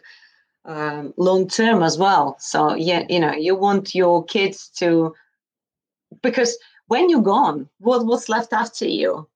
um, 0.65 1.13
long 1.17 1.47
term 1.47 1.83
as 1.83 1.97
well. 1.97 2.37
So 2.39 2.75
yeah, 2.75 3.03
you 3.09 3.19
know, 3.19 3.33
you 3.33 3.55
want 3.55 3.93
your 3.93 4.23
kids 4.23 4.69
to 4.77 5.13
because 6.21 6.57
when 6.87 7.09
you're 7.09 7.21
gone, 7.21 7.69
what 7.79 8.05
what's 8.05 8.29
left 8.29 8.53
after 8.53 8.85
you? 8.85 9.27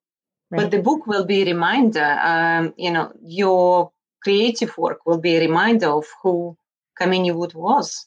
Right. 0.50 0.62
But 0.62 0.72
the 0.72 0.82
book 0.82 1.08
will 1.08 1.26
be 1.26 1.42
a 1.42 1.46
reminder. 1.46 2.20
Um, 2.22 2.74
you 2.78 2.92
know, 2.92 3.12
your 3.22 3.92
creative 4.24 4.78
work 4.78 5.06
will 5.06 5.18
be 5.18 5.36
a 5.36 5.42
reminder 5.42 5.90
of 5.90 6.06
who 6.24 6.58
Kamini 7.00 7.34
Wood 7.34 7.54
was 7.54 8.06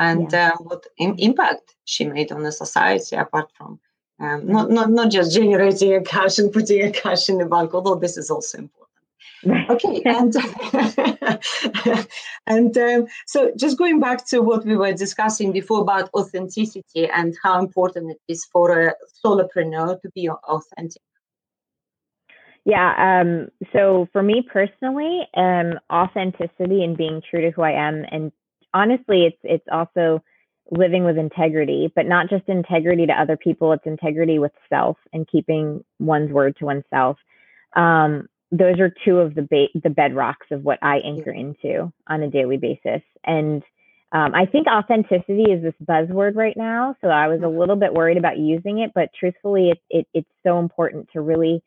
and 0.00 0.32
yeah. 0.32 0.52
uh, 0.54 0.56
what 0.64 0.84
Im- 0.98 1.18
impact 1.18 1.76
she 1.84 2.04
made 2.06 2.32
on 2.32 2.42
the 2.42 2.50
society. 2.50 3.14
Apart 3.14 3.50
from 3.56 3.78
um, 4.18 4.46
not 4.46 4.70
not 4.70 4.90
not 4.90 5.10
just 5.12 5.32
generating 5.32 5.94
a 5.94 6.02
cash 6.02 6.38
and 6.38 6.52
putting 6.52 6.82
a 6.82 6.90
cash 6.90 7.28
in 7.28 7.38
the 7.38 7.46
bank, 7.46 7.72
although 7.74 7.94
this 7.94 8.16
is 8.16 8.30
also 8.30 8.58
important 8.58 8.90
okay 9.70 10.02
and 10.04 10.34
and 12.46 12.76
um, 12.76 13.06
so 13.26 13.50
just 13.56 13.78
going 13.78 13.98
back 13.98 14.26
to 14.26 14.40
what 14.40 14.64
we 14.66 14.76
were 14.76 14.92
discussing 14.92 15.50
before 15.52 15.80
about 15.80 16.10
authenticity 16.14 17.08
and 17.08 17.34
how 17.42 17.58
important 17.58 18.10
it 18.10 18.20
is 18.28 18.44
for 18.52 18.88
a 18.88 18.94
solopreneur 19.24 19.98
to 20.00 20.10
be 20.14 20.28
authentic 20.28 21.02
yeah 22.66 23.20
um, 23.22 23.48
so 23.72 24.06
for 24.12 24.22
me 24.22 24.42
personally 24.52 25.26
um, 25.36 25.78
authenticity 25.90 26.84
and 26.84 26.98
being 26.98 27.22
true 27.30 27.40
to 27.40 27.50
who 27.50 27.62
i 27.62 27.72
am 27.72 28.04
and 28.10 28.32
honestly 28.74 29.26
it's 29.26 29.38
it's 29.42 29.66
also 29.70 30.22
living 30.70 31.04
with 31.04 31.18
integrity 31.18 31.92
but 31.96 32.06
not 32.06 32.28
just 32.30 32.48
integrity 32.48 33.06
to 33.06 33.12
other 33.12 33.36
people 33.36 33.72
it's 33.72 33.86
integrity 33.86 34.38
with 34.38 34.52
self 34.68 34.96
and 35.12 35.26
keeping 35.28 35.84
one's 35.98 36.30
word 36.30 36.56
to 36.56 36.64
oneself 36.64 37.16
um, 37.76 38.28
those 38.52 38.80
are 38.80 38.92
two 39.04 39.18
of 39.18 39.34
the 39.34 39.42
ba- 39.42 39.80
the 39.80 39.88
bedrocks 39.90 40.50
of 40.50 40.64
what 40.64 40.78
I 40.82 40.98
anchor 40.98 41.30
into 41.30 41.92
on 42.08 42.22
a 42.22 42.30
daily 42.30 42.56
basis. 42.56 43.02
And 43.24 43.62
um, 44.12 44.34
I 44.34 44.46
think 44.46 44.66
authenticity 44.66 45.44
is 45.44 45.62
this 45.62 45.74
buzzword 45.84 46.34
right 46.34 46.56
now, 46.56 46.96
so 47.00 47.08
I 47.08 47.28
was 47.28 47.42
a 47.44 47.48
little 47.48 47.76
bit 47.76 47.94
worried 47.94 48.16
about 48.16 48.38
using 48.38 48.80
it. 48.80 48.90
But 48.94 49.10
truthfully, 49.18 49.70
it, 49.70 49.78
it 49.88 50.06
it's 50.14 50.30
so 50.44 50.58
important 50.58 51.08
to 51.12 51.20
really 51.20 51.62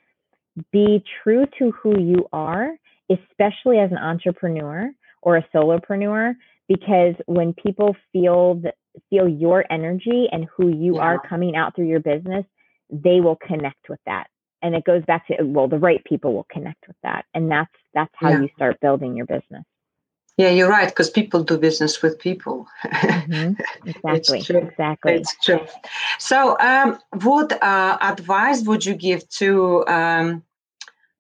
be 0.72 1.04
true 1.24 1.46
to 1.60 1.72
who 1.72 2.00
you 2.00 2.28
are, 2.34 2.72
especially 3.10 3.80
as 3.80 3.92
an 3.92 3.98
entrepreneur 3.98 4.92
or 5.22 5.38
a 5.38 5.48
solopreneur, 5.56 6.36
because 6.68 7.16
when 7.26 7.54
people 7.54 7.96
feel 8.12 8.56
the, 8.56 8.74
feel 9.10 9.28
your 9.28 9.66
energy 9.72 10.28
and 10.32 10.48
who 10.56 10.70
you 10.70 10.96
yeah. 10.96 11.02
are 11.02 11.28
coming 11.28 11.56
out 11.56 11.76
through 11.76 11.88
your 11.88 12.00
business, 12.00 12.46
they 12.90 13.22
will 13.22 13.38
connect 13.38 13.90
with 13.90 14.00
that 14.06 14.28
and 14.64 14.74
it 14.74 14.86
goes 14.86 15.04
back 15.06 15.28
to 15.28 15.36
well 15.44 15.68
the 15.68 15.78
right 15.78 16.04
people 16.06 16.34
will 16.34 16.48
connect 16.50 16.88
with 16.88 16.96
that 17.04 17.26
and 17.36 17.52
that's 17.52 17.72
that's 17.94 18.14
how 18.16 18.30
yeah. 18.30 18.42
you 18.42 18.50
start 18.56 18.80
building 18.80 19.16
your 19.16 19.26
business 19.28 19.64
yeah 20.38 20.50
you're 20.50 20.70
right 20.70 20.90
because 20.90 21.10
people 21.10 21.44
do 21.44 21.58
business 21.58 22.02
with 22.02 22.18
people 22.18 22.66
mm-hmm. 22.86 23.54
exactly 23.86 24.40
it's 24.40 24.48
true. 24.48 24.58
exactly 24.60 25.14
it's 25.14 25.36
true 25.44 25.60
so 26.18 26.58
um, 26.60 26.98
what 27.22 27.52
uh, 27.62 27.98
advice 28.02 28.64
would 28.64 28.84
you 28.86 28.96
give 28.96 29.28
to 29.30 29.86
um, 29.88 30.42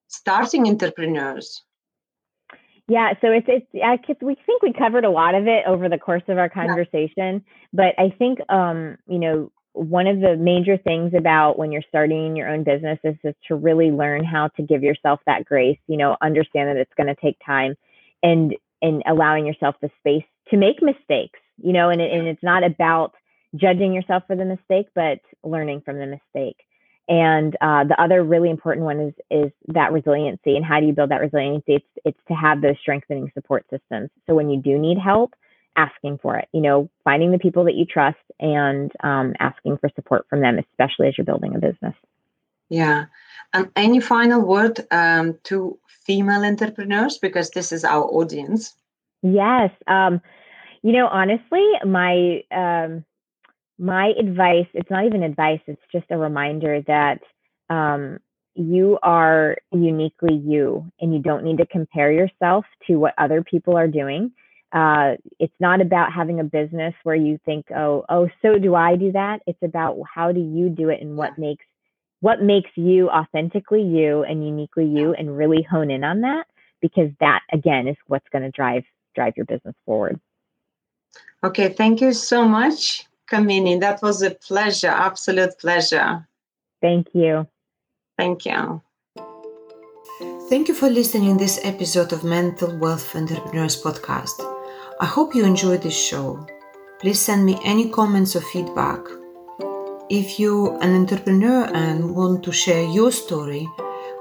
starting 0.07 0.67
entrepreneurs 0.67 1.63
yeah, 2.93 3.13
so 3.21 3.31
it's 3.31 3.47
it's 3.49 3.65
I, 3.83 3.97
we 4.23 4.37
think 4.45 4.61
we 4.61 4.71
covered 4.71 5.03
a 5.03 5.09
lot 5.09 5.33
of 5.33 5.47
it 5.47 5.63
over 5.65 5.89
the 5.89 5.97
course 5.97 6.21
of 6.27 6.37
our 6.37 6.47
conversation, 6.47 7.09
yeah. 7.17 7.39
but 7.73 7.95
I 7.97 8.13
think 8.19 8.37
um 8.49 8.97
you 9.07 9.17
know 9.17 9.51
one 9.71 10.05
of 10.05 10.19
the 10.19 10.35
major 10.35 10.77
things 10.77 11.13
about 11.17 11.57
when 11.57 11.71
you're 11.71 11.81
starting 11.89 12.35
your 12.35 12.47
own 12.47 12.63
business 12.63 12.99
is, 13.03 13.15
is 13.23 13.33
to 13.47 13.55
really 13.55 13.89
learn 13.89 14.23
how 14.23 14.49
to 14.49 14.61
give 14.61 14.83
yourself 14.83 15.19
that 15.25 15.43
grace 15.43 15.79
you 15.87 15.97
know 15.97 16.15
understand 16.21 16.69
that 16.69 16.77
it's 16.77 16.93
going 16.95 17.07
to 17.07 17.19
take 17.19 17.37
time 17.43 17.73
and 18.21 18.53
and 18.83 19.01
allowing 19.07 19.47
yourself 19.47 19.73
the 19.81 19.89
space 19.97 20.25
to 20.49 20.57
make 20.57 20.79
mistakes 20.79 21.39
you 21.57 21.73
know 21.73 21.89
and, 21.89 21.99
it, 21.99 22.11
and 22.11 22.27
it's 22.27 22.43
not 22.43 22.63
about 22.63 23.13
judging 23.55 23.91
yourself 23.91 24.21
for 24.27 24.35
the 24.35 24.45
mistake 24.45 24.85
but 24.93 25.19
learning 25.43 25.81
from 25.83 25.97
the 25.97 26.05
mistake 26.05 26.57
and 27.07 27.55
uh, 27.61 27.83
the 27.83 28.01
other 28.01 28.23
really 28.23 28.49
important 28.49 28.85
one 28.85 28.99
is 28.99 29.13
is 29.29 29.51
that 29.67 29.91
resiliency 29.91 30.55
and 30.55 30.65
how 30.65 30.79
do 30.79 30.85
you 30.85 30.93
build 30.93 31.11
that 31.11 31.21
resiliency 31.21 31.75
it's 31.75 31.85
it's 32.05 32.19
to 32.27 32.33
have 32.33 32.61
those 32.61 32.75
strengthening 32.81 33.29
support 33.33 33.65
systems 33.69 34.09
so 34.27 34.33
when 34.33 34.49
you 34.49 34.61
do 34.61 34.77
need 34.77 34.97
help 34.97 35.33
asking 35.75 36.19
for 36.19 36.37
it. 36.37 36.47
You 36.51 36.61
know, 36.61 36.89
finding 37.03 37.31
the 37.31 37.39
people 37.39 37.63
that 37.65 37.75
you 37.75 37.85
trust 37.85 38.17
and 38.39 38.91
um, 39.03 39.33
asking 39.39 39.77
for 39.77 39.89
support 39.95 40.25
from 40.29 40.41
them, 40.41 40.59
especially 40.59 41.07
as 41.07 41.17
you're 41.17 41.25
building 41.25 41.55
a 41.55 41.59
business. 41.59 41.95
Yeah. 42.69 43.05
And 43.53 43.71
any 43.75 43.99
final 43.99 44.41
word 44.41 44.79
um, 44.91 45.37
to 45.43 45.77
female 45.87 46.43
entrepreneurs 46.43 47.17
because 47.17 47.51
this 47.51 47.71
is 47.71 47.83
our 47.83 48.03
audience? 48.03 48.73
Yes. 49.21 49.71
Um, 49.87 50.21
you 50.81 50.91
know, 50.91 51.07
honestly, 51.07 51.65
my 51.85 52.43
um, 52.51 53.05
my 53.79 54.13
advice, 54.19 54.67
it's 54.73 54.89
not 54.89 55.05
even 55.05 55.23
advice, 55.23 55.59
it's 55.67 55.81
just 55.91 56.05
a 56.11 56.17
reminder 56.17 56.81
that 56.87 57.19
um, 57.69 58.19
you 58.55 58.99
are 59.01 59.57
uniquely 59.71 60.35
you 60.35 60.85
and 60.99 61.13
you 61.13 61.19
don't 61.19 61.43
need 61.43 61.57
to 61.57 61.65
compare 61.65 62.11
yourself 62.11 62.65
to 62.87 62.95
what 62.95 63.13
other 63.17 63.43
people 63.43 63.75
are 63.75 63.87
doing. 63.87 64.31
Uh, 64.71 65.13
it's 65.39 65.53
not 65.59 65.81
about 65.81 66.11
having 66.11 66.39
a 66.39 66.43
business 66.43 66.93
where 67.03 67.15
you 67.15 67.39
think, 67.45 67.65
oh, 67.75 68.03
oh, 68.09 68.27
so 68.41 68.57
do 68.57 68.73
I 68.75 68.95
do 68.95 69.11
that? 69.11 69.41
It's 69.45 69.61
about 69.61 69.97
how 70.13 70.31
do 70.31 70.39
you 70.39 70.69
do 70.69 70.89
it 70.89 71.01
and 71.01 71.15
what 71.15 71.37
makes 71.37 71.65
what 72.21 72.41
makes 72.41 72.69
you 72.75 73.09
authentically 73.09 73.81
you 73.81 74.23
and 74.23 74.45
uniquely 74.45 74.85
you 74.85 75.13
and 75.13 75.37
really 75.37 75.61
hone 75.61 75.91
in 75.91 76.05
on 76.05 76.21
that 76.21 76.45
because 76.81 77.09
that 77.19 77.41
again 77.51 77.85
is 77.85 77.97
what's 78.07 78.27
going 78.31 78.43
to 78.43 78.51
drive 78.51 78.83
drive 79.13 79.33
your 79.35 79.45
business 79.45 79.75
forward. 79.85 80.19
Okay, 81.43 81.69
thank 81.69 82.01
you 82.01 82.13
so 82.13 82.47
much, 82.47 83.05
Kamini. 83.31 83.79
That 83.79 84.01
was 84.01 84.21
a 84.21 84.31
pleasure, 84.31 84.89
absolute 84.89 85.57
pleasure. 85.59 86.27
Thank 86.81 87.07
you. 87.13 87.47
Thank 88.17 88.45
you. 88.45 88.81
Thank 90.49 90.67
you 90.67 90.73
for 90.73 90.89
listening 90.89 91.37
to 91.37 91.43
this 91.43 91.59
episode 91.63 92.13
of 92.13 92.23
Mental 92.23 92.77
Wealth 92.77 93.15
Entrepreneurs 93.15 93.81
podcast. 93.81 94.37
I 94.99 95.05
hope 95.05 95.33
you 95.33 95.45
enjoyed 95.45 95.81
this 95.81 95.97
show. 95.97 96.45
Please 96.99 97.19
send 97.19 97.45
me 97.45 97.59
any 97.63 97.89
comments 97.89 98.35
or 98.35 98.41
feedback. 98.41 98.99
If 100.09 100.39
you're 100.39 100.77
an 100.83 100.93
entrepreneur 100.95 101.65
and 101.73 102.15
want 102.15 102.43
to 102.43 102.51
share 102.51 102.83
your 102.83 103.11
story, 103.11 103.67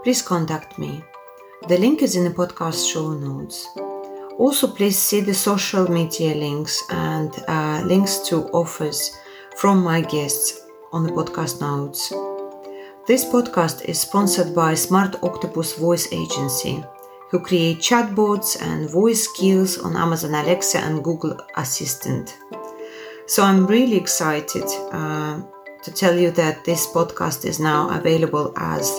please 0.03 0.23
contact 0.23 0.79
me. 0.79 1.03
The 1.69 1.79
link 1.79 2.03
is 2.03 2.17
in 2.17 2.25
the 2.25 2.31
podcast 2.31 2.91
show 2.91 3.13
notes. 3.13 3.69
Also, 4.39 4.67
please 4.67 4.99
see 4.99 5.21
the 5.21 5.35
social 5.35 5.89
media 5.91 6.35
links 6.35 6.83
and 6.91 7.31
uh, 7.47 7.62
links 7.81 8.19
to 8.29 8.49
offers 8.51 9.17
from 9.57 9.83
my 9.83 10.01
guests 10.03 10.61
on 10.93 11.05
the 11.05 11.13
podcast 11.13 11.61
notes. 11.61 12.13
This 13.07 13.25
podcast 13.25 13.85
is 13.87 13.99
sponsored 14.01 14.55
by 14.55 14.75
Smart 14.75 15.17
Octopus 15.23 15.75
Voice 15.77 16.13
Agency, 16.13 16.85
who 17.31 17.41
create 17.41 17.79
chatbots 17.79 18.61
and 18.61 18.89
voice 18.91 19.25
skills 19.25 19.79
on 19.79 19.97
Amazon 19.97 20.35
Alexa 20.35 20.79
and 20.79 21.03
Google 21.03 21.37
Assistant. 21.57 22.39
So 23.27 23.43
I'm 23.43 23.67
really 23.67 23.97
excited 23.97 24.65
uh, 24.93 25.41
to 25.83 25.91
tell 25.93 26.17
you 26.17 26.31
that 26.33 26.65
this 26.65 26.87
podcast 26.87 27.45
is 27.45 27.59
now 27.59 27.91
available 27.91 28.53
as 28.57 28.91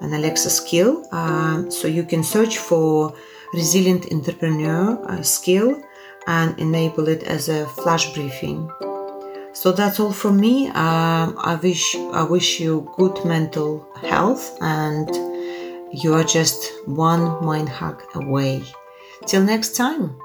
an 0.00 0.12
Alexa 0.12 0.50
skill. 0.50 1.04
Uh, 1.10 1.70
so 1.70 1.88
you 1.88 2.04
can 2.04 2.22
search 2.22 2.58
for 2.58 3.14
resilient 3.54 4.12
entrepreneur 4.12 4.98
uh, 5.08 5.22
skill 5.22 5.82
and 6.26 6.58
enable 6.58 7.08
it 7.08 7.22
as 7.24 7.48
a 7.48 7.66
flash 7.66 8.12
briefing. 8.14 8.70
So 9.52 9.70
that's 9.70 10.00
all 10.00 10.12
from 10.12 10.40
me. 10.40 10.68
Um, 10.68 11.36
I 11.38 11.58
wish 11.62 11.94
I 11.94 12.22
wish 12.22 12.58
you 12.58 12.90
good 12.96 13.24
mental 13.24 13.86
health, 14.00 14.56
and 14.60 15.08
you 15.92 16.14
are 16.14 16.24
just 16.24 16.72
one 16.86 17.44
mind 17.44 17.68
hack 17.68 18.02
away. 18.14 18.62
Till 19.26 19.42
next 19.42 19.76
time. 19.76 20.16